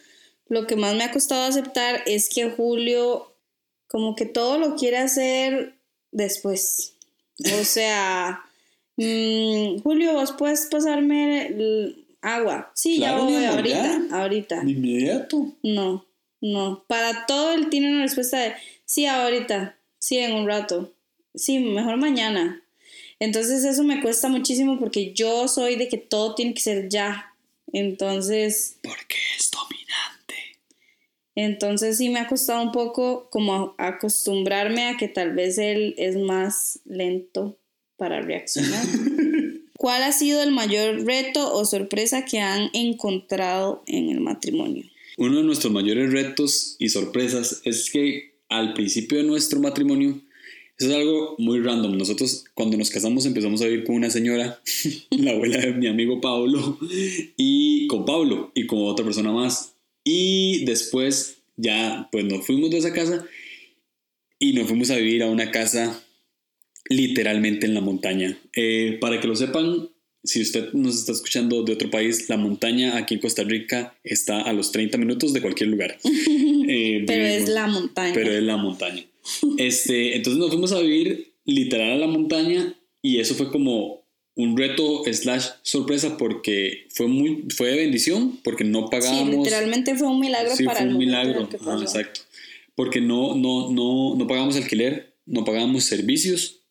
lo 0.48 0.66
que 0.66 0.78
más 0.78 0.96
me 0.96 1.04
ha 1.04 1.12
costado 1.12 1.44
aceptar 1.44 2.04
es 2.06 2.30
que 2.30 2.50
Julio 2.52 3.36
como 3.88 4.16
que 4.16 4.26
todo 4.26 4.60
lo 4.60 4.78
quiere 4.78 4.96
hacer 4.96 5.76
después. 6.14 6.96
O 7.60 7.66
sea, 7.66 8.46
mm, 8.96 9.80
Julio, 9.80 10.14
vos 10.14 10.32
puedes 10.38 10.68
pasarme 10.68 11.48
el 11.48 12.05
agua. 12.26 12.72
Sí, 12.74 13.00
ya 13.00 13.18
voy 13.18 13.46
ahorita, 13.46 14.02
ahorita. 14.12 14.62
De 14.62 14.72
inmediato. 14.72 15.54
No, 15.64 16.06
no. 16.42 16.84
Para 16.88 17.26
todo 17.26 17.54
él 17.54 17.70
tiene 17.70 17.92
una 17.92 18.02
respuesta 18.02 18.40
de 18.40 18.54
sí, 18.84 19.06
ahorita, 19.06 19.78
sí, 20.00 20.18
en 20.18 20.34
un 20.34 20.48
rato, 20.48 20.94
sí, 21.36 21.60
mejor 21.60 21.98
mañana. 21.98 22.62
Entonces 23.20 23.64
eso 23.64 23.84
me 23.84 24.02
cuesta 24.02 24.28
muchísimo 24.28 24.80
porque 24.80 25.14
yo 25.14 25.48
soy 25.48 25.76
de 25.76 25.88
que 25.88 25.98
todo 25.98 26.36
tiene 26.36 26.54
que 26.54 26.62
ser 26.62 26.90
ya. 26.90 27.34
Entonces... 27.72 28.78
Porque 28.82 29.16
es 29.38 29.50
dominante. 29.52 30.60
Entonces 31.36 31.98
sí 31.98 32.10
me 32.10 32.20
ha 32.20 32.28
costado 32.28 32.62
un 32.62 32.72
poco 32.72 33.30
como 33.30 33.76
acostumbrarme 33.78 34.88
a 34.88 34.98
que 34.98 35.08
tal 35.08 35.34
vez 35.34 35.58
él 35.58 35.96
es 35.98 36.18
más 36.18 36.80
lento 36.86 37.58
para 37.98 38.22
reaccionar. 38.22 38.86
¿Cuál 39.86 40.02
ha 40.02 40.12
sido 40.12 40.42
el 40.42 40.50
mayor 40.50 41.06
reto 41.06 41.54
o 41.54 41.64
sorpresa 41.64 42.26
que 42.26 42.40
han 42.40 42.72
encontrado 42.74 43.84
en 43.86 44.10
el 44.10 44.20
matrimonio? 44.20 44.84
Uno 45.16 45.38
de 45.38 45.44
nuestros 45.44 45.72
mayores 45.72 46.12
retos 46.12 46.76
y 46.80 46.90
sorpresas 46.90 47.62
es 47.66 47.92
que 47.92 48.34
al 48.50 48.74
principio 48.74 49.20
de 49.20 49.26
nuestro 49.26 49.60
matrimonio 49.60 50.20
eso 50.80 50.90
es 50.90 50.96
algo 50.96 51.36
muy 51.38 51.60
random. 51.60 52.00
Nosotros 52.00 52.46
cuando 52.56 52.78
nos 52.78 52.90
casamos 52.90 53.28
empezamos 53.28 53.62
a 53.62 53.66
vivir 53.66 53.84
con 53.84 53.94
una 53.94 54.10
señora, 54.10 54.60
la 55.12 55.34
abuela 55.34 55.60
de 55.60 55.74
mi 55.74 55.86
amigo 55.86 56.20
Pablo, 56.20 56.80
y 57.38 57.86
con 57.86 58.06
Pablo 58.06 58.52
y 58.56 58.66
con 58.66 58.80
otra 58.82 59.06
persona 59.06 59.32
más. 59.32 59.76
Y 60.04 60.66
después 60.66 61.44
ya 61.58 62.10
pues 62.12 62.26
nos 62.26 62.44
fuimos 62.44 62.72
de 62.72 62.80
esa 62.80 62.92
casa 62.92 63.24
y 64.40 64.54
nos 64.54 64.68
fuimos 64.68 64.90
a 64.90 64.96
vivir 64.96 65.22
a 65.22 65.30
una 65.30 65.52
casa 65.52 66.04
literalmente 66.90 67.66
en 67.66 67.74
la 67.74 67.82
montaña. 67.82 68.38
Eh, 68.54 68.98
para 69.02 69.20
que 69.20 69.28
lo 69.28 69.36
sepan, 69.36 69.90
si 70.24 70.42
usted 70.42 70.74
nos 70.74 70.96
está 70.96 71.12
escuchando 71.12 71.64
de 71.64 71.74
otro 71.74 71.90
país, 71.90 72.30
la 72.30 72.38
montaña 72.38 72.98
aquí 72.98 73.16
en 73.16 73.20
Costa 73.20 73.44
Rica 73.44 73.96
está 74.04 74.42
a 74.42 74.54
los 74.54 74.72
30 74.72 74.98
minutos 74.98 75.34
de 75.34 75.42
cualquier 75.42 75.70
lugar. 75.70 75.98
Eh, 76.68 77.04
pero 77.06 77.24
es 77.26 77.48
la 77.48 77.68
montaña. 77.68 78.12
Pero 78.16 78.32
es 78.32 78.42
la 78.42 78.58
montaña. 78.58 79.06
Este, 79.60 80.16
entonces 80.16 80.40
nos 80.40 80.50
fuimos 80.50 80.72
a 80.72 80.80
vivir 80.80 81.36
literal 81.46 81.92
a 81.92 81.98
la 81.98 82.08
montaña 82.08 82.76
y 83.04 83.20
eso 83.20 83.36
fue 83.36 83.52
como 83.52 84.04
un 84.36 84.58
reto 84.58 85.04
slash 85.06 85.46
sorpresa 85.62 86.18
porque 86.18 86.88
fue 86.90 87.08
muy 87.08 87.46
fue 87.56 87.70
de 87.70 87.78
bendición 87.78 88.40
porque 88.44 88.64
no 88.64 88.90
pagábamos 88.90 89.30
sí, 89.30 89.38
literalmente 89.38 89.96
fue 89.96 90.08
un 90.08 90.20
milagro 90.20 90.56
sí, 90.56 90.66
para 90.66 90.80
fue 90.80 90.88
un 90.88 90.98
milagro 90.98 91.48
exacto 91.82 92.22
porque 92.76 93.00
no 93.00 93.36
no 93.36 93.72
no 93.72 94.16
no 94.16 94.28
pagamos 94.28 94.58
alquiler 94.58 95.14
no 95.26 95.46
pagábamos 95.46 95.86
servicios 95.86 96.65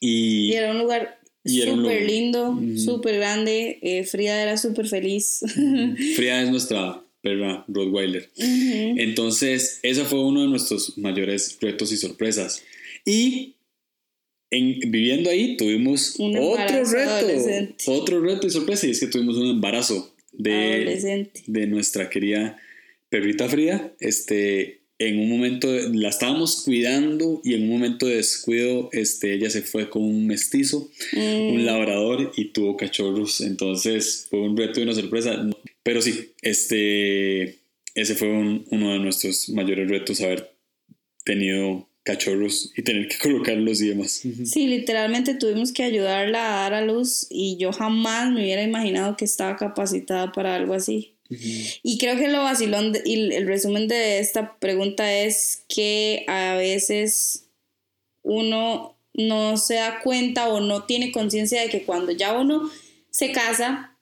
y, 0.00 0.52
y 0.52 0.54
era 0.54 0.70
un 0.72 0.78
lugar 0.78 1.20
súper 1.44 2.02
lindo 2.02 2.58
súper 2.76 3.16
grande. 3.16 3.78
Eh, 3.82 4.04
Frida 4.04 4.42
era 4.42 4.56
súper 4.56 4.86
feliz. 4.88 5.40
Frida 6.16 6.42
es 6.42 6.50
nuestra 6.50 7.02
perra 7.22 7.64
Rottweiler. 7.68 8.30
Entonces, 8.36 9.80
ese 9.82 10.04
fue 10.04 10.22
uno 10.22 10.42
de 10.42 10.48
nuestros 10.48 10.96
mayores 10.98 11.58
retos 11.60 11.92
y 11.92 11.96
sorpresas. 11.96 12.62
Y 13.04 13.56
en, 14.50 14.78
viviendo 14.90 15.30
ahí 15.30 15.56
tuvimos 15.56 16.16
otro 16.18 16.84
reto, 16.84 17.74
otro 17.86 18.20
reto 18.20 18.46
y 18.46 18.50
sorpresa, 18.50 18.86
y 18.86 18.90
es 18.90 19.00
que 19.00 19.08
tuvimos 19.08 19.36
un 19.36 19.48
embarazo 19.48 20.14
de, 20.32 21.30
de 21.46 21.66
nuestra 21.66 22.10
querida 22.10 22.58
perrita 23.08 23.48
Frida. 23.48 23.92
Este, 23.98 24.82
en 24.98 25.18
un 25.18 25.28
momento 25.28 25.68
la 25.92 26.08
estábamos 26.08 26.62
cuidando 26.62 27.40
y 27.44 27.54
en 27.54 27.64
un 27.64 27.68
momento 27.68 28.06
de 28.06 28.16
descuido 28.16 28.88
este, 28.92 29.34
ella 29.34 29.50
se 29.50 29.62
fue 29.62 29.90
con 29.90 30.02
un 30.02 30.26
mestizo, 30.26 30.90
un 31.12 31.62
mm. 31.62 31.64
labrador 31.64 32.32
y 32.36 32.46
tuvo 32.46 32.76
cachorros. 32.76 33.40
Entonces 33.42 34.26
fue 34.30 34.40
un 34.40 34.56
reto 34.56 34.80
y 34.80 34.84
una 34.84 34.94
sorpresa. 34.94 35.46
Pero 35.82 36.00
sí, 36.00 36.32
este, 36.42 37.58
ese 37.94 38.14
fue 38.14 38.28
uno 38.28 38.92
de 38.92 38.98
nuestros 38.98 39.48
mayores 39.50 39.88
retos, 39.88 40.20
haber 40.22 40.50
tenido 41.24 41.88
cachorros 42.02 42.72
y 42.76 42.82
tener 42.82 43.08
que 43.08 43.18
colocarlos 43.22 43.82
y 43.82 43.88
demás. 43.88 44.22
Sí, 44.44 44.66
literalmente 44.66 45.34
tuvimos 45.34 45.72
que 45.72 45.82
ayudarla 45.82 46.46
a 46.46 46.62
dar 46.62 46.74
a 46.74 46.82
luz 46.82 47.26
y 47.28 47.58
yo 47.58 47.72
jamás 47.72 48.32
me 48.32 48.42
hubiera 48.42 48.62
imaginado 48.62 49.16
que 49.16 49.26
estaba 49.26 49.56
capacitada 49.56 50.32
para 50.32 50.54
algo 50.54 50.72
así. 50.72 51.15
Y 51.28 51.98
creo 51.98 52.16
que 52.16 52.28
lo 52.28 52.42
vacilón 52.42 52.92
y 53.04 53.34
el 53.34 53.46
resumen 53.46 53.88
de 53.88 54.18
esta 54.18 54.58
pregunta 54.58 55.12
es 55.12 55.64
que 55.68 56.24
a 56.28 56.54
veces 56.54 57.48
uno 58.22 58.96
no 59.14 59.56
se 59.56 59.74
da 59.74 60.00
cuenta 60.02 60.48
o 60.48 60.60
no 60.60 60.84
tiene 60.84 61.12
conciencia 61.12 61.62
de 61.62 61.68
que 61.68 61.84
cuando 61.84 62.12
ya 62.12 62.34
uno 62.38 62.70
se 63.10 63.32
casa, 63.32 63.96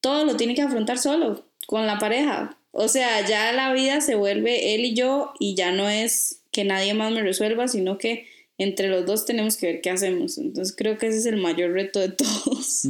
todo 0.00 0.24
lo 0.24 0.36
tiene 0.36 0.54
que 0.54 0.62
afrontar 0.62 0.98
solo, 0.98 1.46
con 1.66 1.86
la 1.86 1.98
pareja. 1.98 2.58
O 2.72 2.88
sea, 2.88 3.26
ya 3.26 3.52
la 3.52 3.72
vida 3.72 4.00
se 4.00 4.16
vuelve 4.16 4.74
él 4.74 4.84
y 4.84 4.94
yo 4.94 5.32
y 5.38 5.54
ya 5.54 5.72
no 5.72 5.88
es 5.88 6.42
que 6.50 6.64
nadie 6.64 6.94
más 6.94 7.12
me 7.12 7.22
resuelva, 7.22 7.68
sino 7.68 7.96
que 7.96 8.26
entre 8.58 8.88
los 8.88 9.06
dos 9.06 9.24
tenemos 9.24 9.56
que 9.56 9.66
ver 9.66 9.80
qué 9.80 9.90
hacemos. 9.90 10.38
Entonces 10.38 10.74
creo 10.76 10.98
que 10.98 11.06
ese 11.06 11.18
es 11.18 11.26
el 11.26 11.36
mayor 11.36 11.72
reto 11.72 12.00
de 12.00 12.08
todos. 12.10 12.82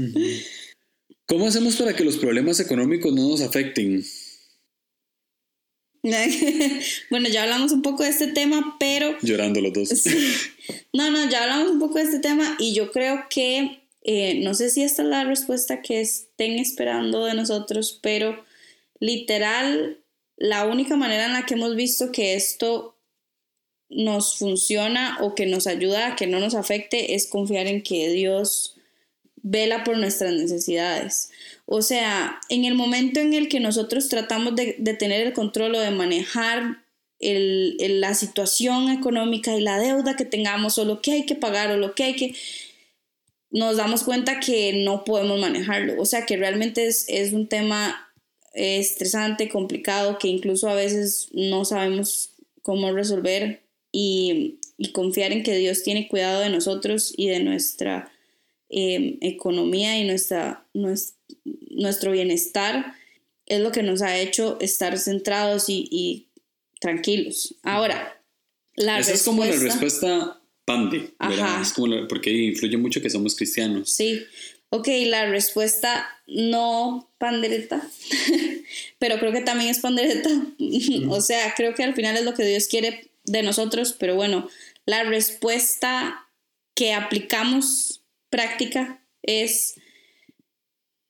¿Cómo 1.27 1.49
hacemos 1.49 1.77
para 1.77 1.95
que 1.95 2.05
los 2.05 2.16
problemas 2.16 2.61
económicos 2.61 3.12
no 3.12 3.29
nos 3.29 3.41
afecten? 3.41 4.05
bueno, 7.11 7.29
ya 7.29 7.43
hablamos 7.43 7.72
un 7.72 7.83
poco 7.83 8.05
de 8.05 8.11
este 8.11 8.29
tema, 8.29 8.77
pero... 8.79 9.16
Llorando 9.22 9.61
los 9.61 9.72
dos. 9.72 10.05
No, 10.93 11.11
no, 11.11 11.29
ya 11.29 11.43
hablamos 11.43 11.70
un 11.70 11.81
poco 11.81 11.99
de 11.99 12.05
este 12.05 12.20
tema 12.20 12.57
y 12.61 12.74
yo 12.74 12.93
creo 12.93 13.24
que 13.29 13.81
eh, 14.03 14.41
no 14.43 14.55
sé 14.55 14.70
si 14.70 14.83
esta 14.83 15.03
es 15.03 15.09
la 15.09 15.24
respuesta 15.24 15.83
que 15.83 16.01
estén 16.01 16.61
esperando 16.61 17.24
de 17.24 17.35
nosotros, 17.35 17.99
pero 18.01 18.45
literal, 19.01 19.99
la 20.37 20.64
única 20.64 20.97
manera 20.97 21.27
en 21.27 21.33
la 21.33 21.45
que 21.45 21.55
hemos 21.55 21.74
visto 21.74 22.12
que 22.12 22.35
esto 22.35 22.97
nos 23.89 24.39
funciona 24.39 25.18
o 25.20 25.35
que 25.35 25.47
nos 25.47 25.66
ayuda 25.66 26.07
a 26.07 26.16
que 26.16 26.29
no 26.29 26.39
nos 26.39 26.55
afecte 26.55 27.14
es 27.14 27.27
confiar 27.27 27.66
en 27.66 27.83
que 27.83 28.09
Dios 28.11 28.76
vela 29.49 29.84
por 29.84 29.97
nuestras 29.97 30.32
necesidades. 30.32 31.30
O 31.66 31.80
sea, 31.80 32.40
en 32.49 32.64
el 32.64 32.74
momento 32.74 33.20
en 33.20 33.32
el 33.32 33.49
que 33.49 33.61
nosotros 33.61 34.09
tratamos 34.09 34.57
de, 34.57 34.74
tener 34.99 35.24
el 35.24 35.32
control 35.32 35.76
o 35.76 35.80
de 35.80 35.92
manejar 35.92 36.82
la 37.20 38.14
situación 38.14 38.90
económica 38.90 39.55
y 39.57 39.61
la 39.61 39.78
deuda 39.78 40.16
que 40.16 40.24
tengamos 40.24 40.78
o 40.78 40.84
lo 40.84 41.01
que 41.01 41.12
hay 41.12 41.26
que 41.26 41.36
pagar 41.36 41.70
o 41.70 41.76
lo 41.76 41.94
que 41.94 42.05
hay 42.05 42.16
que 42.16 42.34
nos 43.51 43.76
damos 43.76 44.03
cuenta 44.03 44.40
que 44.40 44.84
no 44.84 45.05
podemos 45.05 45.40
manejarlo. 45.40 46.01
O 46.01 46.05
sea, 46.05 46.26
que 46.26 46.36
realmente 46.36 46.86
es, 46.86 47.32
un 47.32 47.47
tema 47.47 48.12
estresante, 48.53 49.49
complicado, 49.49 50.18
que 50.18 50.28
incluso 50.28 50.68
a 50.68 50.74
veces 50.74 51.28
no 51.32 51.64
sabemos 51.64 52.30
cómo 52.62 52.92
resolver 52.92 53.62
y, 53.92 54.59
confiar 54.92 55.32
en 55.32 55.42
que 55.42 55.57
Dios 55.57 55.84
tiene 55.84 56.07
cuidado 56.07 56.40
de 56.40 56.51
nosotros 56.51 57.14
y 57.16 57.28
de 57.28 57.40
nuestra 57.40 58.12
em, 58.68 59.18
economía 59.20 59.98
y 59.98 60.06
nuestra, 60.06 60.66
nuestro 60.72 62.12
bienestar 62.12 62.94
es 63.46 63.60
lo 63.60 63.72
que 63.72 63.82
nos 63.82 64.02
ha 64.02 64.18
hecho 64.18 64.58
estar 64.60 64.98
centrados 64.98 65.66
y, 65.68 66.28
tranquilos. 66.80 67.54
Ahora, 67.62 68.22
la 68.74 68.98
Esa 68.98 69.12
es 69.12 69.22
como 69.22 69.44
la 69.44 69.56
respuesta 69.56 70.40
pande, 70.64 71.14
Es 71.62 71.72
como 71.72 72.06
porque 72.08 72.30
influye 72.30 72.76
mucho 72.76 73.00
que 73.00 73.08
somos 73.08 73.34
cristianos. 73.34 73.90
Sí. 73.90 74.24
Ok, 74.68 74.88
la 75.06 75.26
respuesta 75.26 76.06
no 76.26 77.08
pandereta 77.18 77.88
pero 78.98 79.18
creo 79.18 79.32
que 79.32 79.40
también 79.40 79.70
es 79.70 79.78
pandereta. 79.78 80.30
o 81.08 81.20
sea, 81.20 81.54
creo 81.56 81.74
que 81.74 81.84
al 81.84 81.94
final 81.94 82.16
es 82.16 82.24
lo 82.24 82.34
que 82.34 82.44
Dios 82.44 82.66
quiere 82.66 83.10
de 83.24 83.42
nosotros, 83.42 83.94
pero 83.98 84.14
bueno, 84.14 84.48
la 84.84 85.04
respuesta 85.04 86.28
que 86.74 86.92
aplicamos 86.92 88.02
práctica 88.31 89.03
es 89.22 89.74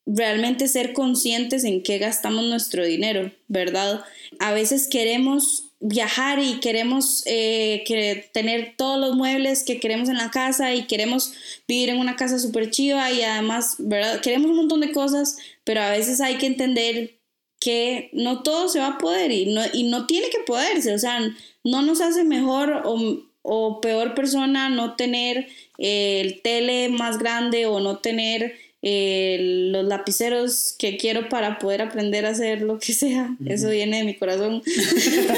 realmente 0.06 0.68
ser 0.68 0.92
conscientes 0.92 1.64
en 1.64 1.82
qué 1.82 1.98
gastamos 1.98 2.44
nuestro 2.44 2.84
dinero, 2.84 3.32
¿verdad? 3.48 4.04
A 4.38 4.52
veces 4.52 4.88
queremos 4.88 5.66
viajar 5.80 6.38
y 6.38 6.60
queremos 6.60 7.22
eh, 7.26 7.82
que 7.86 8.30
tener 8.32 8.74
todos 8.76 8.98
los 8.98 9.14
muebles 9.14 9.62
que 9.62 9.78
queremos 9.78 10.08
en 10.08 10.16
la 10.16 10.30
casa 10.30 10.74
y 10.74 10.86
queremos 10.86 11.32
vivir 11.68 11.90
en 11.90 11.98
una 11.98 12.16
casa 12.16 12.38
súper 12.38 12.70
chiva 12.70 13.10
y 13.10 13.22
además, 13.22 13.76
¿verdad? 13.78 14.20
Queremos 14.20 14.50
un 14.50 14.56
montón 14.56 14.80
de 14.80 14.92
cosas, 14.92 15.36
pero 15.64 15.82
a 15.82 15.90
veces 15.90 16.20
hay 16.20 16.36
que 16.38 16.46
entender 16.46 17.18
que 17.60 18.10
no 18.12 18.42
todo 18.42 18.68
se 18.68 18.78
va 18.78 18.88
a 18.88 18.98
poder 18.98 19.32
y 19.32 19.52
no, 19.52 19.62
y 19.72 19.84
no 19.84 20.06
tiene 20.06 20.30
que 20.30 20.40
poderse, 20.46 20.94
o 20.94 20.98
sea, 20.98 21.20
no 21.64 21.82
nos 21.82 22.00
hace 22.00 22.22
mejor 22.22 22.82
o, 22.84 23.25
o 23.48 23.80
peor 23.80 24.14
persona 24.14 24.68
no 24.68 24.96
tener 24.96 25.46
el 25.78 26.40
tele 26.42 26.88
más 26.88 27.18
grande 27.18 27.66
o 27.66 27.78
no 27.80 27.98
tener 27.98 28.54
eh, 28.82 29.38
los 29.72 29.84
lapiceros 29.84 30.74
que 30.78 30.96
quiero 30.96 31.28
para 31.28 31.58
poder 31.58 31.82
aprender 31.82 32.26
a 32.26 32.30
hacer 32.30 32.62
lo 32.62 32.78
que 32.78 32.92
sea. 32.92 33.36
Eso 33.46 33.70
viene 33.70 33.98
de 33.98 34.04
mi 34.04 34.14
corazón. 34.14 34.62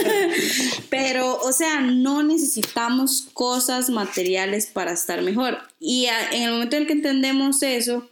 Pero, 0.90 1.38
o 1.40 1.52
sea, 1.52 1.80
no 1.80 2.22
necesitamos 2.22 3.28
cosas 3.32 3.90
materiales 3.90 4.66
para 4.66 4.92
estar 4.92 5.22
mejor. 5.22 5.58
Y 5.78 6.06
en 6.32 6.42
el 6.42 6.50
momento 6.52 6.76
en 6.76 6.82
el 6.82 6.86
que 6.86 6.94
entendemos 6.94 7.62
eso, 7.62 8.08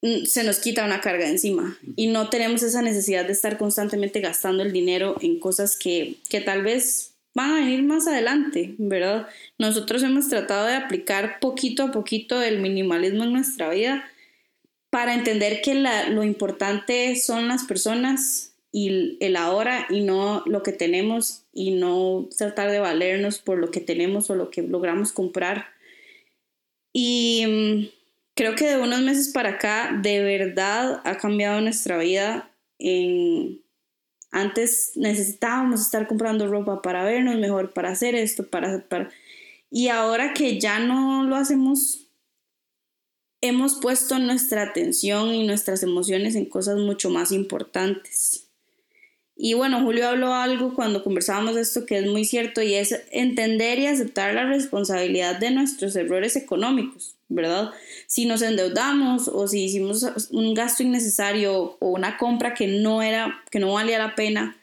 mm, 0.00 0.24
se 0.24 0.44
nos 0.44 0.58
quita 0.58 0.84
una 0.84 1.00
carga 1.00 1.28
encima 1.28 1.78
y 1.94 2.06
no 2.06 2.30
tenemos 2.30 2.62
esa 2.62 2.80
necesidad 2.80 3.26
de 3.26 3.32
estar 3.32 3.58
constantemente 3.58 4.20
gastando 4.20 4.62
el 4.62 4.72
dinero 4.72 5.16
en 5.20 5.38
cosas 5.38 5.76
que, 5.76 6.16
que 6.30 6.40
tal 6.40 6.62
vez 6.62 7.15
van 7.36 7.50
a 7.50 7.54
venir 7.56 7.82
más 7.82 8.08
adelante, 8.08 8.74
¿verdad? 8.78 9.28
Nosotros 9.58 10.02
hemos 10.02 10.26
tratado 10.28 10.66
de 10.66 10.74
aplicar 10.74 11.38
poquito 11.38 11.82
a 11.82 11.92
poquito 11.92 12.42
el 12.42 12.60
minimalismo 12.60 13.24
en 13.24 13.34
nuestra 13.34 13.68
vida 13.68 14.10
para 14.88 15.12
entender 15.12 15.60
que 15.60 15.74
lo 15.74 16.24
importante 16.24 17.14
son 17.16 17.46
las 17.46 17.64
personas 17.64 18.54
y 18.72 19.18
el 19.20 19.36
ahora 19.36 19.86
y 19.90 20.00
no 20.00 20.44
lo 20.46 20.62
que 20.62 20.72
tenemos 20.72 21.42
y 21.52 21.72
no 21.72 22.26
tratar 22.38 22.70
de 22.70 22.78
valernos 22.78 23.38
por 23.38 23.58
lo 23.58 23.70
que 23.70 23.80
tenemos 23.80 24.30
o 24.30 24.34
lo 24.34 24.48
que 24.48 24.62
logramos 24.62 25.12
comprar. 25.12 25.66
Y 26.94 27.44
mm, 27.46 27.88
creo 28.34 28.54
que 28.54 28.64
de 28.64 28.78
unos 28.78 29.02
meses 29.02 29.28
para 29.28 29.50
acá 29.50 30.00
de 30.02 30.22
verdad 30.22 31.02
ha 31.04 31.18
cambiado 31.18 31.60
nuestra 31.60 31.98
vida 31.98 32.50
en 32.78 33.60
antes 34.36 34.92
necesitábamos 34.96 35.80
estar 35.80 36.06
comprando 36.06 36.46
ropa 36.46 36.82
para 36.82 37.04
vernos 37.04 37.36
mejor, 37.36 37.72
para 37.72 37.88
hacer 37.88 38.14
esto, 38.14 38.46
para, 38.46 38.86
para... 38.86 39.08
Y 39.70 39.88
ahora 39.88 40.34
que 40.34 40.60
ya 40.60 40.78
no 40.78 41.24
lo 41.24 41.36
hacemos, 41.36 42.10
hemos 43.40 43.76
puesto 43.76 44.18
nuestra 44.18 44.62
atención 44.62 45.34
y 45.34 45.46
nuestras 45.46 45.82
emociones 45.82 46.34
en 46.34 46.44
cosas 46.44 46.76
mucho 46.76 47.08
más 47.08 47.32
importantes. 47.32 48.50
Y 49.34 49.54
bueno, 49.54 49.80
Julio 49.80 50.06
habló 50.06 50.34
algo 50.34 50.74
cuando 50.74 51.02
conversábamos 51.02 51.54
de 51.54 51.62
esto 51.62 51.86
que 51.86 51.96
es 51.96 52.06
muy 52.06 52.26
cierto 52.26 52.60
y 52.60 52.74
es 52.74 53.04
entender 53.12 53.78
y 53.78 53.86
aceptar 53.86 54.34
la 54.34 54.44
responsabilidad 54.44 55.38
de 55.38 55.50
nuestros 55.50 55.96
errores 55.96 56.36
económicos, 56.36 57.15
¿verdad? 57.28 57.70
Si 58.06 58.26
nos 58.26 58.42
endeudamos 58.42 59.28
o 59.28 59.48
si 59.48 59.64
hicimos 59.64 60.04
un 60.30 60.54
gasto 60.54 60.82
innecesario 60.82 61.76
o 61.80 61.90
una 61.90 62.16
compra 62.16 62.54
que 62.54 62.66
no 62.66 63.02
era, 63.02 63.42
que 63.50 63.58
no 63.58 63.72
valía 63.72 63.98
la 63.98 64.14
pena, 64.14 64.56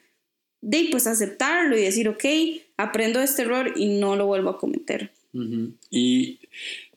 de 0.61 0.87
pues 0.91 1.07
aceptarlo 1.07 1.77
y 1.77 1.81
decir, 1.81 2.07
ok, 2.07 2.23
aprendo 2.77 3.21
este 3.21 3.41
error 3.41 3.73
y 3.75 3.87
no 3.87 4.15
lo 4.15 4.25
vuelvo 4.25 4.51
a 4.51 4.57
cometer. 4.57 5.11
Y 5.89 6.39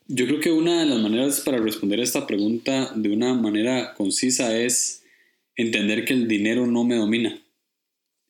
yo 0.07 0.25
creo 0.27 0.39
que 0.39 0.51
una 0.51 0.79
de 0.79 0.85
las 0.85 0.99
maneras 0.99 1.41
para 1.41 1.57
responder 1.57 1.99
a 1.99 2.03
esta 2.03 2.27
pregunta 2.27 2.93
de 2.95 3.09
una 3.09 3.33
manera 3.33 3.93
concisa 3.95 4.57
es 4.57 5.03
entender 5.55 6.05
que 6.05 6.13
el 6.13 6.27
dinero 6.27 6.67
no 6.67 6.83
me 6.83 6.95
domina 6.95 7.41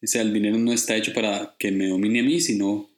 o 0.04 0.08
sea, 0.08 0.22
el 0.22 0.34
dinero 0.34 0.58
no 0.58 0.72
está 0.72 0.96
hecho 0.96 1.14
para 1.14 1.56
que 1.58 1.72
me 1.72 1.88
domine 1.88 2.20
a 2.20 2.24
mí, 2.24 2.40
sino 2.40 2.90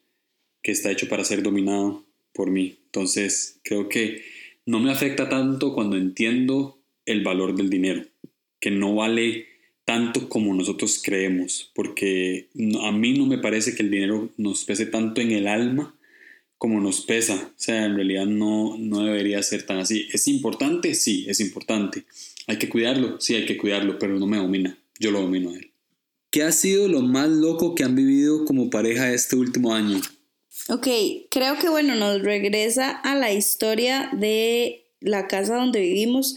que 0.62 0.72
está 0.72 0.92
hecho 0.92 1.08
para 1.08 1.24
ser 1.24 1.42
dominado 1.42 2.06
por 2.34 2.52
mí. 2.52 2.78
Entonces, 2.86 3.60
creo 3.64 3.90
que 3.90 4.24
no 4.66 4.80
me 4.80 4.92
afecta 4.92 5.30
tanto 5.30 5.74
cuando 5.74 5.98
entiendo 5.98 6.80
el 7.06 7.24
valor 7.24 7.56
del 7.56 7.70
dinero, 7.70 8.04
que 8.60 8.72
no 8.72 8.96
vale 8.96 9.48
tanto 9.86 10.30
como 10.30 10.54
nosotros 10.54 11.02
creemos, 11.04 11.72
porque 11.74 12.50
a 12.84 12.92
mí 12.92 13.18
no 13.18 13.26
me 13.26 13.40
parece 13.40 13.74
que 13.74 13.82
el 13.82 13.90
dinero 13.90 14.30
nos 14.38 14.64
pese 14.64 14.86
tanto 14.86 15.22
en 15.22 15.32
el 15.32 15.48
alma 15.48 15.96
como 16.60 16.80
nos 16.80 17.02
pesa. 17.02 17.36
O 17.36 17.54
sea, 17.56 17.86
en 17.86 17.96
realidad 17.96 18.28
no, 18.28 18.78
no 18.78 19.04
debería 19.04 19.42
ser 19.42 19.66
tan 19.66 19.80
así. 19.80 20.08
¿Es 20.12 20.28
importante? 20.28 20.94
Sí, 20.94 21.26
es 21.28 21.40
importante. 21.40 22.04
¿Hay 22.46 22.60
que 22.60 22.70
cuidarlo? 22.70 23.20
Sí, 23.20 23.34
hay 23.34 23.46
que 23.48 23.58
cuidarlo, 23.58 23.98
pero 23.98 24.20
no 24.20 24.28
me 24.28 24.38
domina. 24.38 24.78
Yo 25.00 25.10
lo 25.10 25.22
domino 25.22 25.52
a 25.52 25.56
él. 25.56 25.72
¿Qué 26.30 26.44
ha 26.44 26.52
sido 26.52 26.88
lo 26.88 27.02
más 27.02 27.30
loco 27.30 27.74
que 27.74 27.84
han 27.84 27.96
vivido 27.96 28.46
como 28.46 28.70
pareja 28.70 29.12
este 29.12 29.36
último 29.36 29.74
año? 29.74 30.00
Ok, 30.68 30.88
creo 31.32 31.58
que 31.58 31.70
bueno, 31.70 31.96
nos 31.96 32.22
regresa 32.22 32.92
a 32.92 33.16
la 33.16 33.32
historia 33.32 34.10
de 34.14 34.86
la 35.00 35.28
casa 35.28 35.56
donde 35.56 35.80
vivimos. 35.80 36.36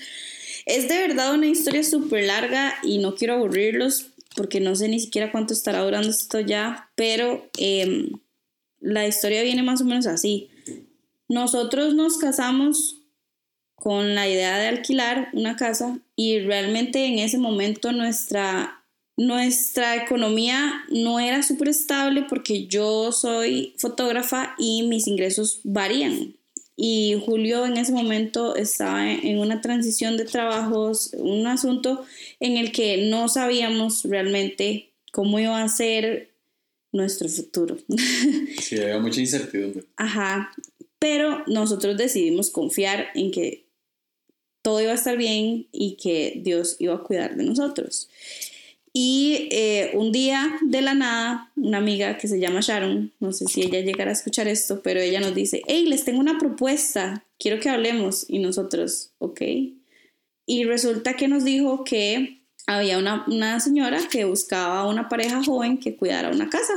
Es 0.65 0.89
de 0.89 0.99
verdad 0.99 1.35
una 1.35 1.49
historia 1.49 1.83
súper 1.83 2.25
larga 2.25 2.75
y 2.83 2.99
no 2.99 3.15
quiero 3.15 3.35
aburrirlos 3.35 4.13
porque 4.37 4.61
no 4.61 4.75
sé 4.77 4.89
ni 4.89 5.01
siquiera 5.01 5.33
cuánto 5.33 5.53
estará 5.53 5.81
durando 5.81 6.11
esto 6.11 6.41
ya, 6.41 6.91
pero 6.95 7.51
em, 7.59 8.11
la 8.81 9.07
historia 9.07 9.43
viene 9.43 9.63
más 9.63 9.81
o 9.81 9.85
menos 9.85 10.07
así. 10.07 10.49
Nosotros 11.29 11.95
nos 11.95 12.19
casamos 12.19 13.03
con 13.75 14.15
la 14.15 14.29
idea 14.29 14.59
de 14.59 14.69
alquilar 14.69 15.29
una 15.33 15.57
casa 15.57 15.99
y 16.15 16.39
realmente 16.41 17.05
en 17.05 17.19
ese 17.19 17.39
momento 17.39 17.93
nuestra 17.93 18.82
nuestra 19.23 19.95
economía 20.03 20.85
no 20.89 21.21
era 21.21 21.45
súper 21.45 21.69
estable 21.69 22.27
porque 22.29 22.67
yo 22.67 23.13
soy 23.13 23.75
fotógrafa 23.79 24.57
y 24.59 24.83
mis 24.83 25.07
ingresos 25.07 25.61
varían. 25.63 26.35
Y 26.75 27.23
Julio 27.25 27.65
en 27.65 27.77
ese 27.77 27.93
momento 27.93 28.57
estaba 28.57 29.13
en 29.13 29.39
una 29.39 29.61
transición 29.61 30.17
de 30.17 30.25
trabajos, 30.25 31.13
un 31.15 31.47
asunto 31.47 32.05
en 32.41 32.57
el 32.57 32.73
que 32.73 33.09
no 33.09 33.29
sabíamos 33.29 34.05
realmente 34.05 34.91
cómo 35.13 35.39
iba 35.39 35.63
a 35.63 35.69
ser 35.69 36.33
nuestro 36.91 37.29
futuro. 37.29 37.77
Sí, 38.61 38.81
había 38.81 38.99
mucha 38.99 39.21
incertidumbre. 39.21 39.85
Ajá, 39.97 40.53
pero 40.99 41.45
nosotros 41.47 41.97
decidimos 41.97 42.51
confiar 42.51 43.09
en 43.15 43.31
que 43.31 43.67
todo 44.63 44.81
iba 44.81 44.93
a 44.93 44.97
estar 44.97 45.17
bien 45.17 45.69
y 45.73 45.97
que 45.97 46.41
Dios 46.43 46.77
iba 46.81 46.95
a 46.95 47.03
cuidar 47.03 47.37
de 47.37 47.45
nosotros. 47.45 48.09
Y 48.95 49.49
eh, 49.51 49.93
un 49.95 50.13
día 50.13 50.59
de 50.61 50.83
la 50.83 50.95
nada, 50.95 51.51
una 51.57 51.79
amiga 51.79 52.19
que 52.19 52.29
se 52.29 52.39
llama 52.39 52.61
Sharon, 52.61 53.11
no 53.21 53.33
sé 53.33 53.47
si 53.47 53.63
ella 53.63 53.81
llegará 53.81 54.11
a 54.11 54.15
escuchar 54.15 54.49
esto, 54.49 54.83
pero 54.83 55.01
ella 55.01 55.21
nos 55.21 55.35
dice, 55.35 55.63
hey, 55.67 55.87
les 55.87 56.05
tengo 56.05 56.21
una 56.21 56.39
propuesta, 56.39 57.25
quiero 57.39 57.59
que 57.59 57.71
hablemos. 57.71 58.27
Y 58.29 58.39
nosotros, 58.39 59.13
ok. 59.19 59.41
Y 60.45 60.65
resulta 60.65 61.15
que 61.15 61.27
nos 61.27 61.45
dijo 61.45 61.85
que 61.85 62.43
había 62.67 62.99
una, 62.99 63.25
una 63.29 63.61
señora 63.61 63.99
que 64.11 64.27
buscaba 64.27 64.87
una 64.87 65.09
pareja 65.09 65.43
joven 65.43 65.79
que 65.79 65.97
cuidara 65.97 66.29
una 66.29 66.51
casa, 66.51 66.75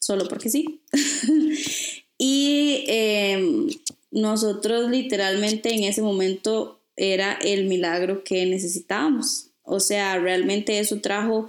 solo 0.00 0.26
porque 0.26 0.48
sí. 0.48 0.80
y 2.18 2.84
em, 2.88 3.68
nosotros 4.10 4.90
literalmente 4.90 5.74
en 5.74 5.84
ese 5.84 6.00
momento 6.00 6.80
era 6.96 7.34
el 7.34 7.66
milagro 7.66 8.24
que 8.24 8.46
necesitábamos 8.46 9.49
o 9.70 9.80
sea, 9.80 10.18
realmente 10.18 10.78
eso 10.80 11.00
trajo 11.00 11.48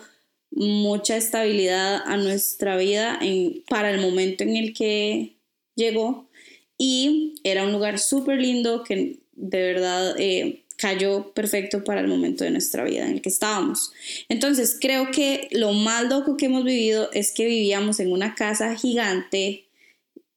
mucha 0.52 1.18
estabilidad 1.18 2.04
a 2.06 2.18
nuestra 2.18 2.78
vida 2.78 3.18
en, 3.20 3.64
para 3.68 3.90
el 3.90 4.00
momento 4.00 4.44
en 4.44 4.56
el 4.56 4.74
que 4.74 5.38
llegó 5.76 6.30
y 6.78 7.36
era 7.44 7.64
un 7.64 7.72
lugar 7.72 7.98
súper 8.00 8.40
lindo 8.40 8.84
que 8.84 9.20
de 9.34 9.62
verdad 9.62 10.16
eh, 10.20 10.64
cayó 10.78 11.34
perfecto 11.34 11.84
para 11.84 12.02
el 12.02 12.08
momento 12.08 12.44
de 12.44 12.52
nuestra 12.52 12.84
vida 12.84 13.06
en 13.06 13.14
el 13.14 13.22
que 13.22 13.30
estábamos. 13.30 13.92
Entonces 14.30 14.78
creo 14.80 15.10
que 15.12 15.48
lo 15.52 15.74
más 15.74 16.04
loco 16.04 16.38
que 16.38 16.46
hemos 16.46 16.64
vivido 16.64 17.10
es 17.14 17.32
que 17.32 17.46
vivíamos 17.46 18.00
en 18.00 18.12
una 18.12 18.36
casa 18.36 18.76
gigante, 18.76 19.66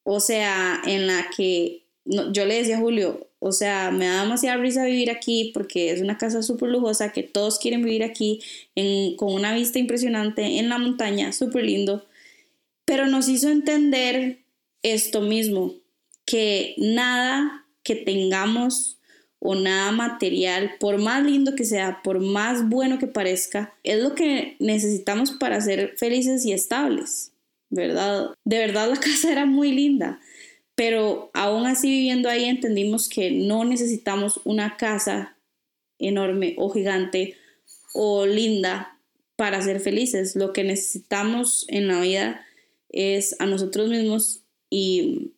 o 0.03 0.19
sea, 0.19 0.81
en 0.85 1.05
la 1.05 1.29
que 1.35 1.83
yo 2.05 2.45
le 2.45 2.55
decía 2.55 2.77
a 2.77 2.81
Julio, 2.81 3.27
o 3.47 3.51
sea, 3.51 3.91
me 3.91 4.07
da 4.07 4.23
demasiada 4.23 4.57
risa 4.57 4.85
vivir 4.85 5.11
aquí 5.11 5.51
porque 5.53 5.91
es 5.91 6.01
una 6.01 6.17
casa 6.17 6.41
súper 6.41 6.69
lujosa 6.69 7.11
que 7.11 7.21
todos 7.21 7.59
quieren 7.59 7.83
vivir 7.83 8.03
aquí 8.03 8.41
con 9.17 9.31
una 9.35 9.53
vista 9.53 9.77
impresionante 9.77 10.57
en 10.57 10.67
la 10.67 10.79
montaña, 10.79 11.31
súper 11.31 11.63
lindo. 11.63 12.07
Pero 12.85 13.05
nos 13.05 13.29
hizo 13.29 13.49
entender 13.49 14.39
esto 14.81 15.21
mismo, 15.21 15.75
que 16.25 16.73
nada 16.79 17.67
que 17.83 17.95
tengamos 17.95 18.97
o 19.37 19.53
nada 19.53 19.91
material, 19.91 20.71
por 20.79 20.97
más 20.97 21.23
lindo 21.23 21.53
que 21.53 21.65
sea, 21.65 22.01
por 22.03 22.21
más 22.21 22.67
bueno 22.67 22.97
que 22.97 23.05
parezca, 23.05 23.75
es 23.83 24.01
lo 24.01 24.15
que 24.15 24.55
necesitamos 24.57 25.33
para 25.33 25.61
ser 25.61 25.93
felices 25.97 26.43
y 26.45 26.51
estables, 26.51 27.31
¿verdad? 27.69 28.31
De 28.43 28.57
verdad 28.57 28.89
la 28.89 28.99
casa 28.99 29.31
era 29.31 29.45
muy 29.45 29.71
linda, 29.71 30.19
pero 30.75 31.31
aún 31.33 31.65
así 31.65 31.89
viviendo 31.89 32.29
ahí 32.29 32.45
entendimos 32.45 33.09
que 33.09 33.31
no 33.31 33.63
necesitamos 33.63 34.41
una 34.43 34.77
casa 34.77 35.37
enorme 35.97 36.55
o 36.57 36.69
gigante 36.69 37.37
o 37.93 38.25
linda 38.25 38.99
para 39.37 39.61
ser 39.61 39.79
felices. 39.79 40.35
Lo 40.35 40.53
que 40.53 40.63
necesitamos 40.63 41.65
en 41.69 41.87
la 41.87 42.01
vida 42.01 42.45
es 42.89 43.35
a 43.39 43.45
nosotros 43.45 43.89
mismos 43.89 44.41
y, 44.69 45.31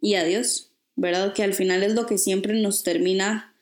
y 0.00 0.14
a 0.14 0.24
Dios, 0.24 0.70
¿verdad? 0.96 1.32
Que 1.32 1.44
al 1.44 1.54
final 1.54 1.82
es 1.82 1.94
lo 1.94 2.06
que 2.06 2.18
siempre 2.18 2.60
nos 2.60 2.82
termina 2.82 3.54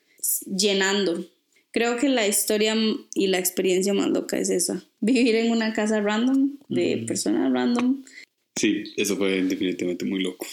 llenando. 0.47 1.25
Creo 1.71 1.99
que 1.99 2.09
la 2.09 2.27
historia 2.27 2.75
y 3.15 3.27
la 3.27 3.39
experiencia 3.39 3.93
más 3.93 4.09
loca 4.09 4.39
es 4.39 4.49
esa. 4.49 4.83
Vivir 5.01 5.37
en 5.37 5.53
una 5.53 5.75
casa 5.75 6.01
random, 6.01 6.57
de 6.69 7.05
personas 7.07 7.53
random. 7.53 8.05
Sí, 8.59 8.83
eso 8.97 9.17
fue 9.17 9.41
definitivamente 9.43 10.05
muy 10.05 10.21
loco. 10.21 10.47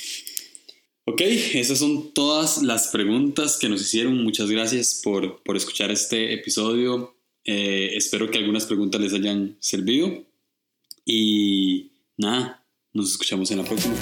Ok, 1.06 1.22
esas 1.22 1.80
son 1.80 2.14
todas 2.14 2.62
las 2.62 2.88
preguntas 2.88 3.58
que 3.58 3.68
nos 3.68 3.82
hicieron. 3.82 4.24
Muchas 4.24 4.50
gracias 4.50 5.02
por, 5.04 5.42
por 5.44 5.58
escuchar 5.58 5.92
este 5.92 6.34
episodio. 6.34 7.16
Eh, 7.44 7.92
espero 7.96 8.30
que 8.30 8.38
algunas 8.38 8.66
preguntas 8.66 9.02
les 9.02 9.14
hayan 9.14 9.58
servido. 9.60 10.24
Y 11.04 11.92
nada, 12.18 12.64
nos 12.94 13.12
escuchamos 13.12 13.52
en 13.52 13.58
la 13.58 13.66
próxima. 13.66 13.96